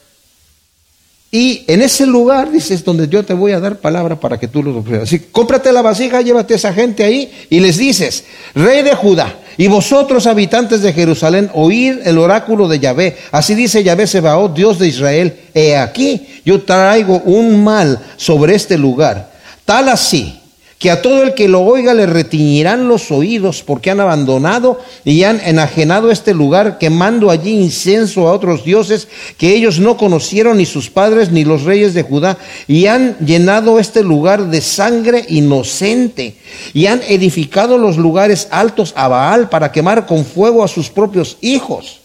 Y 1.34 1.64
en 1.66 1.82
ese 1.82 2.06
lugar, 2.06 2.52
dices, 2.52 2.84
donde 2.84 3.08
yo 3.08 3.24
te 3.24 3.34
voy 3.34 3.50
a 3.50 3.58
dar 3.58 3.80
palabra 3.80 4.20
para 4.20 4.38
que 4.38 4.46
tú 4.46 4.62
lo 4.62 4.78
ofreces. 4.78 5.02
Así, 5.02 5.18
cómprate 5.32 5.72
la 5.72 5.82
vasija, 5.82 6.20
llévate 6.20 6.54
a 6.54 6.56
esa 6.56 6.72
gente 6.72 7.02
ahí 7.02 7.28
y 7.50 7.58
les 7.58 7.76
dices, 7.76 8.22
rey 8.54 8.84
de 8.84 8.94
Judá, 8.94 9.40
y 9.56 9.66
vosotros 9.66 10.28
habitantes 10.28 10.80
de 10.82 10.92
Jerusalén, 10.92 11.50
oír 11.52 12.02
el 12.04 12.18
oráculo 12.18 12.68
de 12.68 12.78
Yahvé. 12.78 13.16
Así 13.32 13.56
dice 13.56 13.82
Yahvé 13.82 14.06
Sebaot, 14.06 14.54
Dios 14.54 14.78
de 14.78 14.86
Israel, 14.86 15.36
he 15.52 15.76
aquí, 15.76 16.24
yo 16.44 16.62
traigo 16.62 17.20
un 17.24 17.64
mal 17.64 17.98
sobre 18.16 18.54
este 18.54 18.78
lugar, 18.78 19.32
tal 19.64 19.88
así 19.88 20.40
que 20.84 20.90
a 20.90 21.00
todo 21.00 21.22
el 21.22 21.32
que 21.32 21.48
lo 21.48 21.62
oiga 21.62 21.94
le 21.94 22.04
retiñirán 22.04 22.88
los 22.88 23.10
oídos 23.10 23.62
porque 23.62 23.90
han 23.90 24.00
abandonado 24.00 24.78
y 25.02 25.24
han 25.24 25.40
enajenado 25.40 26.10
este 26.10 26.34
lugar, 26.34 26.76
quemando 26.76 27.30
allí 27.30 27.52
incienso 27.52 28.28
a 28.28 28.34
otros 28.34 28.66
dioses 28.66 29.08
que 29.38 29.56
ellos 29.56 29.80
no 29.80 29.96
conocieron 29.96 30.58
ni 30.58 30.66
sus 30.66 30.90
padres 30.90 31.30
ni 31.30 31.42
los 31.42 31.62
reyes 31.62 31.94
de 31.94 32.02
Judá, 32.02 32.36
y 32.68 32.84
han 32.84 33.16
llenado 33.20 33.78
este 33.78 34.02
lugar 34.02 34.50
de 34.50 34.60
sangre 34.60 35.24
inocente, 35.30 36.36
y 36.74 36.84
han 36.84 37.00
edificado 37.08 37.78
los 37.78 37.96
lugares 37.96 38.48
altos 38.50 38.92
a 38.94 39.08
Baal 39.08 39.48
para 39.48 39.72
quemar 39.72 40.04
con 40.04 40.26
fuego 40.26 40.62
a 40.62 40.68
sus 40.68 40.90
propios 40.90 41.38
hijos 41.40 42.00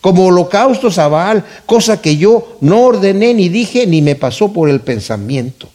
como 0.00 0.26
holocaustos 0.26 0.98
a 0.98 1.06
Baal, 1.06 1.44
cosa 1.66 2.02
que 2.02 2.16
yo 2.16 2.56
no 2.60 2.82
ordené 2.82 3.32
ni 3.32 3.48
dije 3.48 3.86
ni 3.86 4.02
me 4.02 4.16
pasó 4.16 4.52
por 4.52 4.68
el 4.68 4.80
pensamiento. 4.80 5.68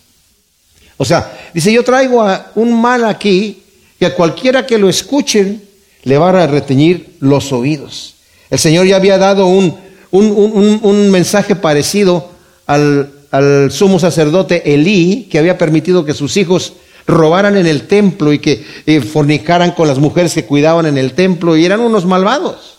O 1.02 1.06
sea, 1.06 1.32
dice, 1.54 1.72
yo 1.72 1.82
traigo 1.82 2.22
a 2.22 2.52
un 2.56 2.80
mal 2.80 3.06
aquí 3.06 3.64
que 3.98 4.06
a 4.06 4.16
cualquiera 4.16 4.68
que 4.68 4.78
lo 4.78 4.90
escuchen 4.90 5.64
le 6.04 6.18
van 6.18 6.36
a 6.36 6.46
reteñir 6.46 7.16
los 7.22 7.54
oídos. 7.54 8.16
El 8.50 8.60
Señor 8.60 8.86
ya 8.86 8.98
había 8.98 9.18
dado 9.18 9.46
un, 9.46 9.78
un, 10.12 11.10
mensaje 11.10 11.56
parecido 11.56 12.30
al, 12.68 13.14
al, 13.32 13.72
sumo 13.72 13.98
sacerdote 13.98 14.74
Elí, 14.74 15.30
que 15.32 15.40
había 15.40 15.58
permitido 15.58 16.04
que 16.04 16.14
sus 16.14 16.36
hijos 16.36 16.74
robaran 17.08 17.56
en 17.56 17.66
el 17.66 17.88
templo 17.88 18.34
y 18.34 18.40
que 18.40 18.66
eh, 18.86 19.00
fornicaran 19.00 19.72
con 19.72 19.88
las 19.88 20.00
mujeres 20.00 20.34
que 20.34 20.46
cuidaban 20.46 20.86
en 20.86 20.98
el 20.98 21.14
templo 21.14 21.56
y 21.56 21.64
eran 21.64 21.80
unos 21.80 22.06
malvados. 22.06 22.76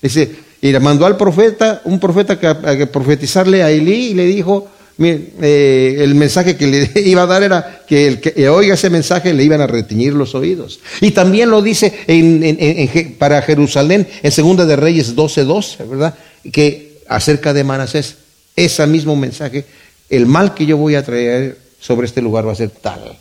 Dice, 0.00 0.34
y 0.62 0.72
le 0.72 0.80
mandó 0.80 1.04
al 1.04 1.18
profeta, 1.18 1.82
un 1.84 2.00
profeta 2.00 2.40
que, 2.40 2.46
a, 2.46 2.86
profetizarle 2.90 3.62
a 3.62 3.70
Elí 3.70 4.12
y 4.12 4.14
le 4.14 4.24
dijo, 4.24 4.68
eh, 4.98 5.96
el 6.00 6.14
mensaje 6.14 6.56
que 6.56 6.66
le 6.66 6.90
iba 7.08 7.22
a 7.22 7.26
dar 7.26 7.42
era 7.42 7.82
que 7.86 8.08
el 8.08 8.20
que 8.20 8.48
oiga 8.48 8.74
ese 8.74 8.90
mensaje 8.90 9.32
le 9.32 9.44
iban 9.44 9.60
a 9.60 9.66
reteñir 9.66 10.12
los 10.12 10.34
oídos. 10.34 10.80
Y 11.00 11.12
también 11.12 11.50
lo 11.50 11.62
dice 11.62 13.14
para 13.18 13.42
Jerusalén 13.42 14.06
en 14.22 14.32
Segunda 14.32 14.66
de 14.66 14.76
Reyes 14.76 15.14
12:12, 15.14 15.88
¿verdad? 15.88 16.14
Que 16.52 16.98
acerca 17.08 17.52
de 17.52 17.64
Manasés, 17.64 18.16
ese 18.56 18.86
mismo 18.86 19.16
mensaje, 19.16 19.64
el 20.10 20.26
mal 20.26 20.54
que 20.54 20.66
yo 20.66 20.76
voy 20.76 20.94
a 20.94 21.04
traer 21.04 21.58
sobre 21.80 22.06
este 22.06 22.20
lugar 22.20 22.46
va 22.46 22.52
a 22.52 22.56
ser 22.56 22.70
tal 22.70 23.18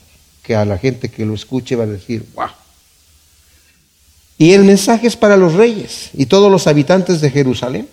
que 0.47 0.55
a 0.55 0.63
la 0.63 0.77
gente 0.77 1.09
que 1.09 1.25
lo 1.25 1.33
escuche 1.33 1.75
va 1.75 1.83
a 1.83 1.87
decir, 1.87 2.25
wow. 2.33 2.47
Y 4.37 4.53
el 4.53 4.63
mensaje 4.63 5.05
es 5.07 5.17
para 5.17 5.35
los 5.35 5.53
reyes 5.55 6.09
y 6.13 6.27
todos 6.27 6.49
los 6.49 6.67
habitantes 6.67 7.19
de 7.19 7.29
Jerusalén. 7.29 7.89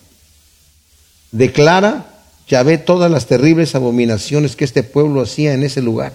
Declara 1.32 2.13
ya 2.48 2.62
ve 2.62 2.78
todas 2.78 3.10
las 3.10 3.26
terribles 3.26 3.74
abominaciones 3.74 4.56
que 4.56 4.64
este 4.64 4.82
pueblo 4.82 5.22
hacía 5.22 5.54
en 5.54 5.62
ese 5.62 5.80
lugar. 5.80 6.14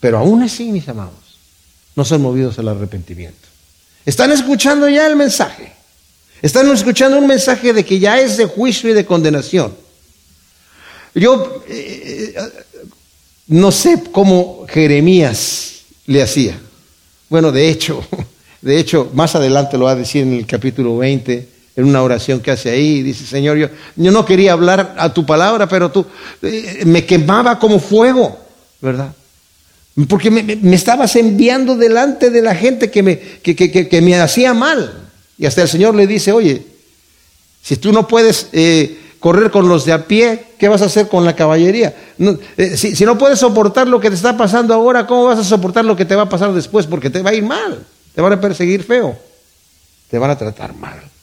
Pero 0.00 0.18
aún 0.18 0.42
así, 0.42 0.70
mis 0.70 0.88
amados, 0.88 1.38
no 1.96 2.04
son 2.04 2.22
movidos 2.22 2.58
al 2.58 2.68
arrepentimiento. 2.68 3.48
Están 4.04 4.32
escuchando 4.32 4.88
ya 4.88 5.06
el 5.06 5.16
mensaje. 5.16 5.72
Están 6.42 6.70
escuchando 6.70 7.18
un 7.18 7.26
mensaje 7.26 7.72
de 7.72 7.84
que 7.84 7.98
ya 7.98 8.20
es 8.20 8.36
de 8.36 8.46
juicio 8.46 8.90
y 8.90 8.92
de 8.92 9.06
condenación. 9.06 9.74
Yo 11.14 11.62
eh, 11.68 12.34
eh, 12.36 12.48
no 13.46 13.70
sé 13.70 14.02
cómo 14.12 14.66
Jeremías 14.68 15.84
le 16.06 16.22
hacía. 16.22 16.58
Bueno, 17.30 17.52
de 17.52 17.70
hecho, 17.70 18.04
de 18.60 18.78
hecho, 18.78 19.10
más 19.14 19.34
adelante 19.36 19.78
lo 19.78 19.84
va 19.84 19.92
a 19.92 19.96
decir 19.96 20.22
en 20.22 20.34
el 20.34 20.46
capítulo 20.46 20.98
20 20.98 21.53
en 21.76 21.84
una 21.84 22.02
oración 22.02 22.40
que 22.40 22.52
hace 22.52 22.70
ahí, 22.70 23.02
dice, 23.02 23.26
Señor, 23.26 23.56
yo, 23.56 23.68
yo 23.96 24.12
no 24.12 24.24
quería 24.24 24.52
hablar 24.52 24.94
a 24.96 25.12
tu 25.12 25.26
palabra, 25.26 25.68
pero 25.68 25.90
tú 25.90 26.06
eh, 26.42 26.82
me 26.86 27.04
quemaba 27.04 27.58
como 27.58 27.80
fuego, 27.80 28.38
¿verdad? 28.80 29.12
Porque 30.08 30.30
me, 30.30 30.74
estabas 30.74 31.14
enviando 31.16 31.76
delante 31.76 32.30
de 32.30 32.42
la 32.42 32.54
gente 32.54 32.90
que 32.90 33.02
me, 33.02 33.18
que, 33.18 33.54
que, 33.54 34.02
me 34.02 34.16
hacía 34.16 34.52
mal. 34.52 35.08
Y 35.38 35.46
hasta 35.46 35.62
el 35.62 35.68
Señor 35.68 35.94
le 35.94 36.06
dice, 36.06 36.32
oye, 36.32 36.66
si 37.62 37.76
tú 37.76 37.92
no 37.92 38.08
puedes 38.08 38.48
eh, 38.52 38.98
correr 39.20 39.50
con 39.52 39.68
los 39.68 39.84
de 39.84 39.92
a 39.92 40.06
pie, 40.06 40.46
¿qué 40.58 40.68
vas 40.68 40.82
a 40.82 40.86
hacer 40.86 41.08
con 41.08 41.24
la 41.24 41.36
caballería? 41.36 41.94
Eh, 42.56 42.76
si, 42.76 42.96
si 42.96 43.04
no 43.04 43.16
puedes 43.18 43.38
soportar 43.38 43.86
lo 43.86 44.00
que 44.00 44.10
te 44.10 44.16
está 44.16 44.36
pasando 44.36 44.74
ahora, 44.74 45.06
¿cómo 45.06 45.24
vas 45.26 45.38
a 45.38 45.44
soportar 45.44 45.84
lo 45.84 45.96
que 45.96 46.04
te 46.04 46.16
va 46.16 46.22
a 46.22 46.28
pasar 46.28 46.52
después? 46.52 46.86
Porque 46.86 47.10
te 47.10 47.22
va 47.22 47.30
a 47.30 47.34
ir 47.34 47.44
mal, 47.44 47.84
te 48.14 48.20
van 48.20 48.32
a 48.32 48.40
perseguir 48.40 48.82
feo, 48.82 49.16
te 50.10 50.18
van 50.18 50.30
a 50.30 50.38
tratar 50.38 50.74
mal. 50.74 51.13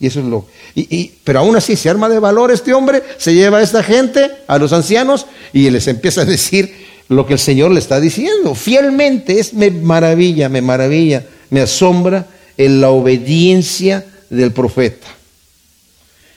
Y 0.00 0.06
eso 0.06 0.20
es 0.20 0.26
lo. 0.26 0.46
Y, 0.74 1.10
pero 1.24 1.40
aún 1.40 1.56
así 1.56 1.74
se 1.74 1.90
arma 1.90 2.08
de 2.08 2.18
valor 2.18 2.52
este 2.52 2.72
hombre, 2.72 3.02
se 3.18 3.34
lleva 3.34 3.58
a 3.58 3.62
esta 3.62 3.82
gente, 3.82 4.30
a 4.46 4.58
los 4.58 4.72
ancianos, 4.72 5.26
y 5.52 5.68
les 5.70 5.88
empieza 5.88 6.22
a 6.22 6.24
decir 6.24 6.72
lo 7.08 7.26
que 7.26 7.32
el 7.32 7.38
Señor 7.38 7.72
le 7.72 7.80
está 7.80 8.00
diciendo. 8.00 8.54
Fielmente, 8.54 9.40
es 9.40 9.54
me 9.54 9.70
maravilla, 9.70 10.48
me 10.48 10.62
maravilla, 10.62 11.24
me 11.50 11.60
asombra 11.60 12.26
en 12.56 12.80
la 12.80 12.90
obediencia 12.90 14.04
del 14.30 14.52
profeta. 14.52 15.08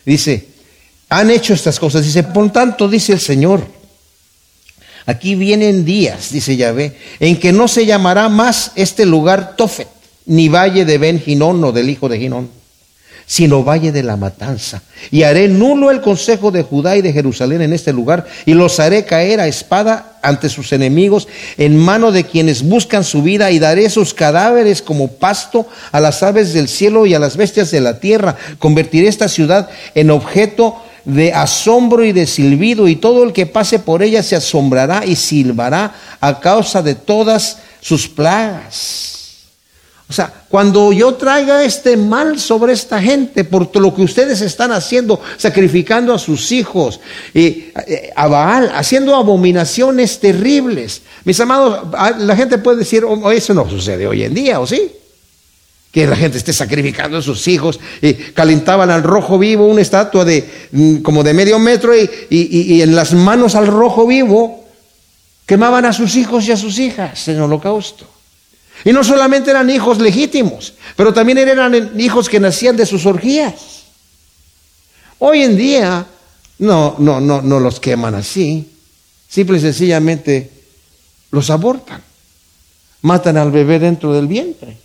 Dice, 0.05 0.47
han 1.09 1.29
hecho 1.29 1.53
estas 1.53 1.79
cosas. 1.79 2.03
Dice, 2.03 2.23
por 2.23 2.51
tanto, 2.51 2.87
dice 2.87 3.13
el 3.13 3.19
Señor, 3.19 3.63
aquí 5.05 5.35
vienen 5.35 5.85
días, 5.85 6.31
dice 6.31 6.55
Yahvé, 6.55 6.97
en 7.19 7.39
que 7.39 7.51
no 7.51 7.67
se 7.67 7.85
llamará 7.85 8.27
más 8.27 8.71
este 8.73 9.05
lugar 9.05 9.55
Tofet, 9.55 9.87
ni 10.25 10.49
valle 10.49 10.83
de 10.83 10.97
Ben 10.97 11.21
Ginón 11.21 11.63
o 11.63 11.71
del 11.71 11.91
hijo 11.91 12.09
de 12.09 12.17
Ginón 12.17 12.60
sino 13.31 13.63
valle 13.63 13.93
de 13.93 14.03
la 14.03 14.17
matanza. 14.17 14.81
Y 15.09 15.23
haré 15.23 15.47
nulo 15.47 15.89
el 15.89 16.01
consejo 16.01 16.51
de 16.51 16.63
Judá 16.63 16.97
y 16.97 17.01
de 17.01 17.13
Jerusalén 17.13 17.61
en 17.61 17.71
este 17.71 17.93
lugar, 17.93 18.27
y 18.45 18.55
los 18.55 18.81
haré 18.81 19.05
caer 19.05 19.39
a 19.39 19.47
espada 19.47 20.17
ante 20.21 20.49
sus 20.49 20.73
enemigos, 20.73 21.29
en 21.57 21.77
mano 21.77 22.11
de 22.11 22.25
quienes 22.25 22.61
buscan 22.61 23.05
su 23.05 23.23
vida, 23.23 23.49
y 23.49 23.57
daré 23.57 23.89
sus 23.89 24.13
cadáveres 24.13 24.81
como 24.81 25.07
pasto 25.07 25.65
a 25.93 26.01
las 26.01 26.21
aves 26.23 26.51
del 26.51 26.67
cielo 26.67 27.05
y 27.05 27.13
a 27.13 27.19
las 27.19 27.37
bestias 27.37 27.71
de 27.71 27.79
la 27.79 28.01
tierra. 28.01 28.35
Convertiré 28.59 29.07
esta 29.07 29.29
ciudad 29.29 29.69
en 29.95 30.11
objeto 30.11 30.83
de 31.05 31.31
asombro 31.31 32.03
y 32.03 32.11
de 32.11 32.27
silbido, 32.27 32.89
y 32.89 32.97
todo 32.97 33.23
el 33.23 33.31
que 33.31 33.45
pase 33.45 33.79
por 33.79 34.03
ella 34.03 34.23
se 34.23 34.35
asombrará 34.35 35.05
y 35.05 35.15
silbará 35.15 35.95
a 36.19 36.41
causa 36.41 36.81
de 36.81 36.95
todas 36.95 37.59
sus 37.79 38.09
plagas. 38.09 39.10
O 40.11 40.13
sea, 40.13 40.29
cuando 40.49 40.91
yo 40.91 41.13
traiga 41.13 41.63
este 41.63 41.95
mal 41.95 42.37
sobre 42.37 42.73
esta 42.73 43.01
gente 43.01 43.45
por 43.45 43.73
lo 43.79 43.95
que 43.95 44.01
ustedes 44.01 44.41
están 44.41 44.73
haciendo, 44.73 45.21
sacrificando 45.37 46.13
a 46.13 46.19
sus 46.19 46.51
hijos, 46.51 46.99
eh, 47.33 47.71
a 48.13 48.27
Baal, 48.27 48.73
haciendo 48.75 49.15
abominaciones 49.15 50.19
terribles. 50.19 51.03
Mis 51.23 51.39
amados, 51.39 51.87
la 52.19 52.35
gente 52.35 52.57
puede 52.57 52.79
decir, 52.79 53.05
oh, 53.05 53.31
eso 53.31 53.53
no 53.53 53.69
sucede 53.69 54.05
hoy 54.05 54.23
en 54.23 54.33
día, 54.33 54.59
¿o 54.59 54.67
sí? 54.67 54.91
Que 55.93 56.05
la 56.05 56.17
gente 56.17 56.39
esté 56.39 56.51
sacrificando 56.51 57.19
a 57.19 57.21
sus 57.21 57.47
hijos 57.47 57.79
y 58.01 58.13
calentaban 58.13 58.89
al 58.89 59.03
rojo 59.03 59.39
vivo 59.39 59.65
una 59.65 59.81
estatua 59.81 60.25
de 60.25 60.43
mm, 60.73 60.97
como 60.97 61.23
de 61.23 61.33
medio 61.33 61.57
metro 61.57 61.95
y, 61.95 62.09
y 62.29 62.81
en 62.81 62.97
las 62.97 63.13
manos 63.13 63.55
al 63.55 63.67
rojo 63.67 64.05
vivo 64.05 64.65
quemaban 65.45 65.85
a 65.85 65.93
sus 65.93 66.17
hijos 66.17 66.45
y 66.49 66.51
a 66.51 66.57
sus 66.57 66.79
hijas 66.79 67.29
en 67.29 67.39
holocausto. 67.39 68.20
Y 68.83 68.93
no 68.93 69.03
solamente 69.03 69.51
eran 69.51 69.69
hijos 69.69 69.99
legítimos, 69.99 70.73
pero 70.95 71.13
también 71.13 71.37
eran 71.37 71.99
hijos 71.99 72.29
que 72.29 72.39
nacían 72.39 72.75
de 72.75 72.85
sus 72.85 73.05
orgías. 73.05 73.53
Hoy 75.19 75.43
en 75.43 75.55
día 75.55 76.07
no, 76.59 76.95
no, 76.97 77.21
no, 77.21 77.41
no 77.41 77.59
los 77.59 77.79
queman 77.79 78.15
así. 78.15 78.67
Simple 79.27 79.57
y 79.57 79.61
sencillamente 79.61 80.51
los 81.31 81.49
abortan. 81.49 82.01
Matan 83.03 83.37
al 83.37 83.51
bebé 83.51 83.79
dentro 83.79 84.13
del 84.13 84.27
vientre. 84.27 84.77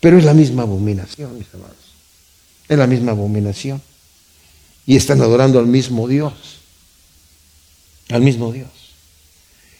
Pero 0.00 0.18
es 0.18 0.24
la 0.24 0.34
misma 0.34 0.62
abominación, 0.62 1.36
mis 1.36 1.48
hermanos. 1.52 1.76
Es 2.68 2.78
la 2.78 2.86
misma 2.86 3.12
abominación. 3.12 3.82
Y 4.86 4.96
están 4.96 5.20
adorando 5.20 5.58
al 5.58 5.66
mismo 5.66 6.06
Dios. 6.06 6.32
Al 8.10 8.22
mismo 8.22 8.52
Dios. 8.52 8.68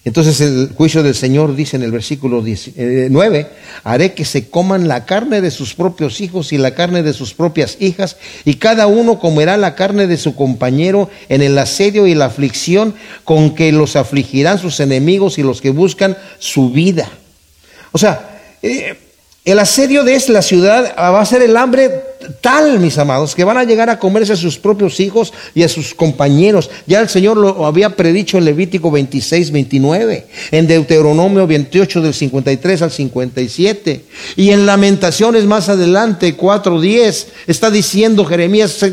Entonces 0.09 0.40
el 0.40 0.70
juicio 0.74 1.02
del 1.02 1.14
Señor 1.14 1.54
dice 1.54 1.76
en 1.76 1.82
el 1.82 1.92
versículo 1.92 2.42
9, 2.42 2.70
eh, 2.76 3.46
haré 3.84 4.14
que 4.14 4.24
se 4.24 4.48
coman 4.48 4.88
la 4.88 5.04
carne 5.04 5.42
de 5.42 5.50
sus 5.50 5.74
propios 5.74 6.22
hijos 6.22 6.50
y 6.54 6.56
la 6.56 6.70
carne 6.70 7.02
de 7.02 7.12
sus 7.12 7.34
propias 7.34 7.76
hijas, 7.78 8.16
y 8.46 8.54
cada 8.54 8.86
uno 8.86 9.18
comerá 9.18 9.59
la 9.59 9.74
carne 9.74 10.06
de 10.06 10.16
su 10.16 10.34
compañero 10.34 11.11
en 11.28 11.42
el 11.42 11.59
asedio 11.59 12.06
y 12.06 12.14
la 12.14 12.24
aflicción 12.24 12.94
con 13.24 13.54
que 13.54 13.70
los 13.70 13.96
afligirán 13.96 14.59
sus 14.59 14.80
enemigos 14.80 15.36
y 15.36 15.42
los 15.42 15.61
que 15.61 15.70
buscan 15.70 16.16
su 16.38 16.70
vida. 16.70 17.11
O 17.92 17.98
sea, 17.98 18.40
eh, 18.62 18.96
el 19.51 19.59
asedio 19.59 20.05
de 20.05 20.22
la 20.28 20.42
ciudad 20.42 20.94
va 20.99 21.20
a 21.20 21.24
ser 21.24 21.40
el 21.40 21.57
hambre 21.57 22.03
tal, 22.42 22.78
mis 22.80 22.99
amados, 22.99 23.34
que 23.34 23.44
van 23.44 23.57
a 23.57 23.64
llegar 23.64 23.88
a 23.88 23.99
comerse 23.99 24.34
a 24.34 24.36
sus 24.36 24.59
propios 24.59 25.01
hijos 25.01 25.32
y 25.55 25.62
a 25.62 25.68
sus 25.68 25.94
compañeros. 25.94 26.68
Ya 26.86 27.01
el 27.01 27.09
Señor 27.09 27.38
lo 27.38 27.64
había 27.64 27.96
predicho 27.96 28.36
en 28.36 28.44
Levítico 28.44 28.90
26, 28.90 29.51
29, 29.51 30.26
en 30.51 30.66
Deuteronomio 30.66 31.46
28 31.46 32.03
del 32.03 32.12
53 32.12 32.82
al 32.82 32.90
57. 32.90 34.05
Y 34.36 34.51
en 34.51 34.66
Lamentaciones 34.66 35.44
más 35.44 35.70
adelante, 35.70 36.34
4, 36.34 36.80
10, 36.80 37.28
está 37.46 37.70
diciendo 37.70 38.26
Jeremías, 38.26 38.84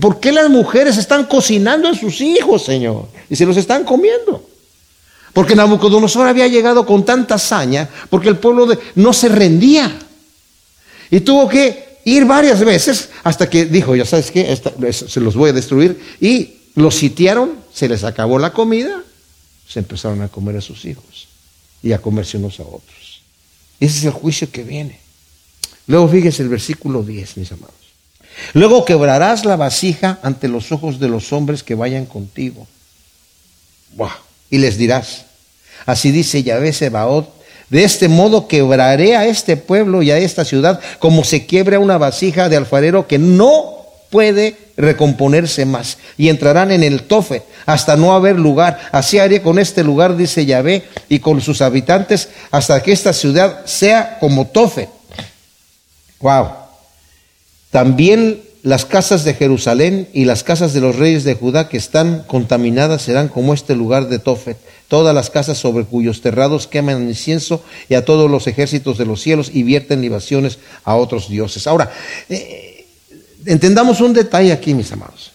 ¿por 0.00 0.18
qué 0.18 0.32
las 0.32 0.50
mujeres 0.50 0.96
están 0.96 1.26
cocinando 1.26 1.88
a 1.88 1.94
sus 1.94 2.20
hijos, 2.20 2.64
Señor? 2.64 3.06
Y 3.30 3.36
se 3.36 3.46
los 3.46 3.56
están 3.56 3.84
comiendo. 3.84 4.51
Porque 5.32 5.56
Nabucodonosor 5.56 6.28
había 6.28 6.46
llegado 6.46 6.84
con 6.84 7.04
tanta 7.04 7.36
hazaña, 7.36 7.88
porque 8.10 8.28
el 8.28 8.36
pueblo 8.36 8.68
no 8.96 9.12
se 9.12 9.28
rendía. 9.28 9.98
Y 11.10 11.20
tuvo 11.20 11.48
que 11.48 12.00
ir 12.04 12.24
varias 12.26 12.60
veces 12.60 13.10
hasta 13.22 13.48
que 13.48 13.64
dijo, 13.64 13.96
ya 13.96 14.04
sabes 14.04 14.30
qué, 14.30 14.60
se 14.92 15.20
los 15.20 15.34
voy 15.34 15.50
a 15.50 15.54
destruir. 15.54 16.00
Y 16.20 16.54
los 16.74 16.96
sitiaron, 16.96 17.52
se 17.72 17.88
les 17.88 18.04
acabó 18.04 18.38
la 18.38 18.52
comida, 18.52 19.02
se 19.66 19.78
empezaron 19.78 20.20
a 20.22 20.28
comer 20.28 20.56
a 20.56 20.60
sus 20.60 20.84
hijos 20.84 21.28
y 21.82 21.92
a 21.92 21.98
comerse 21.98 22.36
unos 22.36 22.60
a 22.60 22.64
otros. 22.64 23.22
Ese 23.80 23.98
es 23.98 24.04
el 24.04 24.12
juicio 24.12 24.50
que 24.50 24.64
viene. 24.64 25.00
Luego 25.86 26.08
fíjese 26.08 26.42
el 26.42 26.50
versículo 26.50 27.02
10, 27.02 27.38
mis 27.38 27.52
amados. 27.52 27.74
Luego 28.52 28.84
quebrarás 28.84 29.44
la 29.44 29.56
vasija 29.56 30.18
ante 30.22 30.48
los 30.48 30.72
ojos 30.72 30.98
de 30.98 31.08
los 31.08 31.32
hombres 31.32 31.62
que 31.62 31.74
vayan 31.74 32.06
contigo. 32.06 32.66
Wow 33.96 34.10
y 34.52 34.58
les 34.58 34.76
dirás, 34.76 35.24
así 35.86 36.12
dice 36.12 36.42
Yahvé 36.42 36.74
Sebaot, 36.74 37.26
de 37.70 37.84
este 37.84 38.08
modo 38.08 38.48
quebraré 38.48 39.16
a 39.16 39.24
este 39.24 39.56
pueblo 39.56 40.02
y 40.02 40.10
a 40.10 40.18
esta 40.18 40.44
ciudad 40.44 40.78
como 40.98 41.24
se 41.24 41.46
quiebra 41.46 41.78
una 41.78 41.96
vasija 41.96 42.50
de 42.50 42.58
alfarero 42.58 43.08
que 43.08 43.18
no 43.18 43.78
puede 44.10 44.58
recomponerse 44.76 45.64
más. 45.64 45.96
Y 46.18 46.28
entrarán 46.28 46.70
en 46.70 46.82
el 46.82 47.04
tofe 47.04 47.44
hasta 47.64 47.96
no 47.96 48.12
haber 48.12 48.38
lugar. 48.38 48.78
Así 48.92 49.18
haré 49.18 49.40
con 49.40 49.58
este 49.58 49.82
lugar, 49.82 50.18
dice 50.18 50.44
Yahvé, 50.44 50.84
y 51.08 51.20
con 51.20 51.40
sus 51.40 51.62
habitantes 51.62 52.28
hasta 52.50 52.82
que 52.82 52.92
esta 52.92 53.14
ciudad 53.14 53.64
sea 53.64 54.18
como 54.20 54.48
tofe. 54.48 54.90
Wow. 56.20 56.50
También 57.70 58.42
las 58.62 58.84
casas 58.84 59.24
de 59.24 59.34
Jerusalén 59.34 60.08
y 60.12 60.24
las 60.24 60.44
casas 60.44 60.72
de 60.72 60.80
los 60.80 60.96
reyes 60.96 61.24
de 61.24 61.34
Judá 61.34 61.68
que 61.68 61.76
están 61.76 62.22
contaminadas 62.26 63.02
serán 63.02 63.28
como 63.28 63.54
este 63.54 63.74
lugar 63.74 64.08
de 64.08 64.20
Tofet, 64.20 64.56
todas 64.86 65.14
las 65.14 65.30
casas 65.30 65.58
sobre 65.58 65.84
cuyos 65.84 66.20
terrados 66.20 66.68
queman 66.68 67.08
incienso 67.08 67.64
y 67.88 67.94
a 67.94 68.04
todos 68.04 68.30
los 68.30 68.46
ejércitos 68.46 68.98
de 68.98 69.06
los 69.06 69.20
cielos 69.20 69.50
y 69.52 69.64
vierten 69.64 70.00
libaciones 70.00 70.58
a 70.84 70.94
otros 70.94 71.28
dioses. 71.28 71.66
Ahora, 71.66 71.90
eh, 72.28 72.86
entendamos 73.46 74.00
un 74.00 74.12
detalle 74.12 74.52
aquí, 74.52 74.74
mis 74.74 74.92
amados. 74.92 75.32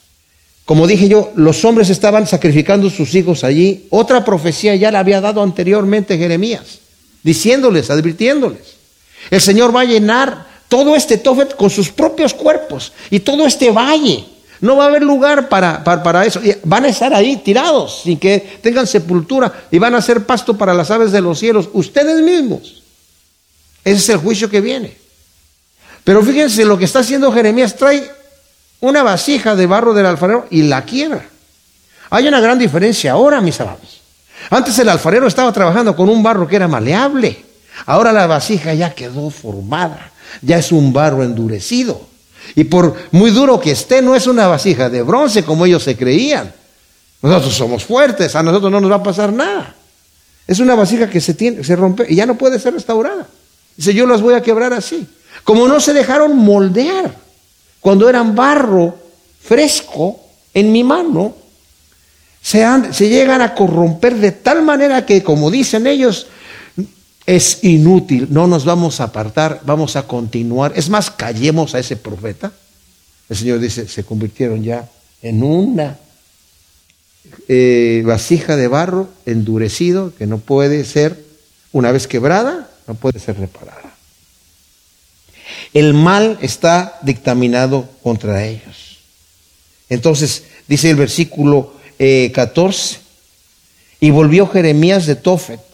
Como 0.63 0.88
dije 0.88 1.09
yo, 1.09 1.32
los 1.36 1.63
hombres 1.65 1.89
estaban 1.89 2.28
sacrificando 2.28 2.89
sus 2.89 3.15
hijos 3.15 3.43
allí. 3.43 3.88
Otra 3.89 4.23
profecía 4.23 4.75
ya 4.75 4.91
la 4.91 4.99
había 4.99 5.21
dado 5.21 5.41
anteriormente 5.41 6.17
Jeremías, 6.17 6.80
diciéndoles, 7.23 7.89
advirtiéndoles. 7.89 8.75
El 9.32 9.41
Señor 9.41 9.75
va 9.75 9.82
a 9.82 9.86
llenar 9.86 10.45
todo 10.68 10.95
este 10.95 11.18
Tofet 11.18 11.55
con 11.55 11.70
sus 11.70 11.89
propios 11.91 12.34
cuerpos 12.34 12.91
y 13.09 13.20
todo 13.20 13.45
este 13.45 13.72
valle. 13.72 14.26
No 14.59 14.76
va 14.76 14.86
a 14.86 14.88
haber 14.88 15.03
lugar 15.03 15.49
para, 15.49 15.84
para, 15.84 16.26
eso. 16.26 16.41
van 16.63 16.86
a 16.86 16.88
estar 16.89 17.13
ahí 17.13 17.38
tirados 17.38 18.01
sin 18.03 18.18
que 18.18 18.59
tengan 18.61 18.88
sepultura 18.88 19.68
y 19.70 19.78
van 19.78 19.93
a 19.93 20.01
ser 20.01 20.26
pasto 20.26 20.57
para 20.57 20.74
las 20.74 20.89
aves 20.89 21.11
de 21.11 21.22
los 21.22 21.39
cielos, 21.39 21.70
ustedes 21.74 22.22
mismos. 22.22 22.82
Ese 23.84 23.97
es 23.97 24.09
el 24.09 24.18
juicio 24.18 24.49
que 24.49 24.61
viene. 24.61 24.97
Pero 26.03 26.24
fíjense 26.24 26.65
lo 26.65 26.78
que 26.78 26.86
está 26.86 26.99
haciendo 26.99 27.32
Jeremías, 27.32 27.76
trae 27.76 28.09
una 28.80 29.03
vasija 29.03 29.55
de 29.55 29.68
barro 29.68 29.93
del 29.93 30.05
alfarero 30.05 30.47
y 30.49 30.63
la 30.63 30.86
quiebra. 30.86 31.26
Hay 32.09 32.28
una 32.28 32.39
gran 32.39 32.57
diferencia 32.57 33.11
ahora, 33.11 33.41
mis 33.41 33.59
amados. 33.59 34.01
Antes 34.49 34.78
el 34.80 34.89
alfarero 34.89 35.28
estaba 35.28 35.51
trabajando 35.51 35.95
con 35.95 36.09
un 36.09 36.24
barro 36.24 36.47
que 36.47 36.55
era 36.55 36.68
maleable. 36.68 37.45
Ahora 37.86 38.11
la 38.11 38.28
vasija 38.28 38.73
ya 38.73 38.93
quedó 38.93 39.30
formada 39.30 40.11
ya 40.41 40.57
es 40.57 40.71
un 40.71 40.93
barro 40.93 41.23
endurecido. 41.23 42.01
Y 42.55 42.65
por 42.65 42.95
muy 43.11 43.32
duro 43.32 43.59
que 43.59 43.71
esté, 43.71 44.01
no 44.01 44.15
es 44.15 44.28
una 44.28 44.47
vasija 44.47 44.89
de 44.89 45.01
bronce 45.01 45.43
como 45.43 45.65
ellos 45.65 45.84
se 45.84 45.97
creían. 45.97 46.53
Nosotros 47.21 47.55
somos 47.55 47.84
fuertes, 47.84 48.36
a 48.36 48.43
nosotros 48.43 48.71
no 48.71 48.80
nos 48.80 48.91
va 48.91 48.97
a 48.97 49.03
pasar 49.03 49.34
nada. 49.34 49.75
Es 50.45 50.59
una 50.59 50.75
vasija 50.75 51.09
que 51.09 51.19
se, 51.19 51.34
tiene, 51.34 51.63
se 51.63 51.75
rompe 51.75 52.05
y 52.07 52.15
ya 52.15 52.25
no 52.25 52.38
puede 52.38 52.59
ser 52.59 52.73
restaurada. 52.73 53.28
Dice, 53.75 53.93
yo 53.93 54.05
las 54.05 54.21
voy 54.21 54.34
a 54.34 54.41
quebrar 54.41 54.73
así. 54.73 55.07
Como 55.43 55.67
no 55.67 55.80
se 55.80 55.93
dejaron 55.93 56.38
moldear 56.38 57.13
cuando 57.82 58.07
eran 58.07 58.34
barro 58.34 58.97
fresco 59.41 60.19
en 60.53 60.71
mi 60.71 60.84
mano, 60.84 61.36
se, 62.41 62.65
se 62.91 63.09
llegan 63.09 63.41
a 63.41 63.53
corromper 63.53 64.15
de 64.15 64.32
tal 64.32 64.63
manera 64.63 65.05
que, 65.05 65.21
como 65.21 65.51
dicen 65.51 65.86
ellos, 65.86 66.28
es 67.28 67.59
inútil, 67.63 68.28
no 68.32 68.47
nos 68.47 68.63
vamos 68.63 69.01
a 69.01 69.03
apartar, 69.03 69.61
vamos 69.65 69.97
a 69.97 70.07
continuar. 70.07 70.71
Es 70.78 70.89
más, 70.89 71.11
callemos 71.11 71.75
a 71.75 71.80
ese 71.80 71.97
profeta. 71.97 72.53
El 73.30 73.36
Señor 73.36 73.59
dice, 73.59 73.86
se 73.89 74.05
convirtieron 74.05 74.63
ya 74.63 74.89
en 75.21 75.43
una 75.43 75.97
eh, 77.49 78.01
vasija 78.05 78.55
de 78.55 78.69
barro 78.69 79.09
endurecido 79.25 80.15
que 80.15 80.25
no 80.25 80.38
puede 80.38 80.86
ser, 80.86 81.21
una 81.73 81.91
vez 81.91 82.07
quebrada, 82.07 82.71
no 82.88 82.95
puede 82.95 83.19
ser 83.19 83.38
reparada. 83.38 83.93
El 85.73 85.93
mal 85.93 86.38
está 86.41 86.97
dictaminado 87.01 87.89
contra 88.03 88.45
ellos. 88.45 88.99
Entonces, 89.89 90.43
dice 90.69 90.89
el 90.89 90.95
versículo 90.95 91.73
14, 91.97 92.95
eh, 92.95 92.99
y 93.99 94.11
volvió 94.11 94.47
Jeremías 94.47 95.05
de 95.07 95.15
Tofet 95.17 95.66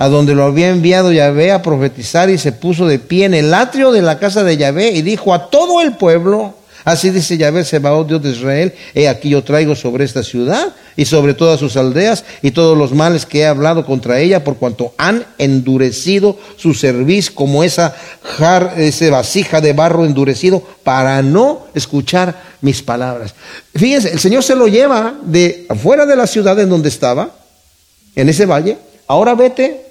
a 0.00 0.08
donde 0.08 0.34
lo 0.34 0.44
había 0.44 0.70
enviado 0.70 1.12
Yahvé 1.12 1.52
a 1.52 1.60
profetizar 1.60 2.30
y 2.30 2.38
se 2.38 2.52
puso 2.52 2.86
de 2.86 2.98
pie 2.98 3.26
en 3.26 3.34
el 3.34 3.52
atrio 3.52 3.92
de 3.92 4.00
la 4.00 4.18
casa 4.18 4.42
de 4.42 4.56
Yahvé 4.56 4.92
y 4.92 5.02
dijo 5.02 5.34
a 5.34 5.50
todo 5.50 5.82
el 5.82 5.92
pueblo, 5.92 6.54
así 6.86 7.10
dice 7.10 7.36
Yahvé 7.36 7.66
Sebaot, 7.66 8.08
Dios 8.08 8.22
de 8.22 8.30
Israel, 8.30 8.72
he 8.94 9.10
aquí 9.10 9.28
yo 9.28 9.44
traigo 9.44 9.76
sobre 9.76 10.06
esta 10.06 10.22
ciudad 10.22 10.74
y 10.96 11.04
sobre 11.04 11.34
todas 11.34 11.60
sus 11.60 11.76
aldeas 11.76 12.24
y 12.40 12.52
todos 12.52 12.78
los 12.78 12.92
males 12.94 13.26
que 13.26 13.40
he 13.40 13.46
hablado 13.46 13.84
contra 13.84 14.20
ella 14.20 14.42
por 14.42 14.56
cuanto 14.56 14.94
han 14.96 15.26
endurecido 15.36 16.38
su 16.56 16.72
cerviz 16.72 17.30
como 17.30 17.62
esa 17.62 17.94
jar, 18.22 18.76
esa 18.78 19.10
vasija 19.10 19.60
de 19.60 19.74
barro 19.74 20.06
endurecido 20.06 20.62
para 20.82 21.20
no 21.20 21.66
escuchar 21.74 22.42
mis 22.62 22.82
palabras. 22.82 23.34
Fíjense, 23.74 24.10
el 24.12 24.18
Señor 24.18 24.44
se 24.44 24.56
lo 24.56 24.66
lleva 24.66 25.16
de 25.24 25.66
afuera 25.68 26.06
de 26.06 26.16
la 26.16 26.26
ciudad 26.26 26.58
en 26.58 26.70
donde 26.70 26.88
estaba, 26.88 27.34
en 28.16 28.30
ese 28.30 28.46
valle, 28.46 28.78
ahora 29.06 29.34
vete 29.34 29.89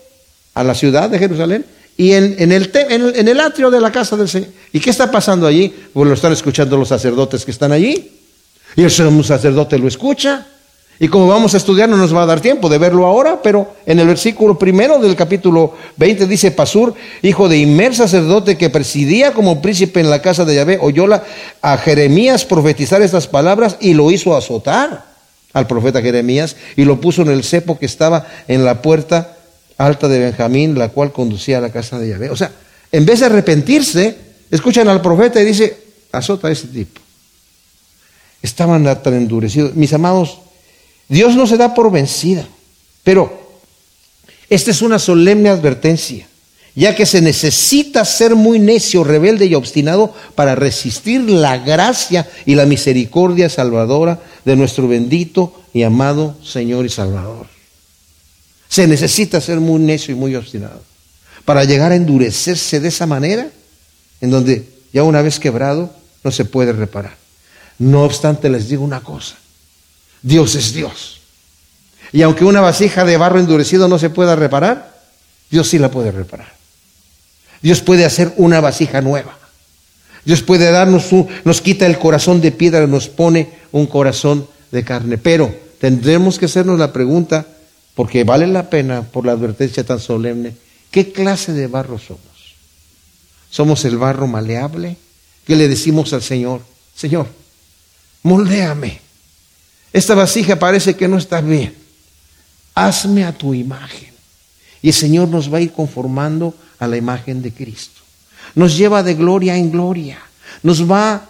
a 0.59 0.63
la 0.65 0.75
ciudad 0.75 1.09
de 1.09 1.17
Jerusalén 1.17 1.65
y 1.95 2.11
en, 2.11 2.51
el, 2.51 2.69
en, 2.73 3.27
el, 3.27 3.39
atrio 3.39 3.71
de 3.71 3.79
la 3.79 3.93
casa 3.93 4.17
del 4.17 4.27
Señor. 4.27 4.49
¿Y 4.73 4.81
qué 4.81 4.89
está 4.89 5.09
pasando 5.09 5.47
allí? 5.47 5.73
Pues 5.93 6.05
lo 6.05 6.13
están 6.13 6.33
escuchando 6.33 6.75
los 6.75 6.89
sacerdotes 6.89 7.45
que 7.45 7.51
están 7.51 7.71
allí. 7.71 8.11
Y 8.75 8.83
el 8.83 8.91
sacerdote 8.91 9.79
lo 9.79 9.87
escucha. 9.87 10.47
Y 10.99 11.07
como 11.07 11.27
vamos 11.27 11.53
a 11.53 11.57
estudiar, 11.57 11.87
no 11.87 11.95
nos 11.95 12.13
va 12.13 12.23
a 12.23 12.25
dar 12.25 12.41
tiempo 12.41 12.67
de 12.67 12.77
verlo 12.77 13.05
ahora, 13.05 13.41
pero 13.41 13.73
en 13.85 13.99
el 13.99 14.07
versículo 14.07 14.59
primero 14.59 14.99
del 14.99 15.15
capítulo 15.15 15.75
20 15.95 16.27
dice, 16.27 16.51
Pasur, 16.51 16.93
hijo 17.21 17.47
de 17.47 17.57
Imer, 17.57 17.95
sacerdote 17.95 18.57
que 18.57 18.69
presidía 18.69 19.31
como 19.31 19.61
príncipe 19.61 20.01
en 20.01 20.09
la 20.09 20.21
casa 20.21 20.43
de 20.43 20.55
Yahvé, 20.55 20.77
oyó 20.81 21.05
a 21.61 21.77
Jeremías 21.77 22.43
profetizar 22.43 23.01
estas 23.01 23.27
palabras 23.27 23.77
y 23.79 23.93
lo 23.93 24.11
hizo 24.11 24.35
azotar 24.35 25.05
al 25.53 25.67
profeta 25.67 26.01
Jeremías 26.01 26.57
y 26.75 26.83
lo 26.83 26.99
puso 26.99 27.21
en 27.21 27.29
el 27.29 27.45
cepo 27.45 27.79
que 27.79 27.85
estaba 27.85 28.27
en 28.49 28.65
la 28.65 28.81
puerta 28.81 29.38
alta 29.79 30.09
de 30.09 30.19
Benjamín, 30.19 30.77
la 30.77 30.89
cual 30.89 31.11
conducía 31.11 31.57
a 31.57 31.61
la 31.61 31.71
casa 31.71 31.97
de 31.97 32.09
Yahvé. 32.09 32.29
O 32.29 32.35
sea, 32.35 32.51
en 32.91 33.05
vez 33.05 33.21
de 33.21 33.27
arrepentirse, 33.27 34.17
escuchan 34.51 34.87
al 34.89 35.01
profeta 35.01 35.41
y 35.41 35.45
dice, 35.45 35.75
azota 36.11 36.49
a 36.49 36.51
ese 36.51 36.67
tipo. 36.67 36.99
Estaban 38.41 38.83
tan 39.01 39.13
endurecidos. 39.13 39.75
Mis 39.75 39.93
amados, 39.93 40.39
Dios 41.07 41.35
no 41.35 41.47
se 41.47 41.57
da 41.57 41.73
por 41.73 41.91
vencida, 41.91 42.47
pero 43.03 43.57
esta 44.49 44.71
es 44.71 44.81
una 44.81 44.99
solemne 44.99 45.47
advertencia, 45.47 46.27
ya 46.75 46.93
que 46.93 47.05
se 47.05 47.21
necesita 47.21 48.03
ser 48.03 48.35
muy 48.35 48.59
necio, 48.59 49.05
rebelde 49.05 49.45
y 49.45 49.55
obstinado 49.55 50.13
para 50.35 50.55
resistir 50.55 51.21
la 51.21 51.57
gracia 51.57 52.29
y 52.45 52.55
la 52.55 52.65
misericordia 52.65 53.47
salvadora 53.47 54.19
de 54.43 54.57
nuestro 54.57 54.89
bendito 54.89 55.53
y 55.73 55.83
amado 55.83 56.35
Señor 56.43 56.85
y 56.85 56.89
Salvador. 56.89 57.58
Se 58.69 58.87
necesita 58.87 59.41
ser 59.41 59.59
muy 59.59 59.79
necio 59.79 60.13
y 60.13 60.17
muy 60.17 60.35
obstinado 60.35 60.81
para 61.43 61.63
llegar 61.63 61.91
a 61.91 61.95
endurecerse 61.95 62.79
de 62.79 62.89
esa 62.89 63.07
manera, 63.07 63.49
en 64.21 64.29
donde 64.29 64.69
ya 64.93 65.03
una 65.03 65.21
vez 65.21 65.39
quebrado 65.39 65.91
no 66.23 66.31
se 66.31 66.45
puede 66.45 66.73
reparar. 66.73 67.17
No 67.79 68.03
obstante, 68.03 68.49
les 68.49 68.69
digo 68.69 68.83
una 68.83 69.01
cosa, 69.01 69.35
Dios 70.21 70.55
es 70.55 70.73
Dios. 70.73 71.21
Y 72.11 72.21
aunque 72.21 72.45
una 72.45 72.61
vasija 72.61 73.05
de 73.05 73.17
barro 73.17 73.39
endurecido 73.39 73.87
no 73.87 73.99
se 73.99 74.09
pueda 74.09 74.35
reparar, 74.35 74.99
Dios 75.49 75.67
sí 75.69 75.79
la 75.79 75.89
puede 75.89 76.11
reparar. 76.11 76.53
Dios 77.61 77.81
puede 77.81 78.05
hacer 78.05 78.33
una 78.37 78.61
vasija 78.61 79.01
nueva. 79.01 79.37
Dios 80.25 80.41
puede 80.41 80.71
darnos 80.71 81.11
un, 81.11 81.27
nos 81.43 81.61
quita 81.61 81.85
el 81.85 81.97
corazón 81.97 82.41
de 82.41 82.51
piedra, 82.51 82.85
nos 82.87 83.07
pone 83.07 83.49
un 83.71 83.87
corazón 83.87 84.47
de 84.71 84.83
carne. 84.83 85.17
Pero 85.17 85.53
tendremos 85.79 86.37
que 86.37 86.45
hacernos 86.45 86.77
la 86.77 86.93
pregunta, 86.93 87.45
porque 87.95 88.23
vale 88.23 88.47
la 88.47 88.69
pena 88.69 89.03
por 89.03 89.25
la 89.25 89.33
advertencia 89.33 89.83
tan 89.83 89.99
solemne, 89.99 90.55
¿qué 90.91 91.11
clase 91.11 91.53
de 91.53 91.67
barro 91.67 91.99
somos? 91.99 92.21
¿Somos 93.49 93.83
el 93.85 93.97
barro 93.97 94.27
maleable? 94.27 94.97
¿Qué 95.45 95.55
le 95.55 95.67
decimos 95.67 96.13
al 96.13 96.21
Señor? 96.21 96.61
Señor, 96.95 97.27
moldéame 98.23 99.09
esta 99.91 100.15
vasija 100.15 100.59
parece 100.59 100.95
que 100.95 101.07
no 101.07 101.17
está 101.17 101.41
bien. 101.41 101.75
Hazme 102.75 103.25
a 103.25 103.33
tu 103.33 103.53
imagen. 103.53 104.09
Y 104.81 104.89
el 104.89 104.93
Señor 104.93 105.27
nos 105.27 105.51
va 105.51 105.57
a 105.57 105.61
ir 105.61 105.71
conformando 105.71 106.53
a 106.77 106.87
la 106.87 106.97
imagen 106.97 107.41
de 107.41 107.51
Cristo. 107.51 108.01
Nos 108.55 108.77
lleva 108.77 109.03
de 109.03 109.15
gloria 109.15 109.57
en 109.57 109.71
gloria. 109.71 110.19
Nos 110.63 110.89
va 110.89 111.28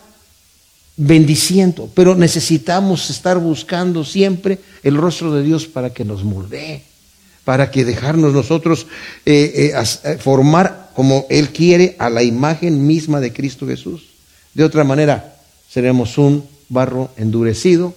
bendiciendo. 1.00 1.90
Pero 1.96 2.14
necesitamos 2.14 3.10
estar 3.10 3.40
buscando 3.40 4.04
siempre 4.04 4.60
el 4.84 4.98
rostro 4.98 5.34
de 5.34 5.44
Dios 5.44 5.66
para 5.66 5.92
que 5.94 6.04
nos 6.04 6.24
moldee. 6.24 6.84
Para 7.46 7.72
que 7.72 7.86
dejarnos 7.86 8.34
nosotros 8.34 8.86
eh, 9.26 9.72
eh, 9.74 9.84
eh, 10.04 10.18
formar 10.18 10.92
como 10.94 11.26
Él 11.30 11.50
quiere 11.50 11.96
a 12.00 12.10
la 12.10 12.22
imagen 12.22 12.86
misma 12.86 13.22
de 13.22 13.32
Cristo 13.32 13.66
Jesús. 13.66 14.10
De 14.54 14.66
otra 14.66 14.84
manera, 14.84 15.38
seremos 15.72 16.18
un 16.18 16.44
barro 16.68 17.12
endurecido 17.16 17.96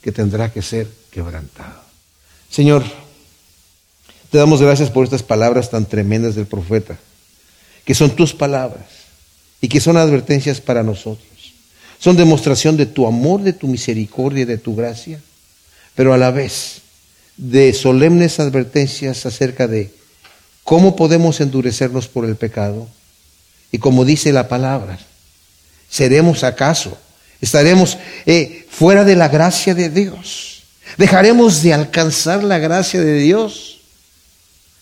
que 0.00 0.12
tendrá 0.12 0.52
que 0.52 0.62
ser 0.62 0.86
quebrantado. 1.10 1.80
Señor, 2.48 2.84
te 4.30 4.38
damos 4.38 4.62
gracias 4.62 4.88
por 4.90 5.04
estas 5.04 5.24
palabras 5.24 5.68
tan 5.68 5.84
tremendas 5.84 6.36
del 6.36 6.46
profeta, 6.46 6.96
que 7.84 7.94
son 7.94 8.10
tus 8.10 8.32
palabras 8.32 8.86
y 9.60 9.66
que 9.68 9.80
son 9.80 9.96
advertencias 9.96 10.60
para 10.60 10.84
nosotros. 10.84 11.29
Son 12.00 12.16
demostración 12.16 12.76
de 12.76 12.86
tu 12.86 13.06
amor, 13.06 13.42
de 13.42 13.52
tu 13.52 13.68
misericordia 13.68 14.44
de 14.44 14.58
tu 14.58 14.74
gracia, 14.74 15.20
pero 15.94 16.12
a 16.12 16.18
la 16.18 16.32
vez 16.32 16.80
de 17.36 17.72
solemnes 17.72 18.40
advertencias 18.40 19.24
acerca 19.26 19.68
de 19.68 19.92
cómo 20.64 20.96
podemos 20.96 21.40
endurecernos 21.40 22.08
por 22.08 22.24
el 22.24 22.34
pecado. 22.34 22.88
Y 23.70 23.78
como 23.78 24.04
dice 24.04 24.32
la 24.32 24.48
palabra, 24.48 24.98
¿seremos 25.88 26.42
acaso 26.42 26.98
Estaremos 27.40 27.96
eh, 28.26 28.66
fuera 28.70 29.04
de 29.04 29.16
la 29.16 29.28
gracia 29.28 29.74
de 29.74 29.88
Dios. 29.88 30.62
Dejaremos 30.98 31.62
de 31.62 31.72
alcanzar 31.72 32.44
la 32.44 32.58
gracia 32.58 33.00
de 33.00 33.18
Dios. 33.18 33.80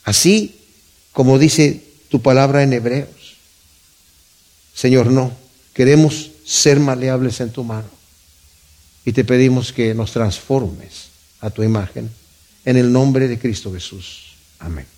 Así 0.04 0.56
como 1.12 1.38
dice 1.38 1.82
tu 2.08 2.20
palabra 2.20 2.62
en 2.62 2.72
Hebreos. 2.72 3.36
Señor, 4.74 5.06
no. 5.06 5.32
Queremos 5.72 6.27
ser 6.48 6.80
maleables 6.80 7.40
en 7.40 7.50
tu 7.50 7.62
mano. 7.62 7.88
Y 9.04 9.12
te 9.12 9.24
pedimos 9.24 9.72
que 9.72 9.94
nos 9.94 10.12
transformes 10.12 11.10
a 11.40 11.50
tu 11.50 11.62
imagen. 11.62 12.10
En 12.64 12.76
el 12.76 12.90
nombre 12.90 13.28
de 13.28 13.38
Cristo 13.38 13.72
Jesús. 13.72 14.34
Amén. 14.58 14.97